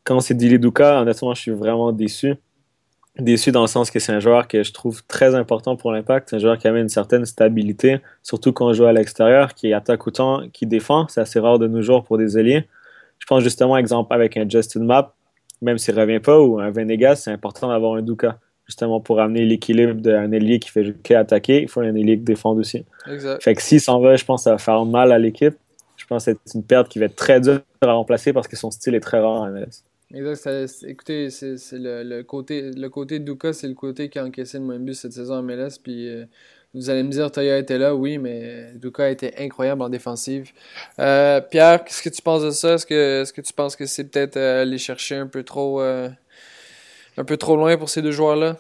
Quand 0.04 0.19
c'est 0.19 0.34
Dili 0.34 0.60
Duka, 0.60 1.02
honnêtement, 1.02 1.34
je 1.34 1.41
suis 1.41 1.52
vraiment 1.52 1.93
déçu. 1.93 2.36
Déçu 3.19 3.52
dans 3.52 3.62
le 3.62 3.67
sens 3.67 3.91
que 3.91 3.99
c'est 3.99 4.12
un 4.12 4.19
joueur 4.19 4.47
que 4.47 4.63
je 4.63 4.73
trouve 4.73 5.04
très 5.06 5.36
important 5.36 5.76
pour 5.76 5.91
l'impact. 5.91 6.30
C'est 6.30 6.38
un 6.38 6.39
joueur 6.39 6.58
qui 6.58 6.67
amène 6.67 6.84
une 6.84 6.89
certaine 6.89 7.26
stabilité, 7.26 7.99
surtout 8.23 8.54
quand 8.54 8.67
on 8.67 8.73
joue 8.73 8.86
à 8.86 8.93
l'extérieur, 8.93 9.54
qui 9.54 9.71
attaque 9.71 10.08
autant, 10.08 10.49
qui 10.52 10.65
défend. 10.65 11.08
C'est 11.10 11.21
assez 11.21 11.39
rare 11.39 11.60
de 11.60 11.67
nos 11.67 11.82
jours 11.84 12.04
pour 12.04 12.17
des 12.17 12.38
alliés. 12.38 12.67
Je 13.19 13.26
pense 13.28 13.43
justement, 13.43 13.78
exemple, 13.78 14.13
avec 14.13 14.36
un 14.36 14.49
Justin 14.49 14.84
Map, 14.84 15.13
même 15.62 15.78
s'il 15.78 15.95
ne 15.95 16.02
revient 16.02 16.19
pas, 16.19 16.39
ou 16.41 16.60
un 16.60 16.71
Venegas, 16.71 17.17
c'est 17.17 17.32
important 17.32 17.67
d'avoir 17.67 17.93
un 17.93 18.02
Duka 18.02 18.39
justement 18.65 18.99
pour 18.99 19.19
amener 19.19 19.45
l'équilibre 19.45 19.93
d'un 19.93 20.32
ailier 20.32 20.60
qui 20.60 20.69
fait 20.69 20.93
que 21.04 21.13
attaquer, 21.13 21.63
il 21.63 21.67
faut 21.67 21.82
un 21.82 21.95
ailier 21.95 22.17
qui 22.17 22.23
défende 22.23 22.60
aussi. 22.60 22.86
Exact. 23.12 23.43
Fait 23.43 23.56
que 23.56 23.62
s'il 23.62 23.82
s'en 23.82 23.99
va, 23.99 24.15
je 24.15 24.26
pense 24.26 24.41
que 24.41 24.43
ça 24.45 24.52
va 24.52 24.58
faire 24.58 24.84
mal 24.86 25.12
à 25.12 25.19
l'équipe. 25.19 25.56
Je 25.97 26.06
pense 26.06 26.26
que 26.26 26.32
c'est 26.45 26.56
une 26.56 26.63
perte 26.63 26.89
qui 26.89 26.99
va 26.99 27.06
être 27.06 27.15
très 27.15 27.39
dure 27.39 27.62
à 27.82 27.91
remplacer 27.91 28.34
parce 28.34 28.47
que 28.47 28.55
son 28.55 28.72
style 28.72 28.95
est 28.95 28.99
très 28.99 29.20
rare 29.20 29.41
en 29.41 29.49
MLS. 29.49 29.84
Exact. 30.14 30.86
écoutez, 30.88 31.30
c'est 31.32 31.57
le, 31.74 32.22
côté 32.22 32.72
le 32.72 32.89
côté 32.89 33.20
de 33.20 33.26
Duka, 33.26 33.51
c'est 33.51 33.68
le 33.68 33.74
côté 33.74 34.09
qui 34.09 34.20
a 34.20 34.26
encaissé 34.26 34.59
le 34.59 34.66
même 34.66 34.86
but 34.86 34.93
cette 34.93 35.14
saison 35.14 35.36
en 35.36 35.43
MLS. 35.43 35.80
Puis 35.82 36.07
euh, 36.07 36.26
vous 36.76 36.89
allez 36.89 37.03
me 37.03 37.09
dire, 37.09 37.32
Toya 37.32 37.57
était 37.57 37.80
là, 37.80 37.95
oui, 37.95 38.20
mais 38.20 38.74
Duka 38.76 39.05
a 39.05 39.09
été 39.09 39.34
incroyable 39.39 39.82
en 39.82 39.89
défensive. 39.89 40.51
Euh, 40.99 41.41
Pierre, 41.41 41.84
qu'est-ce 41.84 42.03
que 42.03 42.09
tu 42.09 42.22
penses 42.22 42.43
de 42.43 42.51
ça? 42.51 42.74
Est-ce 42.74 42.86
que, 42.86 43.41
tu 43.41 43.53
penses 43.53 43.76
que 43.76 43.86
c'est 43.88 44.03
peut-être 44.03 44.38
euh, 44.38 44.61
aller 44.61 44.78
chercher 44.78 45.16
un 45.16 45.28
peu 45.28 45.43
trop 45.43 45.82
un 45.82 47.24
peu 47.26 47.38
trop 47.38 47.55
loin 47.55 47.78
pour 47.78 47.89
ces 47.89 48.01
deux 48.01 48.11
joueurs-là? 48.11 48.57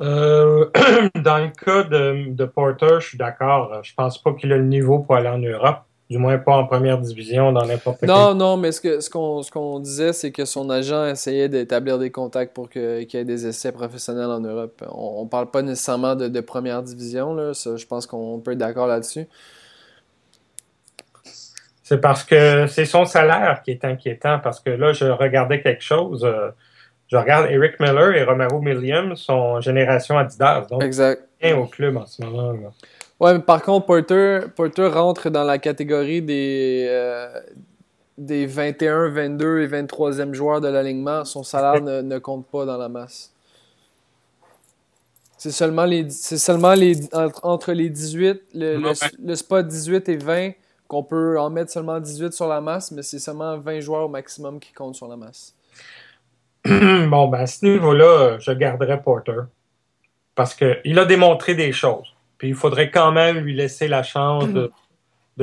Euh, 0.00 0.68
dans 1.22 1.38
le 1.38 1.50
cas 1.50 1.84
de, 1.84 2.30
de 2.30 2.44
Porter, 2.44 3.00
je 3.00 3.08
suis 3.08 3.18
d'accord. 3.18 3.82
Je 3.84 3.94
pense 3.94 4.20
pas 4.20 4.32
qu'il 4.34 4.52
a 4.52 4.56
le 4.56 4.64
niveau 4.64 4.98
pour 5.00 5.14
aller 5.14 5.28
en 5.28 5.38
Europe. 5.38 5.84
Du 6.12 6.18
moins 6.18 6.36
pas 6.36 6.56
en 6.58 6.66
première 6.66 6.98
division, 6.98 7.52
dans 7.52 7.64
n'importe 7.64 8.00
quel. 8.00 8.08
Non, 8.10 8.34
non, 8.34 8.58
mais 8.58 8.70
ce 8.70 9.08
qu'on 9.08 9.42
ce 9.42 9.50
qu'on 9.50 9.78
ce 9.78 9.82
disait, 9.82 10.12
c'est 10.12 10.30
que 10.30 10.44
son 10.44 10.68
agent 10.68 11.06
essayait 11.06 11.48
d'établir 11.48 11.98
des 11.98 12.10
contacts 12.10 12.52
pour 12.52 12.68
qu'il 12.68 13.06
y 13.10 13.16
ait 13.16 13.24
des 13.24 13.46
essais 13.46 13.72
professionnels 13.72 14.26
en 14.30 14.40
Europe. 14.40 14.84
On, 14.90 15.22
on 15.22 15.26
parle 15.26 15.50
pas 15.50 15.62
nécessairement 15.62 16.14
de, 16.14 16.28
de 16.28 16.40
première 16.42 16.82
division, 16.82 17.34
là. 17.34 17.54
Ça, 17.54 17.76
je 17.76 17.86
pense 17.86 18.06
qu'on 18.06 18.40
peut 18.40 18.52
être 18.52 18.58
d'accord 18.58 18.86
là-dessus. 18.86 19.26
C'est 21.82 21.98
parce 22.00 22.24
que 22.24 22.66
c'est 22.66 22.84
son 22.84 23.06
salaire 23.06 23.62
qui 23.64 23.70
est 23.70 23.84
inquiétant. 23.84 24.38
Parce 24.38 24.60
que 24.60 24.68
là, 24.70 24.92
je 24.92 25.06
regardais 25.06 25.62
quelque 25.62 25.82
chose. 25.82 26.24
euh, 26.24 26.50
je 27.08 27.16
regarde 27.16 27.50
Eric 27.50 27.80
Miller 27.80 28.14
et 28.16 28.24
Romero 28.24 28.58
Williams 28.58 29.18
sont 29.18 29.60
génération 29.60 30.16
Adidas. 30.18 30.66
Donc, 30.70 30.82
Exact. 30.82 31.22
bien 31.40 31.56
au 31.56 31.66
club 31.66 31.96
en 31.96 32.06
ce 32.06 32.22
moment. 32.22 32.52
là. 32.52 32.70
Ouais, 33.22 33.34
mais 33.34 33.38
par 33.38 33.62
contre, 33.62 33.86
Porter, 33.86 34.48
Porter 34.56 34.88
rentre 34.88 35.30
dans 35.30 35.44
la 35.44 35.58
catégorie 35.58 36.22
des, 36.22 36.86
euh, 36.88 37.28
des 38.18 38.46
21, 38.46 39.10
22 39.10 39.60
et 39.60 39.68
23e 39.68 40.34
joueurs 40.34 40.60
de 40.60 40.66
l'alignement. 40.66 41.24
Son 41.24 41.44
salaire 41.44 41.80
ne, 41.84 42.00
ne 42.02 42.18
compte 42.18 42.48
pas 42.48 42.64
dans 42.64 42.76
la 42.76 42.88
masse. 42.88 43.32
C'est 45.38 45.52
seulement 45.52 45.84
les, 45.84 46.10
seulement 46.10 46.74
les, 46.74 46.96
entre, 47.14 47.44
entre 47.44 47.72
les 47.72 47.90
18, 47.90 48.42
le, 48.54 48.76
le, 48.78 48.92
le 49.24 49.34
spot 49.36 49.68
18 49.68 50.08
et 50.08 50.16
20, 50.16 50.50
qu'on 50.88 51.04
peut 51.04 51.38
en 51.38 51.48
mettre 51.48 51.70
seulement 51.70 52.00
18 52.00 52.32
sur 52.32 52.48
la 52.48 52.60
masse, 52.60 52.90
mais 52.90 53.02
c'est 53.02 53.20
seulement 53.20 53.56
20 53.56 53.78
joueurs 53.78 54.06
au 54.06 54.08
maximum 54.08 54.58
qui 54.58 54.72
comptent 54.72 54.96
sur 54.96 55.06
la 55.06 55.16
masse. 55.16 55.54
bon, 56.64 57.28
ben, 57.28 57.38
à 57.38 57.46
ce 57.46 57.64
niveau-là, 57.66 58.04
euh, 58.04 58.38
je 58.40 58.50
garderais 58.50 59.00
Porter. 59.00 59.42
Parce 60.34 60.56
qu'il 60.56 60.98
a 60.98 61.04
démontré 61.04 61.54
des 61.54 61.70
choses. 61.70 62.12
Puis 62.42 62.48
il 62.48 62.56
faudrait 62.56 62.90
quand 62.90 63.12
même 63.12 63.38
lui 63.38 63.54
laisser 63.54 63.86
la 63.86 64.02
chance 64.02 64.48
de, 64.48 64.72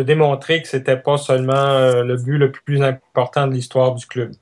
démontrer 0.03 0.61
que 0.61 0.67
c'était 0.67 0.97
pas 0.97 1.15
seulement 1.15 1.53
euh, 1.53 2.03
le 2.03 2.17
but 2.17 2.37
le 2.37 2.51
plus 2.51 2.81
important 2.81 3.47
de 3.47 3.53
l'histoire 3.53 3.95
du 3.95 4.05
club. 4.05 4.33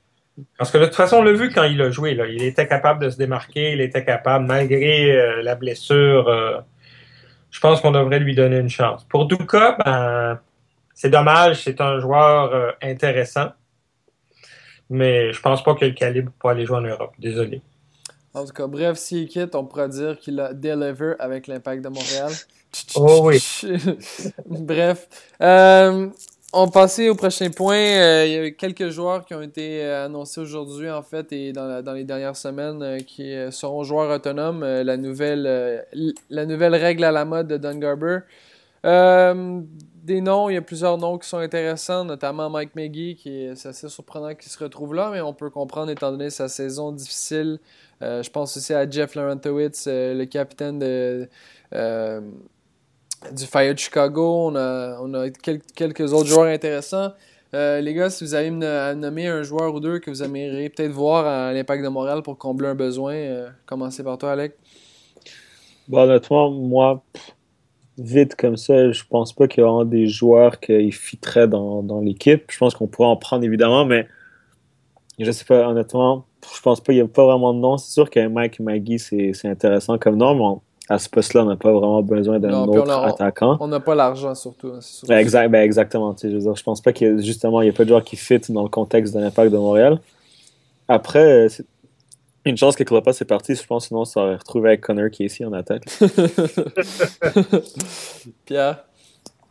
Parce 0.58 0.72
que 0.72 0.78
de 0.78 0.86
toute 0.86 0.96
façon, 0.96 1.18
on 1.18 1.22
l'a 1.22 1.34
vu 1.34 1.50
quand 1.50 1.62
il 1.62 1.80
a 1.80 1.92
joué. 1.92 2.18
Il 2.30 2.42
était 2.42 2.66
capable 2.66 3.04
de 3.04 3.10
se 3.10 3.16
démarquer, 3.16 3.74
il 3.74 3.80
était 3.80 4.04
capable, 4.04 4.44
malgré 4.46 5.12
euh, 5.12 5.40
la 5.40 5.54
blessure. 5.54 6.26
euh, 6.26 6.58
je 7.52 7.60
pense 7.60 7.80
qu'on 7.80 7.92
devrait 7.92 8.18
lui 8.18 8.34
donner 8.34 8.58
une 8.58 8.68
chance. 8.68 9.04
Pour 9.04 9.26
Duka, 9.26 9.76
ben, 9.84 10.40
c'est 10.94 11.10
dommage, 11.10 11.62
c'est 11.62 11.80
un 11.80 12.00
joueur 12.00 12.74
intéressant. 12.82 13.52
Mais 14.90 15.32
je 15.32 15.40
pense 15.40 15.62
pas 15.62 15.76
qu'il 15.76 15.84
a 15.84 15.88
le 15.90 15.94
calibre 15.94 16.32
pour 16.40 16.50
aller 16.50 16.66
jouer 16.66 16.78
en 16.78 16.80
Europe. 16.80 17.14
Désolé. 17.20 17.62
En 18.34 18.44
tout 18.44 18.52
cas, 18.52 18.66
bref, 18.66 18.98
s'il 18.98 19.26
quitte, 19.28 19.54
on 19.54 19.64
pourra 19.64 19.88
dire 19.88 20.18
qu'il 20.18 20.38
a 20.40 20.52
deliver 20.52 21.14
avec 21.18 21.46
l'impact 21.46 21.82
de 21.82 21.88
Montréal. 21.88 22.32
Oh 22.96 23.20
oui. 23.24 23.42
bref. 24.46 25.08
Euh, 25.40 26.08
on 26.52 26.68
passait 26.68 27.08
au 27.08 27.14
prochain 27.14 27.48
point. 27.48 27.78
Euh, 27.78 28.24
il 28.26 28.32
y 28.32 28.36
a 28.36 28.46
eu 28.46 28.54
quelques 28.56 28.90
joueurs 28.90 29.24
qui 29.24 29.34
ont 29.34 29.40
été 29.40 29.82
euh, 29.82 30.04
annoncés 30.04 30.42
aujourd'hui, 30.42 30.90
en 30.90 31.00
fait, 31.00 31.32
et 31.32 31.54
dans, 31.54 31.64
la- 31.64 31.80
dans 31.80 31.94
les 31.94 32.04
dernières 32.04 32.36
semaines, 32.36 32.82
euh, 32.82 32.98
qui 32.98 33.34
seront 33.50 33.84
joueurs 33.84 34.14
autonomes. 34.14 34.62
La, 34.62 34.98
nouvelle, 34.98 35.86
la 36.28 36.44
nouvelle 36.44 36.74
règle 36.74 37.04
à 37.04 37.10
la 37.10 37.24
mode 37.24 37.48
de 37.48 37.56
Don 37.56 37.76
Garber. 37.76 38.18
Des 38.84 40.20
noms, 40.22 40.48
il 40.48 40.54
y 40.54 40.56
a 40.56 40.62
plusieurs 40.62 40.96
noms 40.96 41.18
qui 41.18 41.28
sont 41.28 41.38
intéressants, 41.38 42.04
notamment 42.04 42.48
Mike 42.48 42.74
Maggie, 42.74 43.14
qui 43.16 43.44
est 43.44 43.66
assez 43.66 43.88
surprenant 43.88 44.34
qu'il 44.34 44.50
se 44.50 44.62
retrouve 44.62 44.94
là, 44.94 45.10
mais 45.12 45.20
on 45.20 45.34
peut 45.34 45.50
comprendre 45.50 45.90
étant 45.90 46.10
donné 46.10 46.30
sa 46.30 46.48
saison 46.48 46.92
difficile. 46.92 47.58
Euh, 48.02 48.22
je 48.22 48.30
pense 48.30 48.56
aussi 48.56 48.72
à 48.72 48.88
Jeff 48.88 49.14
Laurentowitz, 49.14 49.86
euh, 49.88 50.14
le 50.14 50.24
capitaine 50.26 50.80
euh, 50.82 52.20
du 53.32 53.44
Fire 53.44 53.74
de 53.74 53.78
Chicago. 53.78 54.50
On 54.52 54.54
a, 54.54 55.30
quelques 55.74 56.12
autres 56.12 56.28
joueurs 56.28 56.46
intéressants. 56.46 57.12
Les 57.52 57.94
gars, 57.94 58.10
si 58.10 58.24
vous 58.24 58.34
avez 58.34 58.48
à 58.64 58.94
nommer 58.94 59.26
un 59.26 59.42
joueur 59.42 59.74
ou 59.74 59.80
deux 59.80 59.98
que 59.98 60.10
vous 60.10 60.22
aimeriez 60.22 60.68
peut-être 60.68 60.92
voir 60.92 61.26
à 61.26 61.52
l'Impact 61.52 61.82
de 61.82 61.88
Montréal 61.88 62.22
pour 62.22 62.36
combler 62.38 62.68
un 62.68 62.74
besoin, 62.74 63.46
commencez 63.66 64.04
par 64.04 64.18
toi, 64.18 64.32
Alec. 64.32 64.54
Bon, 65.88 66.02
honnêtement, 66.02 66.50
moi, 66.50 67.02
vite 67.96 68.36
comme 68.36 68.56
ça, 68.56 68.92
je 68.92 69.02
pense 69.08 69.32
pas 69.32 69.48
qu'il 69.48 69.62
y 69.62 69.64
a 69.64 69.66
vraiment 69.66 69.86
des 69.86 70.06
joueurs 70.06 70.60
qui 70.60 70.92
fitteraient 70.92 71.48
dans, 71.48 72.00
l'équipe. 72.00 72.44
Je 72.50 72.58
pense 72.58 72.74
qu'on 72.74 72.86
pourrait 72.86 73.08
en 73.08 73.16
prendre 73.16 73.44
évidemment, 73.44 73.86
mais 73.86 74.06
je 75.18 75.30
sais 75.32 75.46
pas, 75.46 75.66
honnêtement, 75.66 76.27
je 76.56 76.60
pense 76.62 76.80
pas 76.80 76.92
qu'il 76.92 76.98
y 76.98 77.00
a 77.00 77.08
pas 77.08 77.24
vraiment 77.24 77.52
de 77.54 77.58
nom. 77.58 77.76
C'est 77.78 77.92
sûr 77.92 78.08
que 78.10 78.26
Mike 78.26 78.60
Maggie, 78.60 78.98
c'est 78.98 79.32
c'est 79.34 79.48
intéressant 79.48 79.98
comme 79.98 80.16
nom, 80.16 80.34
mais 80.34 80.42
on- 80.42 80.60
à 80.90 80.98
ce 80.98 81.08
poste-là, 81.10 81.42
on 81.42 81.46
n'a 81.46 81.56
pas 81.56 81.70
vraiment 81.70 82.00
besoin 82.02 82.38
d'un 82.40 82.62
on 82.62 82.68
autre 82.68 82.90
a- 82.90 83.02
on- 83.02 83.12
attaquant. 83.12 83.58
On 83.60 83.68
n'a 83.68 83.78
pas 83.80 83.94
l'argent 83.94 84.34
surtout. 84.34 84.68
hein, 84.68 84.78
c'est 84.80 85.06
Ben, 85.06 85.18
exact, 85.18 85.50
ben, 85.50 85.60
exactement. 85.62 86.14
tu 86.14 86.20
sais, 86.22 86.30
Je 86.30 86.36
veux 86.36 86.40
dire, 86.42 86.56
je 86.56 86.62
pense 86.62 86.80
pas 86.80 86.94
qu'il 86.94 87.08
y 87.08 87.10
a, 87.10 87.18
justement, 87.22 87.60
il 87.60 87.64
n'y 87.66 87.70
a 87.70 87.74
pas 87.74 87.84
de 87.84 87.90
joueurs 87.90 88.04
qui 88.04 88.16
fit 88.16 88.40
dans 88.48 88.62
le 88.62 88.70
contexte 88.70 89.14
de 89.14 89.20
l'impact 89.20 89.52
de 89.52 89.58
Montréal. 89.58 89.98
Après, 90.88 91.44
euh, 91.44 91.48
c'est 91.50 91.66
une 92.46 92.56
chance 92.56 92.74
que 92.74 92.84
Klopas 92.84 93.12
est 93.20 93.24
parti, 93.26 93.54
je 93.54 93.62
pense, 93.66 93.88
sinon 93.88 94.00
on 94.00 94.04
s'aurait 94.06 94.36
retrouvé 94.36 94.70
avec 94.70 94.80
Connor 94.80 95.10
Casey 95.10 95.44
en 95.44 95.52
attaque. 95.52 95.84
Pierre? 98.46 98.84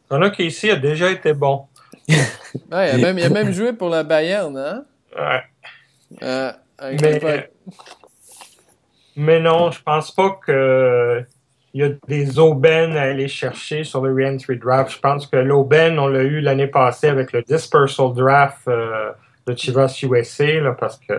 Connor 0.09 0.31
Casey 0.31 0.71
a 0.71 0.75
déjà 0.75 1.11
été 1.11 1.33
bon. 1.33 1.61
Ouais, 2.09 2.15
il, 2.71 2.71
a 2.71 2.97
même, 2.97 3.19
il 3.19 3.25
a 3.25 3.29
même 3.29 3.51
joué 3.51 3.73
pour 3.73 3.89
la 3.89 4.01
Bayern, 4.03 4.57
hein? 4.57 4.85
Ouais. 5.15 5.41
Euh, 6.23 6.51
avec 6.77 7.01
Mais, 7.01 7.49
mais 9.15 9.39
non, 9.39 9.71
je 9.71 9.81
pense 9.81 10.11
pas 10.11 10.39
que 10.45 11.25
il 11.73 11.81
y 11.81 11.83
a 11.83 11.89
des 12.07 12.39
aubaines 12.39 12.97
à 12.97 13.03
aller 13.03 13.27
chercher 13.27 13.83
sur 13.83 14.01
le 14.01 14.11
re-entry 14.11 14.57
draft. 14.57 14.91
Je 14.91 14.99
pense 14.99 15.27
que 15.27 15.37
l'aubaine, 15.37 15.99
on 15.99 16.07
l'a 16.07 16.23
eu 16.23 16.39
l'année 16.39 16.67
passée 16.67 17.07
avec 17.07 17.31
le 17.33 17.43
dispersal 17.43 18.13
draft 18.15 18.67
euh, 18.67 19.11
de 19.45 19.55
Chivas 19.55 19.99
USA, 20.01 20.59
là, 20.59 20.71
parce 20.71 20.97
que 20.97 21.13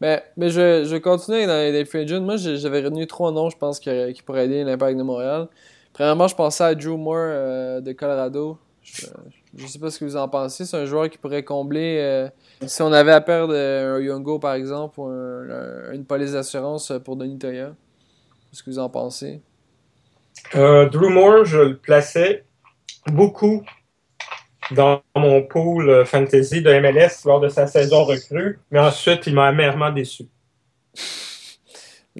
Mais, 0.00 0.22
mais 0.36 0.48
je, 0.48 0.84
je 0.84 0.90
vais 0.90 1.00
continuer 1.00 1.46
dans 1.46 1.52
les, 1.52 1.84
free 1.84 2.00
agents. 2.00 2.22
Moi, 2.22 2.36
j'avais 2.36 2.80
retenu 2.80 3.06
trois 3.06 3.30
noms, 3.30 3.50
je 3.50 3.58
pense, 3.58 3.78
qui, 3.78 3.90
qui 4.14 4.22
pourraient 4.22 4.46
aider 4.46 4.64
l'impact 4.64 4.96
de 4.96 5.02
Montréal. 5.02 5.48
Premièrement, 5.92 6.28
je 6.28 6.34
pensais 6.34 6.64
à 6.64 6.74
Drew 6.74 6.96
Moore 6.96 7.16
euh, 7.18 7.80
de 7.80 7.92
Colorado. 7.92 8.56
Je, 8.82 9.02
je 9.02 9.41
sais 9.66 9.78
pas 9.78 9.90
ce 9.90 9.98
que 9.98 10.04
vous 10.04 10.16
en 10.16 10.28
pensez. 10.28 10.64
C'est 10.64 10.76
un 10.76 10.84
joueur 10.86 11.08
qui 11.10 11.18
pourrait 11.18 11.42
combler. 11.44 11.98
euh, 12.00 12.28
si 12.66 12.80
on 12.82 12.92
avait 12.92 13.12
à 13.12 13.20
perdre 13.20 13.52
euh, 13.54 13.96
un 13.96 14.00
Yongo, 14.00 14.38
par 14.38 14.54
exemple, 14.54 15.00
ou 15.00 15.04
un- 15.06 15.50
un- 15.50 15.92
une 15.92 16.04
police 16.04 16.32
d'assurance 16.32 16.92
pour 17.04 17.16
Denis 17.16 17.38
Toya. 17.38 17.74
Qu'est-ce 18.50 18.62
que 18.62 18.70
vous 18.70 18.78
en 18.78 18.88
pensez? 18.88 19.42
Euh, 20.54 20.88
Drew 20.88 21.08
Moore, 21.10 21.44
je 21.44 21.58
le 21.58 21.76
plaçais 21.78 22.44
beaucoup 23.06 23.64
dans 24.70 25.02
mon 25.16 25.42
pool 25.42 25.90
euh, 25.90 26.04
fantasy 26.04 26.62
de 26.62 26.70
MLS 26.70 27.24
lors 27.26 27.40
de 27.40 27.48
sa 27.48 27.66
saison 27.66 28.04
recrue, 28.04 28.58
mais 28.70 28.78
ensuite, 28.78 29.26
il 29.26 29.34
m'a 29.34 29.46
amèrement 29.48 29.90
déçu. 29.90 30.24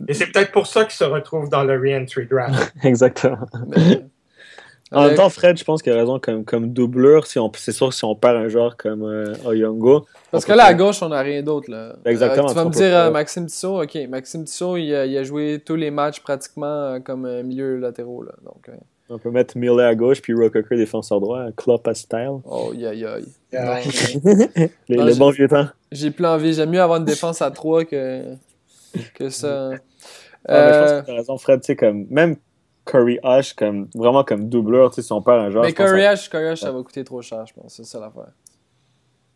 Et 0.08 0.14
c'est 0.14 0.26
peut-être 0.26 0.52
pour 0.52 0.66
ça 0.66 0.84
qu'il 0.84 0.94
se 0.94 1.04
retrouve 1.04 1.48
dans 1.50 1.64
le 1.64 1.74
re-entry 1.76 2.26
draft. 2.26 2.72
Exactement. 2.82 3.38
Mais- 3.68 4.04
En 4.92 5.06
même 5.06 5.14
temps, 5.16 5.28
Fred, 5.30 5.56
je 5.58 5.64
pense 5.64 5.82
qu'il 5.82 5.92
a 5.92 5.96
raison 5.96 6.18
comme, 6.18 6.44
comme 6.44 6.72
doubleur. 6.72 7.26
Si 7.26 7.38
on, 7.38 7.50
c'est 7.56 7.72
sûr 7.72 7.88
que 7.88 7.94
si 7.94 8.04
on 8.04 8.14
perd 8.14 8.36
un 8.36 8.48
joueur 8.48 8.76
comme 8.76 9.02
euh, 9.04 9.32
Oyongo. 9.44 10.06
Parce 10.30 10.44
que 10.44 10.52
peut 10.52 10.58
là, 10.58 10.64
à 10.64 10.74
gauche, 10.74 11.02
on 11.02 11.08
n'a 11.08 11.20
rien 11.20 11.42
d'autre. 11.42 11.70
là. 11.70 11.94
Exactement, 12.04 12.46
Euh, 12.46 12.48
tu 12.50 12.54
vas 12.54 12.64
me 12.64 12.70
dire 12.70 12.80
faire- 12.80 12.98
euh, 13.06 13.10
Maxime 13.10 13.46
Tissot. 13.46 13.82
Ok, 13.82 13.96
Maxime 14.08 14.44
Tissot, 14.44 14.76
il 14.76 14.94
a, 14.94 15.06
il 15.06 15.16
a 15.16 15.22
joué 15.24 15.62
tous 15.64 15.76
les 15.76 15.90
matchs 15.90 16.20
pratiquement 16.20 16.66
euh, 16.66 17.00
comme 17.00 17.24
euh, 17.26 17.42
milieu 17.42 17.78
latéraux. 17.78 18.22
Là. 18.22 18.32
Donc, 18.44 18.68
euh, 18.68 18.72
On 19.10 19.18
peut 19.18 19.30
mettre 19.30 19.56
Millet 19.58 19.82
à 19.84 19.94
gauche, 19.94 20.20
puis 20.22 20.32
Rococker 20.34 20.76
défenseur 20.76 21.20
droit, 21.20 21.46
Klopp 21.56 21.86
à 21.88 21.94
style. 21.94 22.38
oh. 22.44 22.72
Yeah. 22.74 23.18
Non, 23.52 23.74
les, 24.88 24.96
Non, 24.96 25.04
les 25.04 25.12
j'ai- 25.12 25.18
bons 25.18 25.30
vieux 25.30 25.48
temps. 25.48 25.66
J'ai 25.90 26.10
plus 26.10 26.24
envie. 26.26 26.54
J'aime 26.54 26.70
mieux 26.70 26.80
avoir 26.80 26.98
une 26.98 27.04
défense 27.04 27.42
à 27.42 27.50
3 27.50 27.84
que, 27.84 28.22
que 29.14 29.28
ça. 29.28 29.70
Ah, 30.48 30.66
mais 30.66 30.72
je 30.72 30.78
pense 30.80 30.90
Euh, 30.90 31.00
que 31.02 31.06
t'as 31.06 31.14
raison, 31.14 31.36
Fred. 31.38 31.60
Tu 31.60 31.66
sais, 31.66 31.76
comme, 31.76 32.06
même 32.10 32.36
Curry 32.84 33.18
Hush, 33.22 33.54
comme, 33.54 33.88
vraiment 33.94 34.24
comme 34.24 34.48
doubleur, 34.48 34.90
tu 34.90 34.96
sais, 34.96 35.02
si 35.02 35.12
on 35.12 35.22
perd 35.22 35.38
un 35.40 35.50
joueur. 35.50 35.64
mais 35.64 35.72
Curry 35.72 36.04
Ash, 36.04 36.28
Curry 36.28 36.48
Ash, 36.48 36.60
ça 36.60 36.72
va 36.72 36.82
coûter 36.82 37.04
trop 37.04 37.22
cher, 37.22 37.44
je 37.46 37.54
pense. 37.54 37.74
C'est 37.74 37.84
ça 37.84 38.00
l'affaire. 38.00 38.32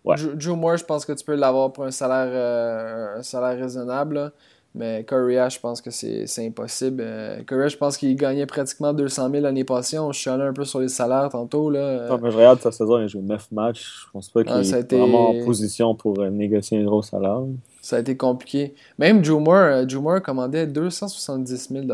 Ouais. 0.04 0.16
Drew, 0.36 0.54
Moore, 0.56 0.76
je 0.76 0.84
pense 0.84 1.04
que 1.04 1.12
tu 1.12 1.24
peux 1.24 1.34
l'avoir 1.34 1.72
pour 1.72 1.84
un 1.84 1.90
salaire, 1.90 2.28
euh, 2.32 3.18
un 3.18 3.22
salaire 3.22 3.58
raisonnable. 3.58 4.14
là. 4.16 4.30
Mais 4.74 5.04
Curry 5.04 5.38
Ash, 5.38 5.54
je 5.54 5.60
pense 5.60 5.80
que 5.80 5.90
c'est 5.90 6.26
impossible. 6.46 7.02
Euh, 7.04 7.42
Curry 7.44 7.64
Ash, 7.64 7.72
je 7.72 7.78
pense 7.78 7.96
qu'il 7.96 8.14
gagnait 8.14 8.44
pratiquement 8.46 8.92
200 8.92 9.30
000 9.30 9.42
l'année 9.42 9.64
passée. 9.64 9.98
On 9.98 10.12
chialait 10.12 10.44
un 10.44 10.52
peu 10.52 10.64
sur 10.64 10.80
les 10.80 10.88
salaires 10.88 11.28
tantôt. 11.30 11.70
Là. 11.70 12.08
Non, 12.08 12.18
mais 12.22 12.30
je 12.30 12.36
regarde 12.36 12.60
sa 12.60 12.70
saison, 12.70 12.98
il 12.98 13.04
a 13.04 13.06
joué 13.06 13.22
9 13.22 13.50
matchs. 13.52 14.04
Je 14.06 14.10
pense 14.12 14.28
pas 14.28 14.42
qu'il 14.44 14.52
Ah, 14.52 14.56
a 14.58 14.60
est 14.62 14.80
été- 14.80 14.98
vraiment 14.98 15.30
en 15.30 15.44
position 15.46 15.94
pour 15.94 16.20
euh, 16.20 16.28
négocier 16.28 16.78
un 16.78 16.84
gros 16.84 17.00
salaire. 17.02 17.40
Ça 17.80 17.96
a 17.96 18.00
été 18.00 18.16
compliqué. 18.18 18.74
Même 18.98 19.22
Drew 19.22 19.38
Moore, 19.40 19.86
Drew 19.86 20.00
Moore 20.02 20.20
commandait 20.20 20.66
270 20.66 21.68
000 21.72 21.86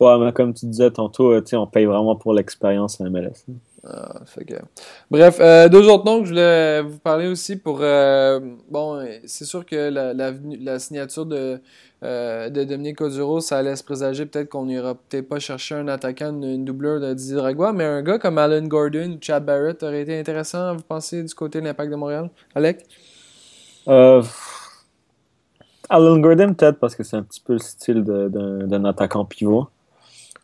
Ouais, 0.00 0.18
mais 0.18 0.32
comme 0.32 0.54
tu 0.54 0.66
disais 0.66 0.90
tantôt, 0.90 1.32
euh, 1.32 1.42
on 1.54 1.66
paye 1.66 1.84
vraiment 1.84 2.16
pour 2.16 2.32
l'expérience 2.32 3.00
à 3.00 3.08
MLS. 3.08 3.44
Ah, 3.86 4.20
Bref, 5.10 5.38
euh, 5.40 5.68
deux 5.68 5.88
autres 5.88 6.04
noms 6.04 6.20
que 6.20 6.26
je 6.26 6.30
voulais 6.30 6.82
vous 6.82 6.98
parler 6.98 7.28
aussi 7.28 7.56
pour. 7.56 7.78
Euh, 7.80 8.40
bon, 8.68 9.06
c'est 9.24 9.44
sûr 9.44 9.64
que 9.64 9.88
la, 9.88 10.12
la, 10.12 10.78
signature 10.78 11.26
de, 11.26 11.60
euh, 12.02 12.50
de 12.50 12.64
Dominique 12.64 12.98
Coduro, 12.98 13.40
ça 13.40 13.62
laisse 13.62 13.82
présager 13.82 14.26
peut-être 14.26 14.48
qu'on 14.48 14.66
n'ira 14.66 14.94
peut-être 14.94 15.28
pas 15.28 15.38
chercher 15.38 15.76
un 15.76 15.88
attaquant, 15.88 16.42
une, 16.42 16.64
doubleur 16.64 17.00
de 17.00 17.14
Didier 17.14 17.36
Dragua, 17.36 17.72
mais 17.72 17.84
un 17.84 18.02
gars 18.02 18.18
comme 18.18 18.38
Alan 18.38 18.66
Gordon 18.66 19.12
ou 19.12 19.18
Chad 19.20 19.44
Barrett 19.44 19.82
aurait 19.82 20.02
été 20.02 20.18
intéressant, 20.18 20.74
vous 20.74 20.82
pensez, 20.82 21.22
du 21.22 21.34
côté 21.34 21.60
de 21.60 21.66
l'Impact 21.66 21.90
de 21.90 21.96
Montréal? 21.96 22.30
Alec? 22.54 22.84
Alan 23.86 24.22
Gordon, 26.18 26.52
peut-être 26.52 26.78
parce 26.78 26.96
que 26.96 27.04
c'est 27.04 27.16
un 27.16 27.22
petit 27.22 27.40
peu 27.40 27.54
le 27.54 27.60
style 27.60 28.02
d'un 28.02 28.84
attaquant 28.84 29.24
pivot. 29.24 29.68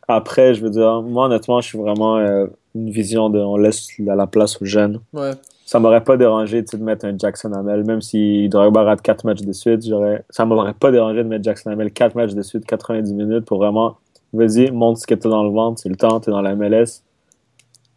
Après, 0.09 0.55
je 0.55 0.63
veux 0.63 0.71
dire, 0.71 1.03
moi, 1.03 1.27
honnêtement, 1.27 1.61
je 1.61 1.69
suis 1.69 1.79
vraiment 1.79 2.19
euh, 2.19 2.47
une 2.75 2.91
vision 2.91 3.31
de 3.31 3.39
on 3.39 3.57
laisse 3.57 3.89
la, 3.99 4.15
la 4.15 4.27
place 4.27 4.61
aux 4.61 4.65
jeunes. 4.65 5.01
Ouais. 5.13 5.33
Ça 5.65 5.79
m'aurait 5.79 6.05
pas 6.05 6.17
dérangé 6.17 6.63
de 6.63 6.77
mettre 6.77 7.07
un 7.07 7.17
Jackson 7.17 7.53
Hamel, 7.53 7.85
même 7.85 8.03
s'il 8.03 8.51
Drogba 8.51 8.83
rate 8.83 9.01
4 9.01 9.25
matchs 9.25 9.43
de 9.43 9.53
suite. 9.53 9.83
Ça 10.29 10.45
m'aurait 10.45 10.75
pas 10.75 10.91
dérangé 10.91 11.25
de 11.25 11.29
mettre 11.29 11.45
Jackson 11.45 11.71
Hamel 11.71 11.91
4 11.91 12.15
matchs 12.15 12.35
de 12.35 12.43
suite, 12.43 12.67
90 12.67 13.15
minutes 13.15 13.45
pour 13.47 13.59
vraiment, 13.59 13.97
vas-y, 14.35 14.71
montre 14.71 15.01
ce 15.01 15.07
que 15.07 15.15
tu 15.15 15.29
dans 15.29 15.43
le 15.43 15.51
ventre, 15.51 15.81
c'est 15.81 15.89
le 15.89 15.97
temps, 15.97 16.21
tu 16.21 16.29
es 16.29 16.33
dans 16.33 16.43
la 16.43 16.55
MLS. 16.55 17.03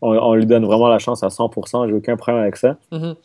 On, 0.01 0.36
lui 0.36 0.45
donne 0.45 0.64
vraiment 0.64 0.88
la 0.88 0.99
chance 0.99 1.24
à 1.24 1.28
100%, 1.28 1.89
j'ai 1.89 1.93
aucun 1.93 2.16
problème 2.16 2.41
avec 2.41 2.55
ça. 2.55 2.78
Mm-hmm. 2.91 3.16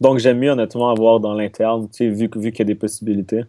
Donc 0.00 0.18
j'aime 0.18 0.38
mieux 0.38 0.50
honnêtement 0.50 0.90
avoir 0.90 1.20
dans 1.20 1.34
l'interne, 1.34 1.88
vu, 2.00 2.30
vu 2.36 2.52
qu'il 2.52 2.60
y 2.60 2.62
a 2.62 2.64
des 2.64 2.76
possibilités. 2.76 3.44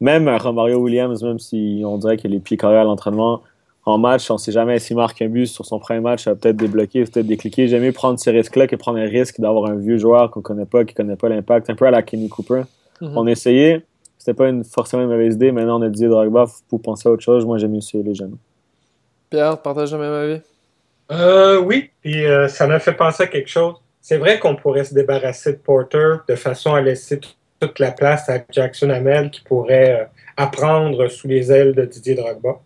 Même 0.00 0.28
un 0.28 0.36
Romario 0.36 0.78
Williams, 0.78 1.22
même 1.22 1.38
si 1.38 1.82
on 1.86 1.96
dirait 1.96 2.16
qu'il 2.16 2.34
est 2.34 2.40
pieds 2.40 2.56
carrés 2.56 2.78
à 2.78 2.84
l'entraînement, 2.84 3.42
en 3.90 3.98
match, 3.98 4.30
on 4.30 4.34
ne 4.34 4.38
sait 4.38 4.52
jamais 4.52 4.78
s'il 4.78 4.96
marque 4.96 5.20
un 5.22 5.28
but 5.28 5.46
sur 5.46 5.64
son 5.64 5.78
premier 5.78 6.00
match, 6.00 6.24
ça 6.24 6.30
va 6.30 6.36
peut-être 6.36 6.56
débloquer, 6.56 7.04
peut-être 7.04 7.26
décliquer. 7.26 7.68
J'aime 7.68 7.82
mieux 7.82 7.92
prendre 7.92 8.18
ces 8.18 8.30
risques-là 8.30 8.66
que 8.66 8.76
prendre 8.76 8.98
un 8.98 9.06
risque 9.06 9.40
d'avoir 9.40 9.70
un 9.70 9.76
vieux 9.76 9.98
joueur 9.98 10.30
qu'on 10.30 10.40
ne 10.40 10.44
connaît 10.44 10.66
pas, 10.66 10.84
qui 10.84 10.94
ne 10.94 10.96
connaît 10.96 11.16
pas 11.16 11.28
l'impact, 11.28 11.70
un 11.70 11.74
peu 11.74 11.86
à 11.86 11.90
la 11.90 12.02
Kenny 12.02 12.28
Cooper. 12.28 12.62
Mhm. 13.00 13.12
On 13.16 13.26
a 13.26 13.30
essayé, 13.30 13.84
c'était 14.18 14.34
pas 14.34 14.48
une, 14.48 14.64
forcément 14.64 15.02
une 15.02 15.08
mauvaise 15.08 15.34
idée. 15.34 15.52
Maintenant, 15.52 15.80
on 15.80 15.82
a 15.82 15.88
dit 15.88 16.06
Drogba 16.06 16.46
pour 16.68 16.82
penser 16.82 17.08
à 17.08 17.12
autre 17.12 17.22
chose. 17.22 17.44
Moi, 17.44 17.58
j'aime 17.58 17.72
mieux 17.72 17.78
essayer 17.78 18.02
les 18.02 18.14
jeunes. 18.14 18.36
Pierre, 19.30 19.60
partage 19.60 19.92
le 19.92 19.98
même 19.98 20.12
avis? 20.12 20.40
Euh, 21.12 21.60
oui, 21.60 21.90
puis 22.00 22.24
euh, 22.24 22.48
ça 22.48 22.66
m'a 22.66 22.78
fait 22.78 22.92
penser 22.92 23.24
à 23.24 23.26
quelque 23.26 23.48
chose. 23.48 23.74
C'est 24.00 24.18
vrai 24.18 24.38
qu'on 24.38 24.56
pourrait 24.56 24.84
se 24.84 24.94
débarrasser 24.94 25.52
de 25.52 25.58
Porter 25.58 26.16
de 26.28 26.34
façon 26.34 26.74
à 26.74 26.80
laisser 26.80 27.20
toute 27.60 27.78
la 27.78 27.92
place 27.92 28.28
à 28.28 28.38
Jackson 28.50 28.90
Hamel 28.90 29.30
qui 29.30 29.42
pourrait 29.42 30.00
euh, 30.00 30.04
apprendre 30.36 31.08
sous 31.08 31.28
les 31.28 31.52
ailes 31.52 31.74
de 31.74 31.84
Didier 31.84 32.14
Drogba. 32.14 32.60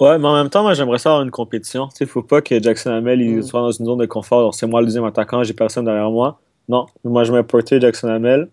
Ouais, 0.00 0.18
mais 0.18 0.26
en 0.26 0.34
même 0.34 0.50
temps, 0.50 0.62
moi, 0.62 0.74
j'aimerais 0.74 0.98
ça 0.98 1.10
avoir 1.10 1.24
une 1.24 1.30
compétition. 1.30 1.88
Il 2.00 2.04
ne 2.04 2.08
faut 2.08 2.22
pas 2.22 2.40
que 2.40 2.62
Jackson 2.62 2.90
Hamel 2.90 3.20
il 3.20 3.38
mm. 3.38 3.42
soit 3.42 3.60
dans 3.60 3.72
une 3.72 3.86
zone 3.86 3.98
de 3.98 4.06
confort. 4.06 4.54
C'est 4.54 4.66
moi 4.66 4.80
le 4.80 4.86
deuxième 4.86 5.04
attaquant, 5.04 5.42
j'ai 5.42 5.54
personne 5.54 5.84
derrière 5.84 6.10
moi. 6.10 6.40
Non, 6.68 6.86
moi, 7.04 7.24
je 7.24 7.32
mets 7.32 7.42
Porter 7.42 7.80
Jackson 7.80 8.08
Hamel. 8.08 8.48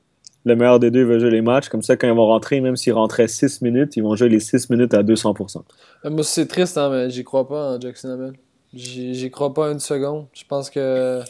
Le 0.46 0.56
meilleur 0.56 0.80
des 0.80 0.92
deux 0.92 1.04
va 1.04 1.18
jouer 1.18 1.32
les 1.32 1.42
matchs. 1.42 1.70
Comme 1.70 1.82
ça, 1.82 1.98
quand 1.98 2.08
ils 2.08 2.14
vont 2.14 2.28
rentrer, 2.28 2.62
même 2.62 2.76
s'ils 2.76 2.94
rentraient 2.94 3.28
6 3.28 3.62
minutes, 3.62 3.98
ils 3.98 4.04
vont 4.04 4.16
jouer 4.16 4.30
les 4.30 4.40
6 4.40 4.70
minutes 4.70 4.94
à 4.94 5.02
200%. 5.02 5.64
Euh, 6.06 6.10
moi, 6.10 6.24
c'est 6.24 6.46
triste, 6.46 6.78
hein, 6.78 6.90
mais 6.90 7.10
j'y 7.10 7.24
crois 7.24 7.48
pas 7.48 7.76
en 7.76 7.80
Jackson 7.80 8.10
Hamel. 8.10 8.34
J'y 8.74 9.30
crois 9.32 9.54
pas 9.54 9.72
une 9.72 9.80
seconde. 9.80 10.28
Je 10.34 10.44
pense 10.48 10.70
que. 10.70 11.22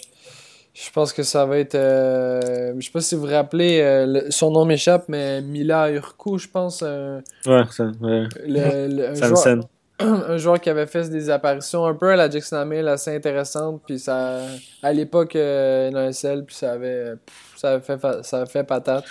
Je 0.73 0.91
pense 0.91 1.13
que 1.13 1.23
ça 1.23 1.45
va 1.45 1.57
être. 1.57 1.75
Euh, 1.75 2.73
je 2.77 2.85
sais 2.85 2.91
pas 2.91 2.99
si 2.99 3.15
vous 3.15 3.21
vous 3.21 3.27
rappelez, 3.27 3.79
euh, 3.79 4.29
son 4.29 4.51
nom 4.51 4.65
m'échappe, 4.65 5.05
mais 5.07 5.41
Mila 5.41 5.89
Urku, 5.89 6.37
je 6.37 6.49
pense. 6.49 6.81
ouais, 6.81 7.63
ça. 7.71 7.91
Ouais. 8.01 8.25
Le, 8.45 8.87
le, 8.89 9.09
un 9.11 9.15
joueur 9.15 9.59
qui 10.61 10.69
avait 10.69 10.87
fait 10.87 11.09
des 11.09 11.29
apparitions 11.29 11.85
un 11.85 11.93
peu 11.93 12.09
à 12.09 12.15
la 12.15 12.29
Jackson 12.29 12.57
Hamel 12.57 12.87
assez 12.87 13.15
intéressantes 13.15 13.81
puis 13.85 13.97
ça 13.97 14.39
à 14.83 14.91
l'époque 14.91 15.35
euh, 15.35 15.89
NSL 15.89 16.43
puis 16.45 16.55
ça 16.55 16.73
avait 16.73 17.13
ça 17.55 17.73
avait 17.73 17.81
fait 17.81 18.23
ça 18.23 18.45
fait 18.45 18.63
patate. 18.65 19.05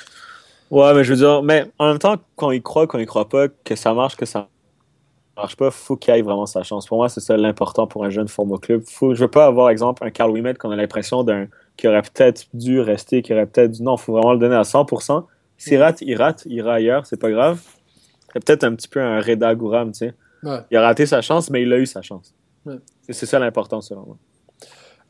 Ouais 0.71 0.93
mais 0.93 1.03
je 1.03 1.13
veux 1.13 1.19
dire 1.19 1.43
mais 1.43 1.71
en 1.79 1.89
même 1.89 1.99
temps 1.99 2.17
quand 2.37 2.51
il 2.51 2.63
croit 2.63 2.87
quand 2.87 2.99
il 2.99 3.07
croit 3.07 3.29
pas 3.29 3.49
que 3.49 3.75
ça 3.77 3.95
marche 3.95 4.17
que 4.17 4.27
ça 4.27 4.49
marche 5.39 5.57
pas 5.57 5.71
faut 5.71 5.97
qu'il 5.97 6.13
aille 6.13 6.21
vraiment 6.21 6.45
sa 6.45 6.63
chance. 6.63 6.87
Pour 6.87 6.99
moi 6.99 7.09
c'est 7.09 7.21
ça 7.21 7.35
l'important 7.39 7.87
pour 7.87 8.05
un 8.05 8.11
jeune 8.11 8.29
format 8.29 8.59
club. 8.59 8.83
Faut 8.87 9.15
je 9.15 9.21
veux 9.21 9.31
pas 9.31 9.47
avoir 9.47 9.71
exemple 9.71 10.05
un 10.05 10.11
Carl 10.11 10.31
Wimet 10.31 10.55
qu'on 10.55 10.71
a 10.71 10.77
l'impression 10.77 11.23
d'un 11.25 11.47
qui 11.79 11.89
aurait 11.89 12.03
peut-être 12.03 12.45
dû 12.53 12.81
rester 12.81 13.23
qui 13.23 13.33
aurait 13.33 13.47
peut-être 13.47 13.73
dû 13.73 13.83
non 13.83 13.97
faut 13.97 14.13
vraiment 14.13 14.35
le 14.35 14.39
donner 14.39 14.57
à 14.57 14.63
100% 14.63 15.25
s'il 15.57 15.81
rate 15.81 16.03
il 16.03 16.17
rate 16.17 16.43
il 16.45 16.57
ira 16.57 16.75
ailleurs 16.75 17.07
c'est 17.07 17.19
pas 17.19 17.31
grave. 17.31 17.63
C'est 18.35 18.45
peut-être 18.45 18.65
un 18.65 18.75
petit 18.75 18.89
peu 18.89 19.01
un 19.01 19.21
Reda 19.21 19.55
Gouram 19.55 19.91
tu 19.93 20.01
sais 20.01 20.15
il 20.71 20.77
a 20.77 20.83
raté 20.83 21.07
sa 21.07 21.21
chance, 21.23 21.51
mais 21.51 21.63
il 21.63 21.73
a 21.73 21.79
eu 21.79 21.87
sa 21.87 22.03
chance. 22.03 22.35
C'est 23.11 23.27
ça 23.27 23.39
l'important, 23.39 23.81
selon 23.81 24.07
moi. 24.07 24.17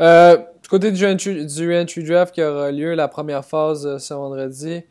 Euh, 0.01 0.37
du 0.63 0.69
côté 0.69 0.91
du 0.91 1.07
entry, 1.07 2.05
draft 2.05 2.35
qui 2.35 2.43
aura 2.43 2.73
lieu, 2.73 2.95
la 2.95 3.09
première 3.09 3.45
phase 3.45 3.87
euh, 3.87 3.99
ce 3.99 4.13
vendredi, 4.13 4.83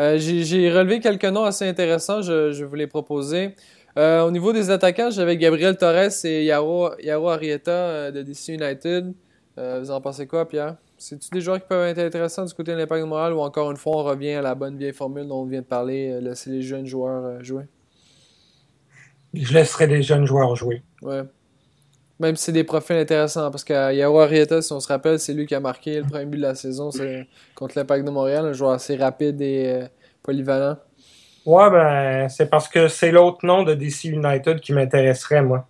euh, 0.00 0.16
j'ai 0.18 0.70
relevé 0.70 1.00
quelques 1.00 1.24
noms 1.24 1.44
assez 1.44 1.66
intéressants, 1.66 2.22
je, 2.22 2.52
je 2.52 2.64
vous 2.64 2.74
les 2.76 2.86
proposer. 2.86 3.54
au 3.96 4.30
niveau 4.30 4.52
des 4.52 4.70
attaquants, 4.70 5.10
j'avais 5.10 5.36
Gabriel 5.36 5.76
Torres 5.76 6.24
et 6.24 6.44
Yaro, 6.44 6.90
Yaro 7.00 7.28
Arrieta 7.28 8.10
de 8.10 8.22
DC 8.22 8.48
United. 8.48 9.12
vous 9.56 9.90
en 9.90 10.00
pensez 10.00 10.26
quoi, 10.26 10.48
Pierre? 10.48 10.76
C'est-tu 10.96 11.30
des 11.30 11.40
joueurs 11.40 11.58
qui 11.60 11.66
peuvent 11.66 11.88
être 11.88 11.98
intéressants 11.98 12.44
du 12.44 12.54
côté 12.54 12.72
de 12.72 12.76
l'impact 12.78 13.04
moral 13.04 13.32
ou 13.32 13.40
encore 13.40 13.70
une 13.72 13.76
fois 13.76 13.96
on 13.96 14.04
revient 14.04 14.34
à 14.34 14.42
la 14.42 14.54
bonne 14.54 14.78
vieille 14.78 14.92
formule 14.92 15.26
dont 15.26 15.42
on 15.42 15.46
vient 15.46 15.60
de 15.60 15.66
parler, 15.66 16.20
laisser 16.20 16.50
les 16.50 16.62
jeunes 16.62 16.86
joueurs 16.86 17.42
jouer? 17.42 17.64
Je 19.34 19.54
laisserai 19.54 19.86
des 19.86 20.02
jeunes 20.02 20.26
joueurs 20.26 20.54
jouer. 20.56 20.82
Ouais. 21.02 21.22
Même 22.20 22.36
si 22.36 22.44
c'est 22.44 22.52
des 22.52 22.64
profils 22.64 22.96
intéressants, 22.96 23.50
parce 23.50 23.64
qu'à 23.64 23.92
Yao 23.92 24.18
Arrieta, 24.20 24.62
si 24.62 24.72
on 24.72 24.80
se 24.80 24.88
rappelle, 24.88 25.18
c'est 25.18 25.32
lui 25.32 25.46
qui 25.46 25.54
a 25.54 25.60
marqué 25.60 26.00
le 26.00 26.04
premier 26.04 26.26
but 26.26 26.36
de 26.36 26.42
la 26.42 26.54
saison 26.54 26.90
contre 27.54 27.78
l'Impact 27.78 28.04
de 28.04 28.10
Montréal, 28.10 28.46
un 28.46 28.52
joueur 28.52 28.72
assez 28.72 28.96
rapide 28.96 29.40
et 29.40 29.66
euh, 29.66 29.86
polyvalent. 30.22 30.76
Ouais, 31.44 31.70
ben, 31.70 32.28
c'est 32.28 32.48
parce 32.48 32.68
que 32.68 32.86
c'est 32.86 33.10
l'autre 33.10 33.44
nom 33.44 33.64
de 33.64 33.74
DC 33.74 34.04
United 34.04 34.60
qui 34.60 34.72
m'intéresserait, 34.72 35.42
moi. 35.42 35.66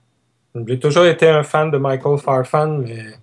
J'ai 0.54 0.78
toujours 0.78 1.06
été 1.06 1.26
un 1.26 1.42
fan 1.42 1.70
de 1.70 1.78
Michael 1.78 2.18
Farfan, 2.18 2.78
mais. 2.78 3.14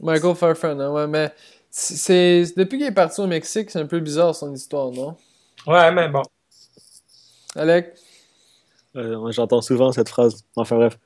Michael 0.00 0.34
Farfan, 0.34 0.80
hein, 0.80 0.90
ouais, 0.90 1.06
mais 1.06 1.30
c'est 1.68 2.44
depuis 2.56 2.78
qu'il 2.78 2.86
est 2.86 2.92
parti 2.92 3.20
au 3.20 3.26
Mexique, 3.26 3.70
c'est 3.70 3.80
un 3.80 3.86
peu 3.86 4.00
bizarre 4.00 4.34
son 4.34 4.54
histoire, 4.54 4.90
non? 4.90 5.14
Ouais, 5.66 5.92
mais 5.92 6.08
bon. 6.08 6.22
Alec? 7.54 7.92
Euh, 8.96 9.30
j'entends 9.32 9.60
souvent 9.60 9.92
cette 9.92 10.08
phrase. 10.08 10.44
Enfin 10.56 10.76
bref. 10.76 10.98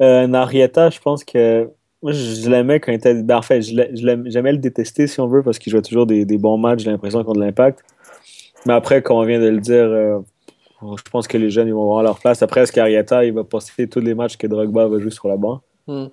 Euh, 0.00 0.26
Narieta, 0.26 0.90
je 0.90 1.00
pense 1.00 1.24
que. 1.24 1.68
Moi, 2.02 2.12
je, 2.12 2.48
l'aimais 2.48 2.78
quand 2.78 2.92
il 2.92 2.96
était. 2.96 3.14
Ben, 3.22 3.38
en 3.38 3.42
fait, 3.42 3.62
j'aimais 3.62 4.52
le 4.52 4.58
détester 4.58 5.06
si 5.06 5.20
on 5.20 5.26
veut 5.26 5.42
parce 5.42 5.58
qu'il 5.58 5.70
jouait 5.70 5.82
toujours 5.82 6.06
des, 6.06 6.24
bons 6.38 6.58
matchs, 6.58 6.80
j'ai 6.80 6.90
l'impression, 6.90 7.24
contre 7.24 7.40
l'impact. 7.40 7.82
Mais 8.66 8.74
après, 8.74 9.02
comme 9.02 9.16
on 9.16 9.24
vient 9.24 9.40
de 9.40 9.48
le 9.48 9.60
dire, 9.60 9.84
euh, 9.84 10.18
je 10.82 11.10
pense 11.10 11.26
que 11.26 11.38
les 11.38 11.50
jeunes 11.50 11.68
ils 11.68 11.74
vont 11.74 11.82
avoir 11.82 12.02
leur 12.02 12.18
place. 12.18 12.42
Après, 12.42 12.62
est-ce 12.62 12.72
qu'Arieta 12.72 13.24
il 13.24 13.32
va 13.32 13.44
passer 13.44 13.88
tous 13.88 14.00
les 14.00 14.14
matchs 14.14 14.36
que 14.36 14.46
Drogba 14.46 14.88
va 14.88 14.98
jouer 14.98 15.10
sur 15.10 15.28
la 15.28 15.36
banc? 15.36 15.62
Hmm. 15.86 16.06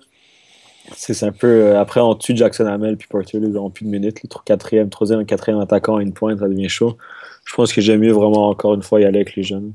C'est 0.92 1.22
un 1.24 1.32
peu. 1.32 1.76
après, 1.76 2.00
on 2.00 2.14
tue 2.14 2.36
Jackson 2.36 2.66
Hamel 2.66 2.96
puis 2.96 3.08
Porter, 3.08 3.38
ils 3.38 3.50
n'auront 3.50 3.70
plus 3.70 3.84
de 3.84 3.90
minutes. 3.90 4.22
Le 4.22 4.28
quatrième, 4.44 4.90
troisième, 4.90 5.24
quatrième 5.24 5.60
attaquant 5.60 5.96
à 5.96 6.02
une 6.02 6.12
pointe, 6.12 6.40
ça 6.40 6.48
devient 6.48 6.68
chaud. 6.68 6.96
Je 7.44 7.54
pense 7.54 7.72
que 7.72 7.80
j'aime 7.80 8.00
mieux 8.00 8.12
vraiment 8.12 8.48
encore 8.48 8.74
une 8.74 8.82
fois 8.82 9.00
y 9.00 9.04
aller 9.04 9.18
avec 9.18 9.36
les 9.36 9.42
jeunes. 9.42 9.72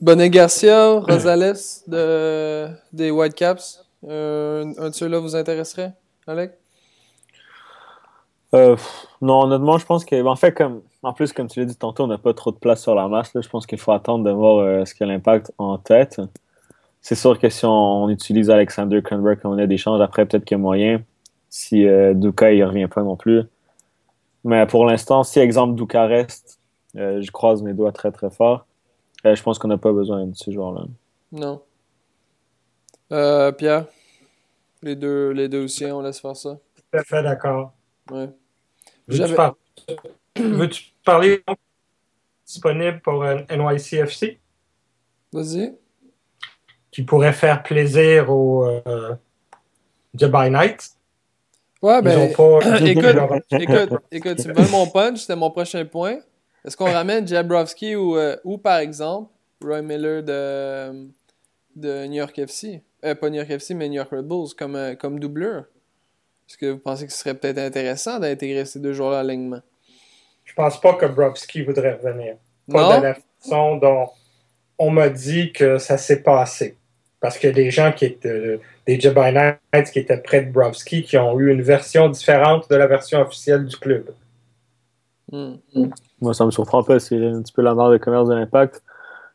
Bonnet 0.00 0.30
Garcia, 0.30 1.00
Rosales 1.00 1.56
de, 1.88 2.68
des 2.92 3.10
Whitecaps. 3.10 3.84
Euh, 4.06 4.72
un 4.78 4.90
de 4.90 4.94
ceux-là 4.94 5.18
vous 5.18 5.34
intéresserait, 5.34 5.92
Alec? 6.26 6.52
Euh, 8.54 8.76
non, 9.20 9.42
honnêtement, 9.42 9.76
je 9.78 9.84
pense 9.84 10.04
que, 10.04 10.24
en 10.24 10.36
fait, 10.36 10.52
comme, 10.52 10.82
en 11.02 11.12
plus, 11.12 11.32
comme 11.32 11.48
tu 11.48 11.58
l'as 11.58 11.66
dit 11.66 11.76
tantôt, 11.76 12.04
on 12.04 12.06
n'a 12.06 12.18
pas 12.18 12.32
trop 12.32 12.52
de 12.52 12.56
place 12.56 12.82
sur 12.82 12.94
la 12.94 13.08
masse. 13.08 13.34
Là. 13.34 13.40
Je 13.40 13.48
pense 13.48 13.66
qu'il 13.66 13.78
faut 13.78 13.92
attendre 13.92 14.24
de 14.24 14.30
voir 14.30 14.58
euh, 14.58 14.84
ce 14.84 14.94
qu'il 14.94 15.04
a 15.04 15.12
l'impact 15.12 15.52
en 15.58 15.78
tête. 15.78 16.20
C'est 17.02 17.16
sûr 17.16 17.38
que 17.38 17.48
si 17.48 17.64
on, 17.64 18.08
utilise 18.08 18.50
Alexander 18.50 19.02
Kronberg 19.02 19.40
comme 19.40 19.52
on 19.52 19.58
a 19.58 19.66
d'échange, 19.66 20.00
après, 20.00 20.26
peut-être 20.26 20.44
qu'il 20.44 20.56
y 20.56 20.60
a 20.60 20.62
moyen. 20.62 21.02
Si 21.50 21.86
euh, 21.86 22.14
Duka, 22.14 22.52
il 22.52 22.62
revient 22.64 22.88
pas 22.88 23.02
non 23.02 23.16
plus. 23.16 23.42
Mais 24.44 24.64
pour 24.66 24.86
l'instant, 24.86 25.24
si, 25.24 25.40
exemple, 25.40 25.74
Duka 25.74 26.06
reste, 26.06 26.60
je 26.94 27.30
croise 27.30 27.62
mes 27.62 27.74
doigts 27.74 27.92
très, 27.92 28.12
très 28.12 28.30
fort. 28.30 28.67
Euh, 29.26 29.34
je 29.34 29.42
pense 29.42 29.58
qu'on 29.58 29.68
n'a 29.68 29.78
pas 29.78 29.92
besoin 29.92 30.26
de 30.26 30.34
ce 30.34 30.50
genre-là. 30.50 30.84
Non. 31.32 31.62
Euh, 33.12 33.52
Pierre, 33.52 33.86
les 34.82 34.96
deux, 34.96 35.30
les 35.30 35.48
deux 35.48 35.64
aussi, 35.64 35.84
on 35.86 36.02
laisse 36.02 36.20
faire 36.20 36.36
ça. 36.36 36.58
Tout 36.76 36.98
à 36.98 37.02
fait 37.02 37.22
d'accord. 37.22 37.72
Ouais. 38.10 38.28
Veux-tu, 39.08 39.34
par... 39.34 39.56
Veux-tu 40.36 40.92
parler 41.04 41.42
disponible 42.46 43.00
pour 43.00 43.24
NYCFC? 43.24 44.38
Vas-y. 45.32 45.74
Qui 46.90 47.02
pourrait 47.02 47.32
faire 47.32 47.62
plaisir 47.62 48.30
aux 48.30 48.64
euh, 48.64 49.14
Dubai 50.14 50.50
Knights. 50.50 50.96
Ouais, 51.82 52.02
ben, 52.02 52.28
écoute, 52.30 52.64
écoute, 53.52 54.00
écoute, 54.10 54.36
tu 54.36 54.48
me 54.48 54.54
donnes 54.54 54.70
mon 54.70 54.86
punch, 54.88 55.20
c'était 55.20 55.36
mon 55.36 55.50
prochain 55.50 55.84
point. 55.84 56.18
Est-ce 56.64 56.76
qu'on 56.76 56.92
ramène 56.92 57.26
Jabrowski 57.26 57.96
ou, 57.96 58.16
euh, 58.16 58.36
ou, 58.44 58.58
par 58.58 58.78
exemple, 58.78 59.30
Roy 59.62 59.82
Miller 59.82 60.22
de, 60.22 61.08
de 61.76 62.06
New 62.06 62.16
York 62.16 62.38
FC. 62.38 62.82
Euh, 63.04 63.14
pas 63.14 63.30
New 63.30 63.36
York 63.36 63.50
FC, 63.50 63.74
mais 63.74 63.88
New 63.88 63.96
York 63.96 64.10
Red 64.10 64.26
Bulls 64.26 64.54
comme, 64.56 64.76
euh, 64.76 64.94
comme 64.94 65.18
doubleur. 65.20 65.64
Est-ce 66.48 66.56
que 66.56 66.66
vous 66.66 66.78
pensez 66.78 67.06
que 67.06 67.12
ce 67.12 67.18
serait 67.18 67.34
peut-être 67.34 67.58
intéressant 67.58 68.18
d'intégrer 68.18 68.64
ces 68.64 68.80
deux 68.80 68.92
joueurs-là 68.92 69.20
à 69.20 69.22
l'alignement? 69.22 69.60
Je 70.44 70.54
pense 70.54 70.80
pas 70.80 70.94
que 70.94 71.06
Brovski 71.06 71.62
voudrait 71.62 71.94
revenir. 71.94 72.36
Pas 72.70 72.98
de 72.98 73.02
la 73.02 73.14
façon 73.14 73.76
dont 73.76 74.08
on 74.78 74.90
m'a 74.90 75.10
dit 75.10 75.52
que 75.52 75.78
ça 75.78 75.98
s'est 75.98 76.22
passé. 76.22 76.76
Parce 77.20 77.36
qu'il 77.36 77.48
y 77.48 77.52
a 77.52 77.54
des 77.54 77.70
gens 77.70 77.92
qui 77.92 78.06
étaient, 78.06 78.60
des 78.86 78.98
Knights 78.98 79.90
qui 79.92 79.98
étaient 79.98 80.18
près 80.18 80.42
de 80.42 80.50
Brovski 80.50 81.02
qui 81.02 81.18
ont 81.18 81.38
eu 81.38 81.52
une 81.52 81.62
version 81.62 82.08
différente 82.08 82.70
de 82.70 82.76
la 82.76 82.86
version 82.86 83.20
officielle 83.20 83.66
du 83.66 83.76
club. 83.76 84.14
Hmm. 85.30 85.54
Moi, 86.20 86.34
ça 86.34 86.44
me 86.46 86.50
surprend 86.50 86.82
pas. 86.82 86.98
C'est 86.98 87.24
un 87.26 87.42
petit 87.42 87.52
peu 87.52 87.62
la 87.62 87.74
mort 87.74 87.90
de 87.90 87.98
commerce 87.98 88.28
de 88.28 88.34
l'impact. 88.34 88.82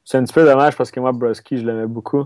C'est 0.03 0.17
un 0.17 0.23
petit 0.23 0.33
peu 0.33 0.45
dommage 0.45 0.75
parce 0.75 0.91
que 0.91 0.99
moi, 0.99 1.11
Broski, 1.11 1.57
je 1.57 1.65
l'aimais 1.65 1.87
beaucoup. 1.87 2.25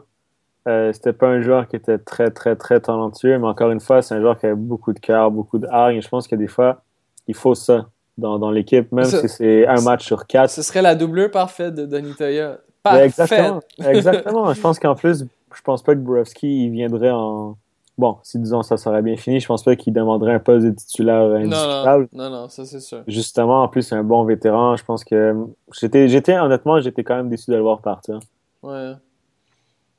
Euh, 0.67 0.91
c'était 0.91 1.13
pas 1.13 1.27
un 1.27 1.41
joueur 1.41 1.67
qui 1.67 1.75
était 1.75 1.97
très, 1.97 2.29
très, 2.29 2.55
très 2.55 2.79
talentueux, 2.79 3.37
mais 3.37 3.47
encore 3.47 3.71
une 3.71 3.79
fois, 3.79 4.01
c'est 4.01 4.15
un 4.15 4.21
joueur 4.21 4.37
qui 4.37 4.47
avait 4.47 4.55
beaucoup 4.55 4.91
de 4.91 4.99
cœur, 4.99 5.31
beaucoup 5.31 5.59
de 5.59 5.67
hargne. 5.67 6.01
Je 6.01 6.09
pense 6.09 6.27
que 6.27 6.35
des 6.35 6.47
fois, 6.47 6.81
il 7.27 7.35
faut 7.35 7.55
ça 7.55 7.87
dans, 8.17 8.37
dans 8.39 8.51
l'équipe, 8.51 8.91
même 8.91 9.05
si 9.05 9.29
c'est 9.29 9.67
un 9.67 9.81
match 9.81 10.05
sur 10.05 10.25
quatre. 10.27 10.49
Ce 10.49 10.61
serait 10.61 10.81
la 10.81 10.95
doublure 10.95 11.31
parfaite 11.31 11.75
de 11.75 11.85
Denis 11.85 12.15
Toya. 12.15 12.57
Exactement. 12.95 13.59
exactement. 13.85 14.53
je 14.53 14.61
pense 14.61 14.79
qu'en 14.79 14.95
plus, 14.95 15.25
je 15.53 15.61
pense 15.61 15.83
pas 15.83 15.93
que 15.93 15.99
Borowski 15.99 16.69
viendrait 16.69 17.11
en. 17.11 17.57
Bon, 17.97 18.17
si 18.21 18.37
disons 18.37 18.61
ça 18.61 18.77
serait 18.77 19.01
bien 19.01 19.17
fini, 19.17 19.39
je 19.39 19.47
pense 19.47 19.63
pas 19.63 19.75
qu'il 19.75 19.91
demanderait 19.91 20.35
un 20.35 20.39
poste 20.39 20.65
de 20.65 20.71
titulaire 20.71 21.31
indiscutable. 21.31 22.07
Non, 22.13 22.29
non, 22.29 22.41
non, 22.41 22.49
ça 22.49 22.63
c'est 22.63 22.79
sûr. 22.79 23.03
Justement, 23.07 23.63
en 23.63 23.67
plus, 23.67 23.81
c'est 23.81 23.95
un 23.95 24.03
bon 24.03 24.23
vétéran. 24.23 24.75
Je 24.75 24.83
pense 24.83 25.03
que. 25.03 25.35
J'étais, 25.73 26.07
j'étais 26.07 26.37
honnêtement, 26.37 26.79
j'étais 26.79 27.03
quand 27.03 27.15
même 27.15 27.29
déçu 27.29 27.49
de 27.49 27.55
le 27.55 27.61
voir 27.63 27.81
partir. 27.81 28.19
Ouais. 28.61 28.93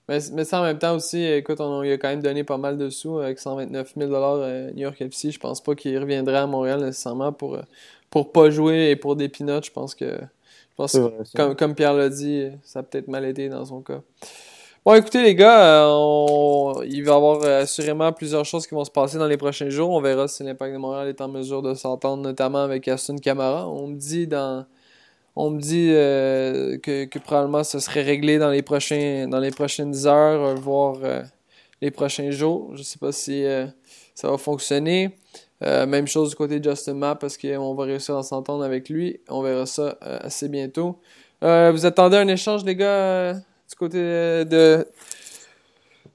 Mais, 0.09 0.19
mais 0.33 0.45
ça 0.45 0.61
en 0.61 0.63
même 0.63 0.79
temps 0.79 0.95
aussi, 0.95 1.23
écoute, 1.25 1.61
on, 1.61 1.83
il 1.83 1.93
a 1.93 1.99
quand 1.99 2.09
même 2.09 2.23
donné 2.23 2.45
pas 2.45 2.57
mal 2.57 2.79
de 2.79 2.89
sous 2.89 3.19
avec 3.19 3.39
129 3.39 3.95
000 3.97 4.15
à 4.15 4.71
New 4.73 4.83
York 4.83 5.01
FC. 5.01 5.33
Je 5.33 5.41
pense 5.41 5.61
pas 5.61 5.75
qu'il 5.75 5.99
reviendrait 5.99 6.39
à 6.39 6.47
Montréal 6.47 6.81
nécessairement 6.81 7.33
pour, 7.33 7.57
euh, 7.57 7.63
pour 8.11 8.31
pas 8.31 8.49
jouer 8.49 8.91
et 8.91 8.97
pour 8.97 9.17
des 9.17 9.29
peanuts. 9.29 9.65
Je 9.65 9.73
pense 9.73 9.95
que. 9.97 10.07
Je 10.07 10.77
pense 10.77 10.97
comme, 11.35 11.57
comme 11.57 11.75
Pierre 11.75 11.95
l'a 11.95 12.09
dit, 12.09 12.47
ça 12.63 12.79
a 12.79 12.83
peut-être 12.85 13.09
mal 13.09 13.25
été 13.25 13.49
dans 13.49 13.65
son 13.65 13.81
cas. 13.81 14.01
Bon, 14.89 14.95
écoutez, 14.95 15.21
les 15.21 15.35
gars, 15.35 15.85
euh, 15.85 16.83
il 16.87 17.05
va 17.05 17.13
y 17.13 17.15
avoir 17.15 17.43
euh, 17.43 17.61
assurément 17.61 18.11
plusieurs 18.11 18.47
choses 18.47 18.67
qui 18.67 18.75
vont 18.75 18.87
se 18.87 18.91
passer 18.91 19.19
dans 19.19 19.27
les 19.27 19.37
prochains 19.37 19.69
jours. 19.69 19.91
On 19.91 20.01
verra 20.01 20.29
si 20.29 20.43
l'Impact 20.45 20.73
de 20.73 20.79
Montréal 20.79 21.09
est 21.09 21.21
en 21.21 21.29
mesure 21.29 21.61
de 21.61 21.75
s'entendre, 21.75 22.23
notamment 22.23 22.63
avec 22.63 22.89
Aston 22.89 23.17
Camara. 23.17 23.69
On 23.69 23.87
me 23.89 23.97
dit 23.99 24.27
euh, 25.93 26.79
que, 26.79 27.19
probablement 27.19 27.65
ce 27.65 27.81
serait 27.81 28.01
réglé 28.01 28.39
dans 28.39 28.49
les, 28.49 28.63
prochains, 28.63 29.29
dans 29.29 29.41
les 29.41 29.51
prochaines 29.51 30.07
heures, 30.07 30.55
voire 30.55 30.97
les 31.83 31.91
prochains 31.91 32.31
jours. 32.31 32.71
Je 32.73 32.79
ne 32.79 32.85
sais 32.85 32.99
pas 32.99 33.13
si 33.13 33.45
ça 34.15 34.31
va 34.31 34.39
fonctionner. 34.39 35.19
même 35.61 36.07
chose 36.07 36.31
du 36.31 36.35
côté 36.37 36.61
de 36.61 36.71
Justin 36.71 36.95
Mapp 36.95 37.21
parce 37.21 37.37
qu'on 37.37 37.75
va 37.75 37.85
réussir 37.85 38.17
à 38.17 38.23
s'entendre 38.23 38.65
avec 38.65 38.89
lui. 38.89 39.21
On 39.29 39.43
verra 39.43 39.67
ça 39.67 39.99
assez 40.01 40.49
bientôt. 40.49 40.99
vous 41.43 41.85
attendez 41.85 42.17
un 42.17 42.29
échange, 42.29 42.65
les 42.65 42.75
gars, 42.75 43.35
du 43.69 43.77
côté 43.77 44.45
de 44.45 44.87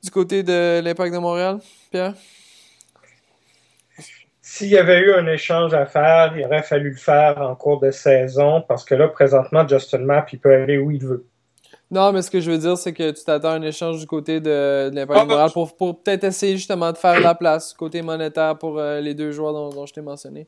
du 0.03 0.11
côté 0.11 0.43
de 0.43 0.81
l'Impact 0.83 1.13
de 1.13 1.19
Montréal, 1.19 1.59
Pierre? 1.89 2.13
S'il 4.41 4.67
y 4.67 4.77
avait 4.77 4.99
eu 4.99 5.13
un 5.13 5.25
échange 5.27 5.73
à 5.73 5.85
faire, 5.85 6.33
il 6.37 6.45
aurait 6.45 6.61
fallu 6.61 6.91
le 6.91 6.97
faire 6.97 7.41
en 7.41 7.55
cours 7.55 7.79
de 7.79 7.89
saison 7.89 8.61
parce 8.67 8.83
que 8.83 8.93
là, 8.93 9.07
présentement, 9.07 9.67
Justin 9.67 9.99
Mapp, 9.99 10.31
il 10.33 10.39
peut 10.39 10.53
aller 10.53 10.77
où 10.77 10.91
il 10.91 11.03
veut. 11.03 11.25
Non, 11.89 12.11
mais 12.11 12.21
ce 12.21 12.29
que 12.29 12.39
je 12.39 12.51
veux 12.51 12.57
dire, 12.57 12.77
c'est 12.77 12.91
que 12.91 13.11
tu 13.11 13.23
t'attends 13.23 13.51
un 13.51 13.61
échange 13.61 13.99
du 13.99 14.05
côté 14.05 14.41
de, 14.41 14.91
l'Impact 14.93 15.21
de 15.21 15.27
Montréal 15.27 15.49
pour, 15.53 16.03
peut-être 16.03 16.25
essayer 16.25 16.57
justement 16.57 16.91
de 16.91 16.97
faire 16.97 17.19
la 17.19 17.35
place, 17.35 17.73
côté 17.73 18.01
monétaire, 18.01 18.57
pour 18.57 18.79
euh, 18.79 18.99
les 18.99 19.13
deux 19.13 19.31
joueurs 19.31 19.53
dont, 19.53 19.85
je 19.85 19.93
t'ai 19.93 20.01
mentionné. 20.01 20.47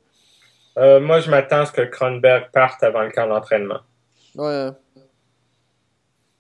Euh, 0.78 1.00
moi, 1.00 1.20
je 1.22 1.32
m'attends 1.32 1.62
à 1.62 1.66
ce 1.66 1.72
que 1.72 1.82
Kronberg 1.82 2.52
parte 2.52 2.84
avant 2.84 3.02
le 3.02 3.12
camp 3.12 3.28
d'entraînement. 3.28 3.80
Ouais. 4.36 4.70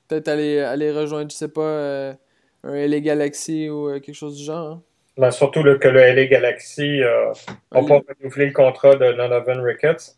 Peut-être 0.08 0.28
aller, 0.28 0.60
aller 0.60 0.91
rejoindre, 0.91 1.32
je 1.32 1.36
sais 1.36 1.47
pas, 1.47 1.62
euh, 1.62 2.14
un 2.64 2.88
LA 2.88 2.99
Galaxy 2.99 3.70
ou 3.70 3.89
euh, 3.89 3.99
quelque 3.99 4.16
chose 4.16 4.38
du 4.38 4.43
genre. 4.43 4.74
Hein. 4.74 4.82
Ben, 5.18 5.32
surtout 5.32 5.64
que 5.64 5.88
le 5.88 6.14
LA 6.14 6.26
Galaxy 6.26 7.01
euh, 7.01 7.34
n'a 7.72 7.82
pas 7.82 8.01
renouvelé 8.20 8.47
le 8.47 8.51
contrat 8.51 8.95
de 8.95 9.14
Donovan 9.14 9.62
Ricketts. 9.62 10.16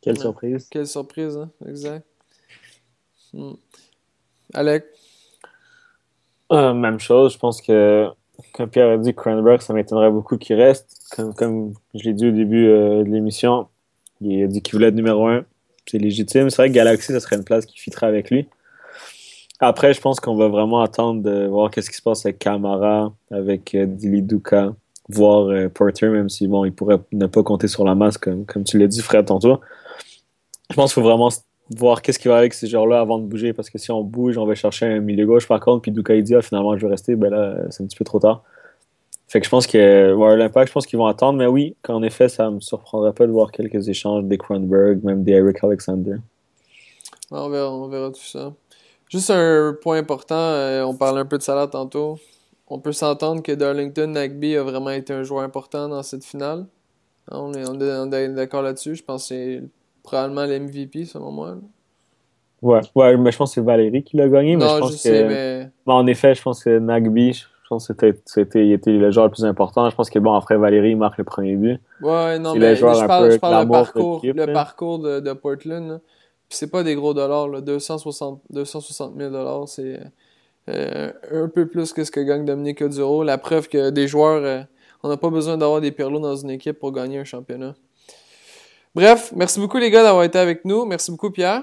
Quelle 0.00 0.18
surprise. 0.18 0.68
Quelle 0.70 0.86
surprise, 0.86 1.36
hein? 1.36 1.50
exact. 1.66 2.06
Hmm. 3.32 3.54
Alec? 4.54 4.84
même 6.50 7.00
chose, 7.00 7.34
je 7.34 7.38
pense 7.38 7.60
que, 7.60 8.08
comme 8.52 8.70
Pierre 8.70 8.90
a 8.90 8.96
dit, 8.96 9.14
Cranberg, 9.14 9.60
ça 9.60 9.74
m'étonnerait 9.74 10.10
beaucoup 10.10 10.38
qu'il 10.38 10.56
reste. 10.56 10.96
Comme, 11.14 11.34
comme 11.34 11.74
je 11.94 12.04
l'ai 12.04 12.14
dit 12.14 12.28
au 12.28 12.30
début 12.30 12.66
de 12.66 13.04
l'émission, 13.04 13.68
il 14.20 14.44
a 14.44 14.46
dit 14.46 14.62
qu'il 14.62 14.72
voulait 14.72 14.88
être 14.88 14.94
numéro 14.94 15.26
un. 15.26 15.44
C'est 15.86 15.98
légitime. 15.98 16.50
C'est 16.50 16.56
vrai 16.56 16.68
que 16.68 16.74
Galaxy, 16.74 17.12
ça 17.12 17.20
serait 17.20 17.36
une 17.36 17.44
place 17.44 17.66
qui 17.66 17.78
fitterait 17.78 18.06
avec 18.06 18.30
lui. 18.30 18.46
Après, 19.60 19.92
je 19.92 20.00
pense 20.00 20.20
qu'on 20.20 20.36
va 20.36 20.48
vraiment 20.48 20.80
attendre 20.80 21.22
de 21.22 21.46
voir 21.46 21.70
qu'est-ce 21.70 21.90
qui 21.90 21.96
se 21.96 22.02
passe 22.02 22.24
avec 22.24 22.38
Camara, 22.38 23.12
avec 23.30 23.74
euh, 23.74 23.86
Dili 23.86 24.22
Duka, 24.22 24.72
voir 25.08 25.48
euh, 25.48 25.68
Porter, 25.68 26.08
même 26.08 26.28
si 26.28 26.46
bon, 26.46 26.64
il 26.64 26.72
pourrait 26.72 27.00
ne 27.12 27.26
pas 27.26 27.42
compter 27.42 27.66
sur 27.66 27.84
la 27.84 27.96
masse, 27.96 28.18
comme, 28.18 28.46
comme 28.46 28.62
tu 28.62 28.78
l'as 28.78 28.86
dit, 28.86 29.02
Fred, 29.02 29.26
tantôt. 29.26 29.60
Je 30.70 30.76
pense 30.76 30.94
qu'il 30.94 31.02
faut 31.02 31.08
vraiment 31.08 31.30
voir 31.76 32.02
qu'est-ce 32.02 32.20
qui 32.20 32.28
va 32.28 32.38
avec 32.38 32.54
ces 32.54 32.68
joueurs-là 32.68 33.00
avant 33.00 33.18
de 33.18 33.24
bouger, 33.24 33.52
parce 33.52 33.68
que 33.68 33.78
si 33.78 33.90
on 33.90 34.02
bouge, 34.02 34.38
on 34.38 34.46
va 34.46 34.54
chercher 34.54 34.86
un 34.86 35.00
milieu 35.00 35.26
gauche 35.26 35.48
par 35.48 35.60
contre, 35.60 35.82
puis 35.82 35.90
Duka 35.90 36.14
il 36.14 36.22
dit 36.22 36.34
ah, 36.34 36.42
finalement 36.42 36.76
je 36.78 36.86
vais 36.86 36.92
rester, 36.92 37.16
ben 37.16 37.30
là, 37.30 37.56
c'est 37.70 37.82
un 37.82 37.86
petit 37.86 37.96
peu 37.96 38.04
trop 38.04 38.20
tard. 38.20 38.42
Fait 39.26 39.40
que 39.40 39.44
je 39.44 39.50
pense 39.50 39.66
que 39.66 40.34
l'impact, 40.36 40.68
je 40.68 40.72
pense 40.72 40.86
qu'ils 40.86 40.98
vont 40.98 41.06
attendre, 41.06 41.38
mais 41.38 41.46
oui, 41.46 41.76
qu'en 41.82 42.02
effet, 42.02 42.30
ça 42.30 42.50
me 42.50 42.60
surprendrait 42.60 43.12
pas 43.12 43.26
de 43.26 43.32
voir 43.32 43.52
quelques 43.52 43.88
échanges 43.88 44.24
des 44.24 44.38
Kronberg, 44.38 45.04
même 45.04 45.22
des 45.22 45.32
Eric 45.32 45.62
Alexander. 45.62 46.16
On 47.30 47.50
verra, 47.50 47.70
on 47.70 47.88
verra 47.88 48.10
tout 48.10 48.24
ça. 48.24 48.54
Juste 49.08 49.30
un 49.30 49.74
point 49.80 49.98
important, 49.98 50.36
euh, 50.36 50.84
on 50.84 50.94
parlait 50.94 51.20
un 51.20 51.26
peu 51.26 51.38
de 51.38 51.42
salaire 51.42 51.70
tantôt. 51.70 52.18
On 52.68 52.78
peut 52.78 52.92
s'entendre 52.92 53.42
que 53.42 53.52
Darlington 53.52 54.08
Nagby 54.08 54.56
a 54.56 54.62
vraiment 54.62 54.90
été 54.90 55.14
un 55.14 55.22
joueur 55.22 55.42
important 55.42 55.88
dans 55.88 56.02
cette 56.02 56.24
finale. 56.24 56.66
Hein, 57.30 57.38
on 57.40 57.54
est, 57.54 57.66
on 57.66 58.12
est, 58.12 58.28
d'accord 58.28 58.62
là-dessus. 58.62 58.96
Je 58.96 59.02
pense 59.02 59.22
que 59.22 59.34
c'est 59.34 59.62
probablement 60.02 60.44
l'MVP 60.44 61.06
selon 61.06 61.32
moi. 61.32 61.56
Ouais, 62.60 62.80
ouais, 62.94 63.16
mais 63.16 63.32
je 63.32 63.38
pense 63.38 63.50
que 63.50 63.54
c'est 63.54 63.64
Valérie 63.64 64.02
qui 64.02 64.16
l'a 64.18 64.28
gagné. 64.28 64.56
Mais 64.56 64.68
je 64.68 64.78
pense 64.78 65.02
que, 65.02 65.28
mais... 65.28 65.70
en 65.86 66.06
effet, 66.06 66.34
je 66.34 66.42
pense 66.42 66.62
que 66.62 66.78
Nagby, 66.78 67.32
je 67.32 67.46
pense 67.68 67.88
que 67.88 68.14
c'était, 68.26 68.66
il 68.66 68.72
était 68.72 68.92
le 68.92 69.10
joueur 69.10 69.26
le 69.26 69.32
plus 69.32 69.44
important. 69.44 69.88
Je 69.88 69.96
pense 69.96 70.10
que 70.10 70.18
bon, 70.18 70.34
après 70.34 70.58
Valérie, 70.58 70.90
il 70.90 70.96
marque 70.98 71.16
le 71.16 71.24
premier 71.24 71.56
but. 71.56 71.80
Ouais, 72.02 72.38
non, 72.38 72.54
mais 72.54 72.76
je 72.76 72.82
parle, 72.82 73.30
je 73.30 73.38
parle 73.38 73.64
le 73.64 73.70
parcours, 73.70 74.20
le 74.22 74.52
parcours 74.52 74.98
de, 74.98 75.20
de 75.20 75.32
Portland 75.32 76.00
c'est 76.48 76.70
pas 76.70 76.82
des 76.82 76.94
gros 76.94 77.14
dollars, 77.14 77.48
là. 77.48 77.60
260, 77.60 78.42
260 78.50 79.16
000 79.16 79.30
dollars, 79.30 79.68
c'est 79.68 80.00
euh, 80.68 81.12
un 81.30 81.48
peu 81.48 81.66
plus 81.66 81.92
que 81.92 82.04
ce 82.04 82.10
que 82.10 82.20
gagne 82.20 82.44
Dominique 82.44 82.82
Oduro. 82.82 83.22
La 83.22 83.38
preuve 83.38 83.68
que 83.68 83.90
des 83.90 84.08
joueurs, 84.08 84.42
euh, 84.44 84.62
on 85.02 85.08
n'a 85.08 85.16
pas 85.16 85.30
besoin 85.30 85.56
d'avoir 85.56 85.80
des 85.80 85.92
perlos 85.92 86.20
dans 86.20 86.36
une 86.36 86.50
équipe 86.50 86.78
pour 86.78 86.92
gagner 86.92 87.18
un 87.18 87.24
championnat. 87.24 87.74
Bref, 88.94 89.32
merci 89.36 89.60
beaucoup 89.60 89.78
les 89.78 89.90
gars 89.90 90.02
d'avoir 90.02 90.24
été 90.24 90.38
avec 90.38 90.64
nous. 90.64 90.84
Merci 90.84 91.10
beaucoup 91.10 91.30
Pierre. 91.30 91.62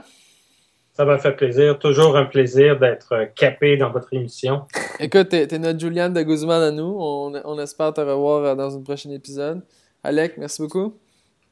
Ça 0.94 1.04
m'a 1.04 1.18
fait 1.18 1.34
plaisir. 1.34 1.78
Toujours 1.78 2.16
un 2.16 2.26
plaisir 2.26 2.80
d'être 2.80 3.14
euh, 3.14 3.26
capé 3.26 3.76
dans 3.76 3.92
votre 3.92 4.14
émission. 4.14 4.62
Écoute, 5.00 5.30
t'es, 5.30 5.54
es 5.54 5.60
notre 5.60 5.80
Juliane 5.80 6.14
de 6.14 6.22
Guzman 6.22 6.62
à 6.62 6.72
nous. 6.72 6.96
On, 6.98 7.34
on 7.44 7.60
espère 7.60 7.94
te 7.94 8.02
revoir 8.02 8.56
dans 8.56 8.78
un 8.78 8.82
prochain 8.82 9.12
épisode. 9.12 9.62
Alec, 10.04 10.38
merci 10.38 10.62
beaucoup. 10.62 10.98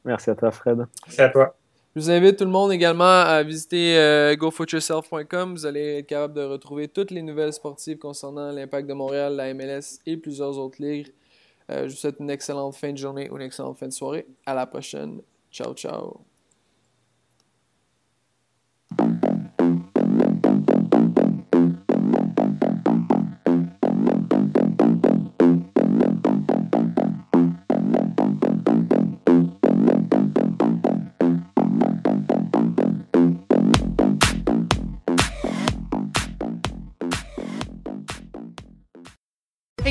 Merci 0.04 0.30
à 0.30 0.34
toi, 0.34 0.50
Fred. 0.50 0.86
Merci 1.06 1.20
à 1.20 1.28
toi. 1.28 1.54
Je 1.94 2.00
vous 2.00 2.10
invite 2.10 2.38
tout 2.38 2.44
le 2.44 2.50
monde 2.50 2.72
également 2.72 3.04
à 3.04 3.44
visiter 3.44 3.96
euh, 3.96 4.34
gofootyourself.com. 4.34 5.54
Vous 5.54 5.64
allez 5.64 5.98
être 5.98 6.08
capable 6.08 6.34
de 6.34 6.42
retrouver 6.42 6.88
toutes 6.88 7.12
les 7.12 7.22
nouvelles 7.22 7.52
sportives 7.52 7.98
concernant 7.98 8.50
l'Impact 8.50 8.88
de 8.88 8.94
Montréal, 8.94 9.36
la 9.36 9.54
MLS 9.54 10.00
et 10.04 10.16
plusieurs 10.16 10.58
autres 10.58 10.82
ligues. 10.82 11.12
Euh, 11.70 11.84
je 11.84 11.94
vous 11.94 11.96
souhaite 11.96 12.16
une 12.18 12.30
excellente 12.30 12.74
fin 12.74 12.92
de 12.92 12.98
journée 12.98 13.30
ou 13.30 13.36
une 13.36 13.42
excellente 13.42 13.78
fin 13.78 13.86
de 13.86 13.92
soirée. 13.92 14.26
À 14.44 14.54
la 14.54 14.66
prochaine. 14.66 15.20
Ciao, 15.52 15.72
ciao. 15.72 16.33